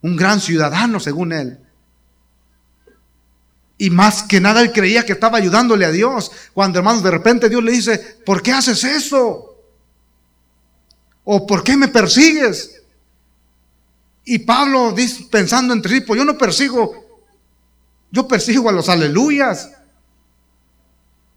gran 0.01 0.39
ciudadano 0.39 0.99
según 0.99 1.31
él. 1.31 1.59
Y 3.77 3.89
más 3.89 4.23
que 4.23 4.39
nada 4.39 4.61
él 4.61 4.71
creía 4.71 5.05
que 5.05 5.13
estaba 5.13 5.37
ayudándole 5.37 5.85
a 5.85 5.91
Dios. 5.91 6.31
Cuando 6.53 6.79
hermanos 6.79 7.03
de 7.03 7.11
repente 7.11 7.49
Dios 7.49 7.63
le 7.63 7.71
dice, 7.71 8.17
¿por 8.25 8.41
qué 8.41 8.51
haces 8.51 8.83
eso? 8.83 9.57
¿O 11.23 11.47
por 11.47 11.63
qué 11.63 11.77
me 11.77 11.87
persigues? 11.87 12.81
Y 14.25 14.39
Pablo 14.39 14.91
dice, 14.91 15.27
pensando 15.29 15.73
entre 15.73 15.95
sí, 15.95 16.01
pues 16.01 16.17
yo 16.17 16.25
no 16.25 16.37
persigo, 16.37 17.03
yo 18.11 18.27
persigo 18.27 18.69
a 18.69 18.73
los 18.73 18.89
aleluyas. 18.89 19.71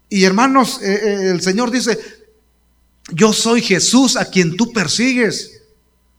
Y 0.09 0.23
hermanos, 0.23 0.81
eh, 0.81 0.93
eh, 0.93 1.31
el 1.31 1.41
Señor 1.41 1.69
dice, 1.69 1.97
yo 3.09 3.33
soy 3.33 3.61
Jesús 3.61 4.17
a 4.17 4.25
quien 4.25 4.55
tú 4.55 4.71
persigues. 4.73 5.61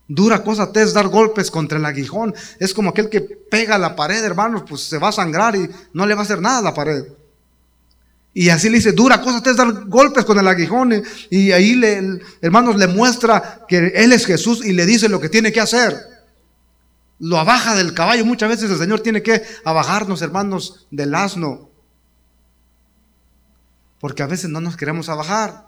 Dura 0.06 0.42
cosa 0.42 0.72
te 0.72 0.82
es 0.82 0.94
dar 0.94 1.08
golpes 1.08 1.50
contra 1.50 1.78
el 1.78 1.84
aguijón. 1.84 2.34
Es 2.58 2.72
como 2.72 2.90
aquel 2.90 3.10
que 3.10 3.20
pega 3.20 3.76
la 3.76 3.94
pared, 3.94 4.24
hermanos, 4.24 4.62
pues 4.66 4.82
se 4.82 4.96
va 4.96 5.08
a 5.08 5.12
sangrar 5.12 5.54
y 5.54 5.68
no 5.92 6.06
le 6.06 6.14
va 6.14 6.20
a 6.20 6.24
hacer 6.24 6.40
nada 6.40 6.58
a 6.58 6.62
la 6.62 6.74
pared. 6.74 7.04
Y 8.32 8.48
así 8.48 8.70
le 8.70 8.76
dice, 8.76 8.92
dura 8.92 9.20
cosa 9.20 9.42
te 9.42 9.50
es 9.50 9.56
dar 9.56 9.86
golpes 9.86 10.24
con 10.24 10.38
el 10.38 10.48
aguijón. 10.48 11.02
Y 11.28 11.52
ahí, 11.52 11.74
le, 11.74 12.20
hermanos, 12.40 12.76
le 12.76 12.86
muestra 12.86 13.66
que 13.68 13.92
Él 13.96 14.12
es 14.12 14.24
Jesús 14.24 14.64
y 14.64 14.72
le 14.72 14.86
dice 14.86 15.08
lo 15.08 15.20
que 15.20 15.28
tiene 15.28 15.52
que 15.52 15.60
hacer. 15.60 15.94
Lo 17.18 17.38
abaja 17.38 17.74
del 17.74 17.92
caballo. 17.92 18.24
Muchas 18.24 18.48
veces 18.48 18.70
el 18.70 18.78
Señor 18.78 19.00
tiene 19.00 19.22
que 19.22 19.42
abajarnos, 19.64 20.22
hermanos, 20.22 20.86
del 20.90 21.14
asno. 21.14 21.68
Porque 24.00 24.22
a 24.22 24.26
veces 24.26 24.48
no 24.48 24.60
nos 24.60 24.76
queremos 24.76 25.08
abajar. 25.08 25.67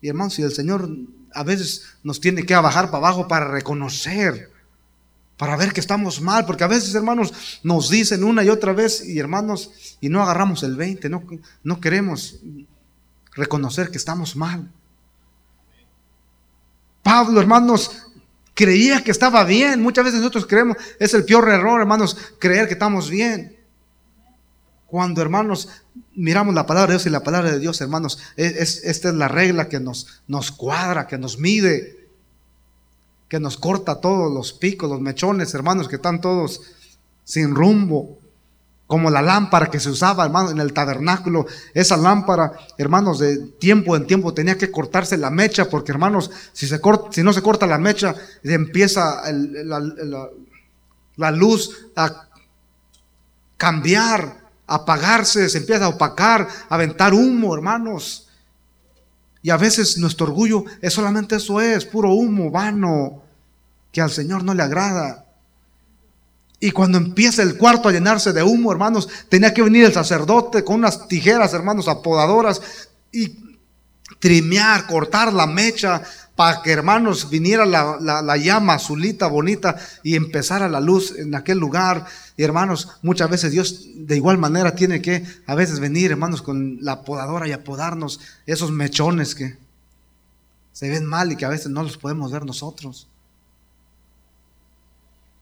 Y 0.00 0.08
hermanos, 0.08 0.34
si 0.34 0.42
el 0.42 0.52
Señor 0.52 0.88
a 1.34 1.42
veces 1.42 1.84
nos 2.02 2.20
tiene 2.20 2.44
que 2.44 2.54
bajar 2.54 2.86
para 2.86 2.98
abajo 2.98 3.28
para 3.28 3.48
reconocer, 3.48 4.50
para 5.36 5.56
ver 5.56 5.72
que 5.72 5.80
estamos 5.80 6.20
mal, 6.20 6.46
porque 6.46 6.64
a 6.64 6.68
veces, 6.68 6.94
hermanos, 6.94 7.60
nos 7.62 7.90
dicen 7.90 8.24
una 8.24 8.42
y 8.42 8.48
otra 8.48 8.72
vez, 8.72 9.04
y 9.04 9.18
hermanos, 9.18 9.96
y 10.00 10.08
no 10.08 10.22
agarramos 10.22 10.62
el 10.62 10.76
20, 10.76 11.08
no, 11.08 11.22
no 11.62 11.80
queremos 11.80 12.40
reconocer 13.34 13.90
que 13.90 13.98
estamos 13.98 14.34
mal. 14.34 14.70
Pablo, 17.02 17.40
hermanos, 17.40 18.08
creía 18.54 19.02
que 19.02 19.12
estaba 19.12 19.44
bien. 19.44 19.80
Muchas 19.80 20.04
veces 20.04 20.18
nosotros 20.18 20.46
creemos, 20.46 20.76
es 20.98 21.14
el 21.14 21.24
peor 21.24 21.48
error, 21.48 21.80
hermanos, 21.80 22.16
creer 22.40 22.66
que 22.66 22.74
estamos 22.74 23.08
bien. 23.08 23.57
Cuando, 24.88 25.20
hermanos, 25.20 25.68
miramos 26.14 26.54
la 26.54 26.64
palabra 26.64 26.88
de 26.88 26.94
Dios 26.94 27.06
y 27.06 27.10
la 27.10 27.22
palabra 27.22 27.50
de 27.50 27.58
Dios, 27.58 27.78
hermanos, 27.82 28.18
es, 28.36 28.82
esta 28.84 29.10
es 29.10 29.14
la 29.14 29.28
regla 29.28 29.68
que 29.68 29.80
nos, 29.80 30.06
cuadra, 30.56 31.06
que 31.06 31.18
nos 31.18 31.38
mide, 31.38 32.08
que 33.28 33.38
nos 33.38 33.58
corta 33.58 34.00
todos 34.00 34.32
los 34.32 34.54
picos, 34.54 34.88
los 34.88 35.02
mechones, 35.02 35.52
hermanos, 35.52 35.88
que 35.88 35.96
están 35.96 36.22
todos 36.22 36.62
sin 37.22 37.54
rumbo. 37.54 38.18
Como 38.86 39.10
la 39.10 39.20
lámpara 39.20 39.70
que 39.70 39.78
se 39.78 39.90
usaba, 39.90 40.24
hermanos, 40.24 40.52
en 40.52 40.60
el 40.60 40.72
tabernáculo. 40.72 41.44
Esa 41.74 41.98
lámpara, 41.98 42.52
hermanos, 42.78 43.18
de 43.18 43.36
tiempo 43.36 43.94
en 43.94 44.06
tiempo 44.06 44.32
tenía 44.32 44.56
que 44.56 44.70
cortarse 44.70 45.18
la 45.18 45.28
mecha, 45.28 45.68
porque, 45.68 45.92
hermanos, 45.92 46.30
si, 46.54 46.66
se 46.66 46.80
si 47.10 47.22
no 47.22 47.34
se 47.34 47.42
corta 47.42 47.66
la 47.66 47.76
mecha, 47.76 48.14
empieza 48.42 49.20
la 51.16 51.30
luz 51.30 51.88
a 51.94 52.28
cambiar 53.58 54.47
apagarse, 54.68 55.48
se 55.48 55.58
empieza 55.58 55.86
a 55.86 55.88
opacar, 55.88 56.46
a 56.68 56.74
aventar 56.74 57.14
humo, 57.14 57.54
hermanos. 57.54 58.28
Y 59.42 59.50
a 59.50 59.56
veces 59.56 59.98
nuestro 59.98 60.26
orgullo 60.26 60.64
es 60.82 60.92
solamente 60.92 61.36
eso 61.36 61.60
es, 61.60 61.84
puro 61.84 62.12
humo 62.12 62.50
vano, 62.50 63.22
que 63.90 64.00
al 64.00 64.10
Señor 64.10 64.44
no 64.44 64.54
le 64.54 64.62
agrada. 64.62 65.24
Y 66.60 66.70
cuando 66.72 66.98
empieza 66.98 67.42
el 67.42 67.56
cuarto 67.56 67.88
a 67.88 67.92
llenarse 67.92 68.32
de 68.32 68.42
humo, 68.42 68.70
hermanos, 68.70 69.08
tenía 69.28 69.54
que 69.54 69.62
venir 69.62 69.84
el 69.84 69.92
sacerdote 69.92 70.64
con 70.64 70.76
unas 70.76 71.08
tijeras, 71.08 71.54
hermanos, 71.54 71.88
apodadoras, 71.88 72.60
y 73.10 73.58
trimear, 74.18 74.86
cortar 74.86 75.32
la 75.32 75.46
mecha, 75.46 76.02
para 76.38 76.62
que 76.62 76.70
hermanos 76.70 77.30
viniera 77.30 77.66
la, 77.66 78.36
llama 78.36 78.74
azulita, 78.74 79.26
bonita 79.26 79.74
y 80.04 80.14
empezara 80.14 80.68
la 80.68 80.78
luz 80.78 81.18
en 81.18 81.34
aquel 81.34 81.58
lugar. 81.58 82.06
Y 82.36 82.44
hermanos, 82.44 82.90
muchas 83.02 83.28
veces 83.28 83.50
Dios 83.50 83.88
de 83.96 84.14
igual 84.14 84.38
manera 84.38 84.76
tiene 84.76 85.02
que 85.02 85.24
a 85.48 85.56
veces 85.56 85.80
venir, 85.80 86.12
hermanos, 86.12 86.40
con 86.40 86.78
la 86.80 87.02
podadora 87.02 87.48
y 87.48 87.50
apodarnos 87.50 88.20
esos 88.46 88.70
mechones 88.70 89.34
que 89.34 89.58
se 90.70 90.88
ven 90.88 91.06
mal 91.06 91.32
y 91.32 91.36
que 91.36 91.44
a 91.44 91.48
veces 91.48 91.72
no 91.72 91.82
los 91.82 91.98
podemos 91.98 92.30
ver 92.30 92.46
nosotros. 92.46 93.08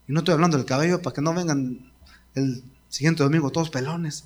Y 0.09 0.15
no 0.15 0.21
estoy 0.21 0.33
hablando 0.33 0.57
del 0.57 0.65
cabello 0.65 1.03
para 1.03 1.13
que 1.13 1.21
no 1.21 1.35
vengan 1.35 1.93
el 2.35 2.65
siguiente 2.89 3.23
domingo 3.23 3.51
todos 3.51 3.69
pelones. 3.69 4.25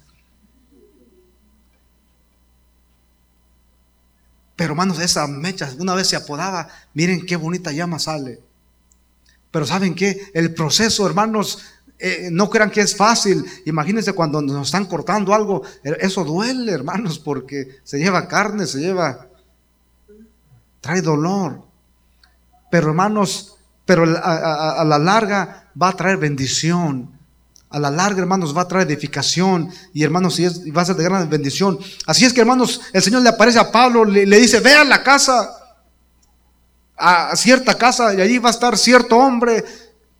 Pero 4.61 4.73
hermanos, 4.73 4.99
esa 4.99 5.27
mecha 5.27 5.73
una 5.79 5.95
vez 5.95 6.09
se 6.09 6.17
apodaba, 6.17 6.69
miren 6.93 7.25
qué 7.25 7.35
bonita 7.35 7.73
llama 7.73 7.99
sale. 7.99 8.43
Pero 9.51 9.65
¿saben 9.65 9.95
qué? 9.95 10.31
El 10.35 10.53
proceso, 10.53 11.07
hermanos, 11.07 11.61
eh, 11.99 12.29
no 12.31 12.51
crean 12.51 12.71
que 12.71 12.83
es 12.83 12.95
fácil. 12.95 13.43
Imagínense 13.65 14.13
cuando 14.13 14.43
nos 14.43 14.67
están 14.67 14.85
cortando 14.85 15.33
algo, 15.33 15.63
eh, 15.83 15.97
eso 16.01 16.25
duele, 16.25 16.73
hermanos, 16.73 17.19
porque 17.19 17.79
se 17.85 17.99
lleva 17.99 18.29
carne, 18.29 18.67
se 18.67 18.81
lleva, 18.81 19.29
trae 20.83 21.01
dolor. 21.01 21.63
Pero 22.71 22.89
hermanos, 22.89 23.57
pero 23.87 24.03
a 24.05 24.85
la 24.85 24.99
larga 24.99 25.71
va 25.81 25.89
a 25.89 25.97
traer 25.97 26.19
bendición 26.19 27.19
a 27.71 27.79
la 27.79 27.91
larga, 27.91 28.21
hermanos, 28.21 28.57
va 28.57 28.63
a 28.63 28.69
traer 28.69 28.89
edificación 28.89 29.71
y 29.95 30.03
hermanos, 30.03 30.39
y, 30.41 30.71
va 30.71 30.83
a 30.83 30.85
ser 30.85 30.97
de 30.97 31.05
gran 31.05 31.31
bendición. 31.31 31.79
Así 32.05 32.25
es 32.25 32.33
que, 32.33 32.41
hermanos, 32.41 32.81
el 32.93 33.01
Señor 33.01 33.23
le 33.23 33.29
aparece 33.29 33.61
a 33.61 33.71
Pablo, 33.71 34.05
le, 34.05 34.25
dice, 34.41 34.59
ve 34.59 34.75
a 34.75 34.85
la 34.85 35.05
casa, 35.05 35.51
a 36.97 37.35
cierta 37.37 37.79
casa, 37.79 38.13
y 38.13 38.21
allí 38.21 38.39
va 38.39 38.49
a 38.49 38.53
estar 38.53 38.77
cierto 38.77 39.17
hombre, 39.17 39.65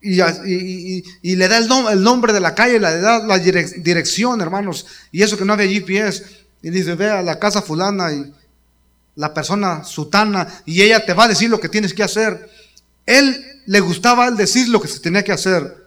y, 0.01 1.35
le 1.35 1.47
da 1.47 1.57
el, 1.57 2.01
nombre 2.01 2.31
de 2.31 2.39
la 2.39 2.55
calle, 2.55 2.79
le 2.79 3.01
da 3.01 3.19
la 3.19 3.37
dirección, 3.37 4.39
hermanos, 4.39 4.85
y 5.11 5.21
eso 5.21 5.37
que 5.37 5.43
no 5.43 5.53
había 5.53 5.67
GPS, 5.67 6.23
y 6.61 6.69
dice, 6.69 6.95
ve 6.95 7.09
a 7.09 7.21
la 7.21 7.37
casa 7.37 7.61
fulana, 7.61 8.13
y 8.13 8.33
la 9.15 9.33
persona 9.33 9.83
sutana, 9.83 10.47
y 10.65 10.81
ella 10.81 11.05
te 11.05 11.13
va 11.13 11.25
a 11.25 11.27
decir 11.27 11.49
lo 11.49 11.59
que 11.59 11.67
tienes 11.67 11.93
que 11.93 12.03
hacer. 12.03 12.49
Él 13.05 13.45
le 13.65 13.81
gustaba 13.81 14.31
decir 14.31 14.69
lo 14.69 14.81
que 14.81 14.87
se 14.87 15.01
tenía 15.01 15.23
que 15.23 15.33
hacer. 15.33 15.80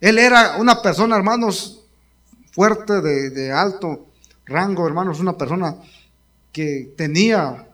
Él 0.00 0.18
era 0.18 0.56
una 0.56 0.80
persona, 0.80 1.16
hermanos, 1.16 1.84
fuerte, 2.52 3.00
de, 3.00 3.52
alto 3.52 4.06
rango, 4.46 4.86
hermanos, 4.86 5.20
una 5.20 5.36
persona 5.36 5.76
que 6.52 6.94
tenía, 6.96 7.68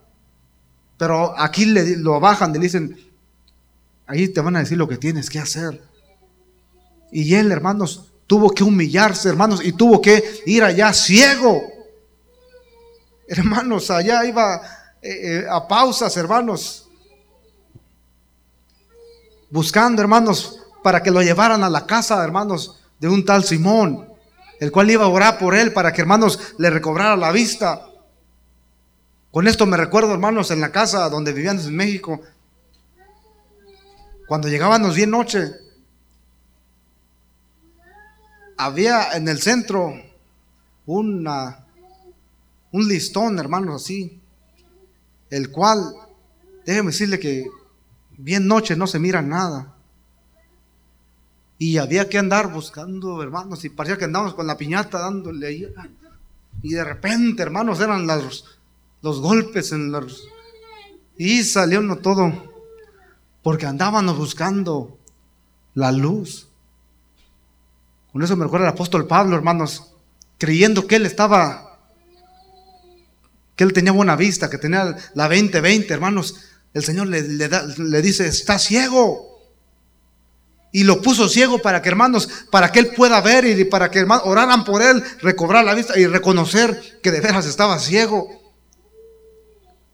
pero 0.97 1.37
aquí 1.39 1.65
le, 1.65 1.97
lo 1.97 2.19
bajan, 2.19 2.53
le 2.53 2.59
dicen, 2.59 2.97
ahí 4.05 4.27
te 4.27 4.41
van 4.41 4.55
a 4.55 4.59
decir 4.59 4.77
lo 4.77 4.87
que 4.87 4.97
tienes 4.97 5.29
que 5.29 5.39
hacer. 5.39 5.81
Y 7.11 7.33
él, 7.35 7.51
hermanos, 7.51 8.11
tuvo 8.27 8.51
que 8.51 8.63
humillarse, 8.63 9.29
hermanos, 9.29 9.63
y 9.63 9.71
tuvo 9.71 10.01
que 10.01 10.41
ir 10.45 10.63
allá 10.63 10.93
ciego. 10.93 11.61
Hermanos, 13.27 13.89
allá 13.89 14.25
iba 14.25 14.61
eh, 15.01 15.39
eh, 15.41 15.45
a 15.49 15.67
pausas, 15.67 16.15
hermanos, 16.17 16.87
buscando, 19.49 20.01
hermanos, 20.01 20.59
para 20.87 21.03
que 21.03 21.11
lo 21.11 21.21
llevaran 21.21 21.65
a 21.65 21.69
la 21.69 21.85
casa, 21.85 22.23
hermanos, 22.23 22.79
de 22.97 23.09
un 23.09 23.25
tal 23.25 23.43
Simón, 23.43 24.07
el 24.61 24.71
cual 24.71 24.89
iba 24.89 25.03
a 25.03 25.09
orar 25.09 25.37
por 25.37 25.53
él 25.53 25.73
para 25.73 25.91
que, 25.91 25.99
hermanos, 25.99 26.55
le 26.57 26.69
recobrara 26.69 27.17
la 27.17 27.29
vista. 27.33 27.89
Con 29.29 29.49
esto 29.49 29.65
me 29.65 29.75
recuerdo, 29.75 30.13
hermanos, 30.13 30.49
en 30.49 30.61
la 30.61 30.71
casa 30.71 31.09
donde 31.09 31.33
vivíamos 31.33 31.65
en 31.65 31.75
México, 31.75 32.21
cuando 34.29 34.47
llegábamos 34.47 34.95
bien 34.95 35.11
noche, 35.11 35.51
había 38.55 39.11
en 39.11 39.27
el 39.27 39.41
centro 39.41 39.93
un 40.85 41.27
listón, 42.71 43.39
hermanos, 43.39 43.83
así, 43.83 44.21
el 45.31 45.51
cual, 45.51 45.93
déjeme 46.65 46.91
decirle 46.91 47.19
que 47.19 47.45
bien 48.17 48.47
noche 48.47 48.77
no 48.77 48.87
se 48.87 48.99
mira 48.99 49.21
nada. 49.21 49.73
Y 51.59 51.77
había 51.77 52.07
que 52.07 52.19
andar 52.19 52.51
buscando, 52.51 53.21
hermanos, 53.23 53.65
y 53.65 53.69
parecía 53.69 53.97
que 53.97 54.05
andábamos 54.05 54.35
con 54.35 54.45
la 54.45 54.57
piñata 54.57 54.99
dándole. 54.99 55.73
Y 56.61 56.73
de 56.73 56.83
repente, 56.83 57.41
hermanos, 57.41 57.79
eran 57.79 58.05
los, 58.05 58.45
los 59.01 59.19
golpes 59.21 59.71
en 59.71 59.91
los... 59.91 60.27
Y 61.17 61.43
salió 61.43 61.79
uno 61.79 61.97
todo, 61.97 62.31
porque 63.41 63.65
andábamos 63.65 64.17
buscando 64.17 64.99
la 65.73 65.91
luz. 65.91 66.47
Con 68.11 68.21
eso 68.23 68.35
me 68.35 68.43
recuerda 68.43 68.67
el 68.67 68.73
apóstol 68.73 69.07
Pablo, 69.07 69.35
hermanos, 69.35 69.93
creyendo 70.37 70.85
que 70.85 70.97
él 70.97 71.07
estaba, 71.07 71.79
que 73.55 73.63
él 73.63 73.73
tenía 73.73 73.91
buena 73.91 74.15
vista, 74.15 74.49
que 74.49 74.59
tenía 74.59 74.95
la 75.15 75.27
20-20, 75.27 75.89
hermanos. 75.89 76.35
El 76.73 76.83
Señor 76.83 77.07
le, 77.07 77.23
le 77.23 78.01
dice, 78.03 78.27
está 78.27 78.59
ciego. 78.59 79.36
Y 80.77 80.83
lo 80.83 81.01
puso 81.01 81.27
ciego 81.27 81.57
para 81.57 81.81
que, 81.81 81.89
hermanos, 81.89 82.29
para 82.51 82.71
que 82.71 82.77
él 82.77 82.91
pueda 82.95 83.19
ver 83.19 83.45
y 83.45 83.65
para 83.65 83.89
que, 83.89 83.97
hermanos, 83.97 84.27
oraran 84.27 84.63
por 84.63 84.83
él, 84.83 85.03
recobrar 85.23 85.65
la 85.65 85.73
vista 85.73 85.97
y 85.97 86.05
reconocer 86.05 86.99
que 87.01 87.09
de 87.09 87.19
veras 87.19 87.47
estaba 87.47 87.79
ciego. 87.79 88.29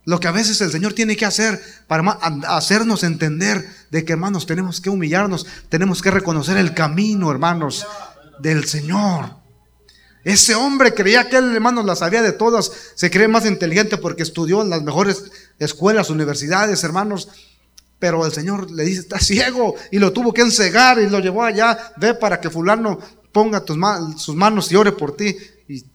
Lo 0.03 0.19
que 0.19 0.27
a 0.27 0.33
veces 0.33 0.59
el 0.59 0.73
Señor 0.73 0.91
tiene 0.91 1.15
que 1.15 1.25
hacer 1.25 1.63
para 1.87 2.19
hacernos 2.49 3.03
entender 3.03 3.65
de 3.91 4.03
que, 4.03 4.11
hermanos, 4.11 4.45
tenemos 4.45 4.81
que 4.81 4.89
humillarnos, 4.89 5.45
tenemos 5.69 6.01
que 6.01 6.11
reconocer 6.11 6.57
el 6.57 6.73
camino, 6.73 7.31
hermanos, 7.31 7.87
del 8.39 8.65
Señor. 8.65 9.37
Ese 10.25 10.53
hombre 10.53 10.93
creía 10.93 11.29
que 11.29 11.37
él, 11.37 11.55
hermanos, 11.55 11.85
la 11.85 11.95
sabía 11.95 12.21
de 12.21 12.33
todas, 12.33 12.69
se 12.95 13.09
cree 13.09 13.29
más 13.29 13.45
inteligente 13.45 13.97
porque 13.97 14.23
estudió 14.23 14.61
en 14.61 14.69
las 14.69 14.83
mejores 14.83 15.31
escuelas, 15.59 16.09
universidades, 16.09 16.83
hermanos, 16.83 17.29
pero 18.03 18.25
el 18.25 18.33
Señor 18.33 18.69
le 18.69 18.83
dice, 18.83 18.99
está 18.99 19.17
ciego, 19.17 19.75
y 19.89 19.97
lo 19.97 20.11
tuvo 20.11 20.33
que 20.33 20.41
encegar 20.41 20.99
y 20.99 21.07
lo 21.07 21.21
llevó 21.21 21.41
allá, 21.41 21.93
ve 21.95 22.13
para 22.13 22.41
que 22.41 22.49
fulano 22.49 22.99
ponga 23.31 23.63
sus 24.17 24.35
manos 24.35 24.69
y 24.69 24.75
ore 24.75 24.91
por 24.91 25.15
ti 25.15 25.33
y 25.69 25.85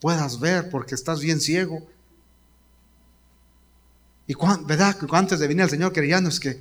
puedas 0.00 0.40
ver 0.40 0.68
porque 0.68 0.96
estás 0.96 1.20
bien 1.20 1.40
ciego. 1.40 1.86
Y 4.26 4.34
verdad 4.66 4.98
que 4.98 5.06
antes 5.12 5.38
de 5.38 5.46
venir 5.46 5.62
el 5.62 5.70
Señor 5.70 5.92
es 5.96 6.40
que 6.40 6.60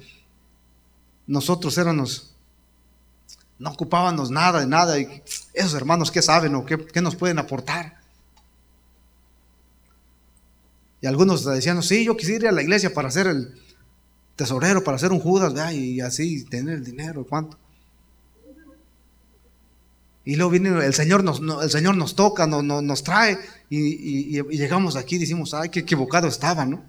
nosotros 1.25 1.75
éramos, 1.79 2.35
no 3.57 3.71
ocupábamos 3.71 4.29
nada 4.29 4.59
de 4.59 4.67
nada, 4.67 4.99
y 4.99 5.23
esos 5.55 5.73
hermanos, 5.73 6.11
¿qué 6.11 6.21
saben 6.21 6.53
o 6.53 6.63
qué 6.63 7.01
nos 7.01 7.15
pueden 7.15 7.39
aportar? 7.39 7.99
Y 11.01 11.07
algunos 11.07 11.43
decían, 11.43 11.81
sí, 11.81 12.05
yo 12.05 12.15
quisiera 12.15 12.43
ir 12.43 12.49
a 12.49 12.51
la 12.51 12.61
iglesia 12.61 12.93
para 12.93 13.07
hacer 13.07 13.25
el, 13.25 13.59
tesorero 14.35 14.83
para 14.83 14.95
hacer 14.95 15.11
un 15.11 15.19
Judas, 15.19 15.53
y 15.73 16.01
así 16.01 16.43
tener 16.45 16.75
el 16.75 16.83
dinero, 16.83 17.25
¿cuánto? 17.27 17.57
Y 20.25 20.35
luego 20.35 20.51
viene 20.51 20.85
el 20.85 20.93
Señor 20.93 21.23
nos, 21.23 21.41
el 21.61 21.69
Señor 21.69 21.97
nos 21.97 22.15
toca, 22.15 22.47
nos, 22.47 22.63
nos 22.63 23.03
trae 23.03 23.37
y, 23.69 24.41
llegamos 24.55 24.95
aquí 24.95 25.15
y 25.15 25.19
decimos, 25.19 25.53
ay, 25.53 25.69
qué 25.69 25.81
equivocado 25.81 26.27
estaba, 26.27 26.65
¿no? 26.65 26.83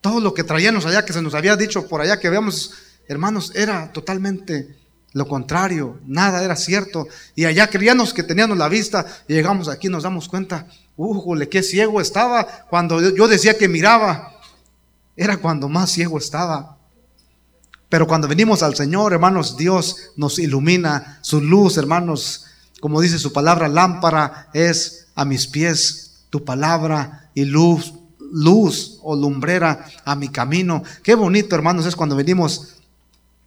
Todo 0.00 0.20
lo 0.20 0.34
que 0.34 0.44
traíamos 0.44 0.86
allá, 0.86 1.04
que 1.04 1.12
se 1.12 1.22
nos 1.22 1.34
había 1.34 1.56
dicho 1.56 1.86
por 1.88 2.00
allá, 2.00 2.18
que 2.18 2.30
veamos, 2.30 2.72
hermanos, 3.08 3.52
era 3.54 3.92
totalmente 3.92 4.76
lo 5.12 5.26
contrario, 5.26 5.98
nada 6.04 6.44
era 6.44 6.56
cierto. 6.56 7.06
Y 7.34 7.44
allá 7.44 7.68
creíamos 7.68 8.12
que 8.12 8.22
teníamos 8.22 8.58
la 8.58 8.68
vista 8.68 9.06
y 9.28 9.34
llegamos 9.34 9.68
aquí 9.68 9.86
y 9.86 9.90
nos 9.90 10.02
damos 10.02 10.28
cuenta, 10.28 10.66
¡újole, 10.96 11.48
qué 11.48 11.62
ciego 11.62 12.00
estaba 12.00 12.66
cuando 12.68 13.00
yo 13.00 13.28
decía 13.28 13.56
que 13.56 13.68
miraba! 13.68 14.35
Era 15.16 15.38
cuando 15.38 15.68
más 15.68 15.90
ciego 15.90 16.18
estaba. 16.18 16.76
Pero 17.88 18.06
cuando 18.06 18.28
venimos 18.28 18.62
al 18.62 18.74
Señor, 18.74 19.12
hermanos, 19.12 19.56
Dios 19.56 20.10
nos 20.16 20.38
ilumina. 20.38 21.18
Su 21.22 21.40
luz, 21.40 21.78
hermanos, 21.78 22.46
como 22.80 23.00
dice 23.00 23.18
su 23.18 23.32
palabra, 23.32 23.68
lámpara 23.68 24.50
es 24.52 25.08
a 25.14 25.24
mis 25.24 25.46
pies 25.46 26.26
tu 26.30 26.44
palabra 26.44 27.30
y 27.34 27.44
luz, 27.44 27.94
luz 28.32 28.98
o 29.02 29.16
lumbrera 29.16 29.86
a 30.04 30.16
mi 30.16 30.28
camino. 30.28 30.82
Qué 31.02 31.14
bonito, 31.14 31.54
hermanos, 31.54 31.86
es 31.86 31.96
cuando 31.96 32.16
venimos 32.16 32.74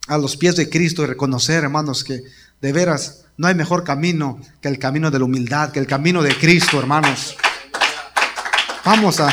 a 0.08 0.18
los 0.18 0.38
pies 0.38 0.56
de 0.56 0.70
Cristo 0.70 1.04
y 1.04 1.06
reconocer, 1.06 1.64
hermanos, 1.64 2.04
que 2.04 2.24
de 2.62 2.74
veras 2.74 3.26
no 3.38 3.48
hay 3.48 3.56
mejor 3.56 3.84
camino 3.84 4.40
que 4.62 4.68
el 4.68 4.80
camino 4.80 5.12
de 5.12 5.20
la 5.20 5.26
humildad, 5.26 5.72
que 5.72 5.80
el 5.80 5.88
camino 5.88 6.24
de 6.24 6.36
Cristo, 6.36 6.80
hermanos. 6.80 7.36
Vamos 8.84 9.20
a 9.20 9.30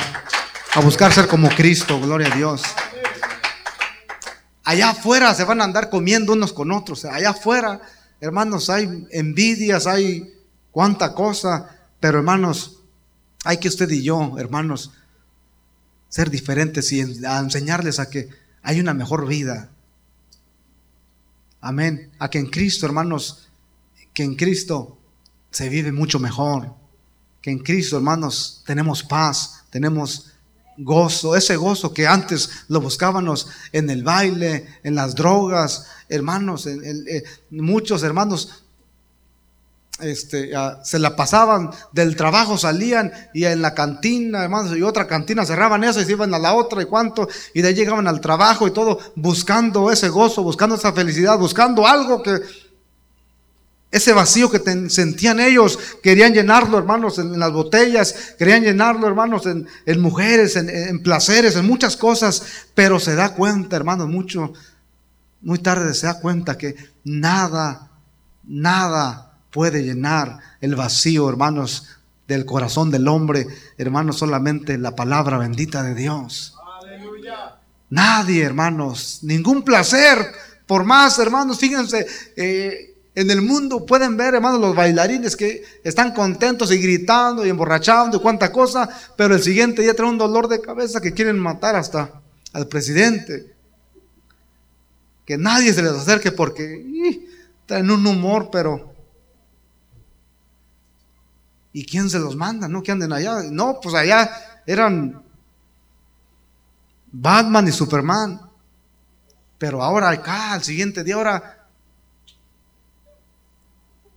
a 0.76 0.80
buscar 0.80 1.10
ser 1.10 1.26
como 1.26 1.48
Cristo, 1.48 1.98
gloria 1.98 2.30
a 2.30 2.36
Dios. 2.36 2.62
Allá 4.62 4.90
afuera 4.90 5.32
se 5.32 5.42
van 5.44 5.62
a 5.62 5.64
andar 5.64 5.88
comiendo 5.88 6.34
unos 6.34 6.52
con 6.52 6.70
otros. 6.70 7.06
Allá 7.06 7.30
afuera, 7.30 7.80
hermanos, 8.20 8.68
hay 8.68 9.06
envidias, 9.10 9.86
hay 9.86 10.34
cuánta 10.70 11.14
cosa. 11.14 11.78
Pero 11.98 12.18
hermanos, 12.18 12.82
hay 13.42 13.56
que 13.56 13.68
usted 13.68 13.88
y 13.88 14.02
yo, 14.02 14.34
hermanos, 14.38 14.92
ser 16.10 16.28
diferentes 16.28 16.92
y 16.92 17.00
enseñarles 17.00 17.98
a 17.98 18.10
que 18.10 18.28
hay 18.62 18.78
una 18.78 18.92
mejor 18.92 19.26
vida. 19.26 19.70
Amén. 21.62 22.10
A 22.18 22.28
que 22.28 22.38
en 22.38 22.50
Cristo, 22.50 22.84
hermanos, 22.84 23.48
que 24.12 24.24
en 24.24 24.34
Cristo 24.34 24.98
se 25.50 25.70
vive 25.70 25.90
mucho 25.90 26.18
mejor. 26.18 26.74
Que 27.40 27.50
en 27.50 27.60
Cristo, 27.60 27.96
hermanos, 27.96 28.62
tenemos 28.66 29.02
paz, 29.02 29.64
tenemos 29.70 30.35
gozo, 30.78 31.36
ese 31.36 31.56
gozo 31.56 31.92
que 31.92 32.06
antes 32.06 32.50
lo 32.68 32.80
buscábamos 32.80 33.48
en 33.72 33.90
el 33.90 34.02
baile, 34.02 34.66
en 34.82 34.94
las 34.94 35.14
drogas, 35.14 35.86
hermanos, 36.08 36.66
eh, 36.66 37.24
muchos 37.50 38.02
hermanos 38.02 38.64
este, 40.00 40.50
se 40.82 40.98
la 40.98 41.16
pasaban 41.16 41.70
del 41.92 42.16
trabajo, 42.16 42.58
salían 42.58 43.10
y 43.32 43.44
en 43.44 43.62
la 43.62 43.74
cantina, 43.74 44.44
hermanos, 44.44 44.76
y 44.76 44.82
otra 44.82 45.06
cantina 45.06 45.46
cerraban 45.46 45.84
eso 45.84 46.00
y 46.00 46.04
se 46.04 46.12
iban 46.12 46.34
a 46.34 46.38
la 46.38 46.52
otra 46.52 46.82
y 46.82 46.84
cuánto, 46.84 47.28
y 47.54 47.62
de 47.62 47.68
ahí 47.68 47.74
llegaban 47.74 48.06
al 48.06 48.20
trabajo 48.20 48.66
y 48.66 48.72
todo, 48.72 48.98
buscando 49.14 49.90
ese 49.90 50.10
gozo, 50.10 50.42
buscando 50.42 50.74
esa 50.74 50.92
felicidad, 50.92 51.38
buscando 51.38 51.86
algo 51.86 52.22
que 52.22 52.40
ese 53.90 54.12
vacío 54.12 54.50
que 54.50 54.60
sentían 54.90 55.40
ellos, 55.40 55.78
querían 56.02 56.34
llenarlo, 56.34 56.76
hermanos, 56.76 57.18
en, 57.18 57.38
las 57.38 57.52
botellas, 57.52 58.34
querían 58.38 58.62
llenarlo, 58.62 59.06
hermanos, 59.06 59.46
en, 59.46 60.00
mujeres, 60.00 60.56
en, 60.56 61.02
placeres, 61.02 61.56
en 61.56 61.66
muchas 61.66 61.96
cosas, 61.96 62.42
pero 62.74 62.98
se 62.98 63.14
da 63.14 63.34
cuenta, 63.34 63.76
hermanos, 63.76 64.08
mucho, 64.08 64.52
muy 65.40 65.58
tarde 65.58 65.94
se 65.94 66.06
da 66.06 66.20
cuenta 66.20 66.58
que 66.58 66.76
nada, 67.04 67.90
nada 68.44 69.38
puede 69.50 69.82
llenar 69.82 70.40
el 70.60 70.74
vacío, 70.74 71.28
hermanos, 71.28 71.86
del 72.26 72.44
corazón 72.44 72.90
del 72.90 73.06
hombre, 73.06 73.46
hermanos, 73.78 74.18
solamente 74.18 74.78
la 74.78 74.96
palabra 74.96 75.38
bendita 75.38 75.82
de 75.84 75.94
Dios. 75.94 76.54
Nadie, 77.88 78.42
hermanos, 78.42 79.20
ningún 79.22 79.62
placer, 79.62 80.18
por 80.66 80.84
más, 80.84 81.20
hermanos, 81.20 81.58
fíjense, 81.58 82.04
eh, 82.36 82.95
en 83.16 83.30
el 83.30 83.40
mundo 83.40 83.86
pueden 83.86 84.18
ver, 84.18 84.34
hermanos, 84.34 84.60
los 84.60 84.76
bailarines 84.76 85.36
que 85.36 85.64
están 85.82 86.12
contentos 86.12 86.70
y 86.70 86.76
gritando 86.76 87.46
y 87.46 87.48
emborrachando 87.48 88.18
y 88.18 88.20
cuánta 88.20 88.52
cosa, 88.52 88.90
pero 89.16 89.34
el 89.34 89.42
siguiente 89.42 89.80
día 89.80 89.96
traen 89.96 90.12
un 90.12 90.18
dolor 90.18 90.48
de 90.48 90.60
cabeza 90.60 91.00
que 91.00 91.14
quieren 91.14 91.38
matar 91.38 91.76
hasta 91.76 92.20
al 92.52 92.68
presidente. 92.68 93.54
Que 95.24 95.38
nadie 95.38 95.72
se 95.72 95.80
les 95.80 95.92
acerque 95.92 96.30
porque 96.30 97.26
traen 97.64 97.90
un 97.90 98.06
humor, 98.06 98.50
pero... 98.52 98.94
¿Y 101.72 101.86
quién 101.86 102.10
se 102.10 102.18
los 102.18 102.36
manda? 102.36 102.68
¿No? 102.68 102.82
Que 102.82 102.92
anden 102.92 103.14
allá. 103.14 103.42
No, 103.50 103.80
pues 103.82 103.94
allá 103.94 104.30
eran 104.66 105.22
Batman 107.10 107.66
y 107.66 107.72
Superman. 107.72 108.42
Pero 109.56 109.82
ahora 109.82 110.10
acá, 110.10 110.52
al 110.52 110.62
siguiente 110.62 111.02
día, 111.02 111.14
ahora 111.14 111.55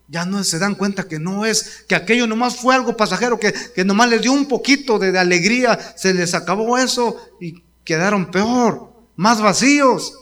ya 0.09 0.25
no 0.25 0.43
se 0.43 0.59
dan 0.59 0.75
cuenta 0.75 1.07
que 1.07 1.19
no 1.19 1.45
es, 1.45 1.83
que 1.87 1.95
aquello 1.95 2.25
nomás 2.25 2.55
fue 2.57 2.73
algo 2.73 2.97
pasajero, 2.97 3.39
que, 3.39 3.53
que 3.53 3.85
nomás 3.85 4.09
les 4.09 4.21
dio 4.21 4.33
un 4.33 4.47
poquito 4.47 4.97
de, 4.97 5.17
alegría, 5.17 5.77
se 5.95 6.13
les 6.13 6.33
acabó 6.33 6.77
eso 6.77 7.15
y 7.39 7.63
quedaron 7.83 8.31
peor, 8.31 8.91
más 9.15 9.41
vacíos 9.41 10.13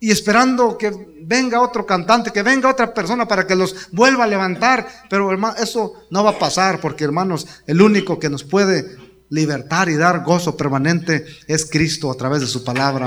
y 0.00 0.10
esperando 0.10 0.76
que 0.76 0.92
venga 1.22 1.62
otro 1.62 1.86
cantante, 1.86 2.30
que 2.30 2.42
venga 2.42 2.70
otra 2.70 2.92
persona 2.92 3.26
para 3.26 3.46
que 3.46 3.54
los 3.54 3.90
vuelva 3.90 4.24
a 4.24 4.26
levantar. 4.26 4.86
Pero 5.08 5.30
hermano, 5.30 5.56
eso 5.56 5.94
no 6.10 6.22
va 6.22 6.32
a 6.32 6.38
pasar 6.38 6.78
porque 6.80 7.04
hermanos, 7.04 7.46
el 7.66 7.80
único 7.80 8.18
que 8.18 8.28
nos 8.28 8.44
puede 8.44 8.98
libertar 9.30 9.88
y 9.88 9.96
dar 9.96 10.22
gozo 10.22 10.56
permanente 10.56 11.24
es 11.46 11.64
Cristo 11.64 12.10
a 12.10 12.16
través 12.16 12.42
de 12.42 12.46
su 12.46 12.62
palabra. 12.64 13.06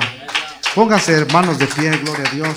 Pónganse 0.73 1.13
hermanos 1.13 1.59
de 1.59 1.67
pie, 1.67 1.91
gloria 1.97 2.27
a 2.27 2.33
Dios. 2.33 2.55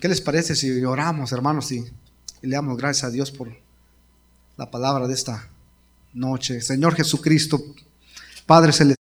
¿Qué 0.00 0.08
les 0.08 0.20
parece 0.20 0.54
si 0.54 0.84
oramos, 0.84 1.32
hermanos, 1.32 1.72
y, 1.72 1.78
y 2.42 2.46
le 2.46 2.56
damos 2.56 2.76
gracias 2.76 3.04
a 3.04 3.10
Dios 3.10 3.30
por 3.30 3.48
la 4.56 4.70
palabra 4.70 5.08
de 5.08 5.14
esta 5.14 5.48
noche? 6.12 6.60
Señor 6.60 6.94
Jesucristo, 6.94 7.62
Padre 8.46 8.72
Celestial. 8.72 9.05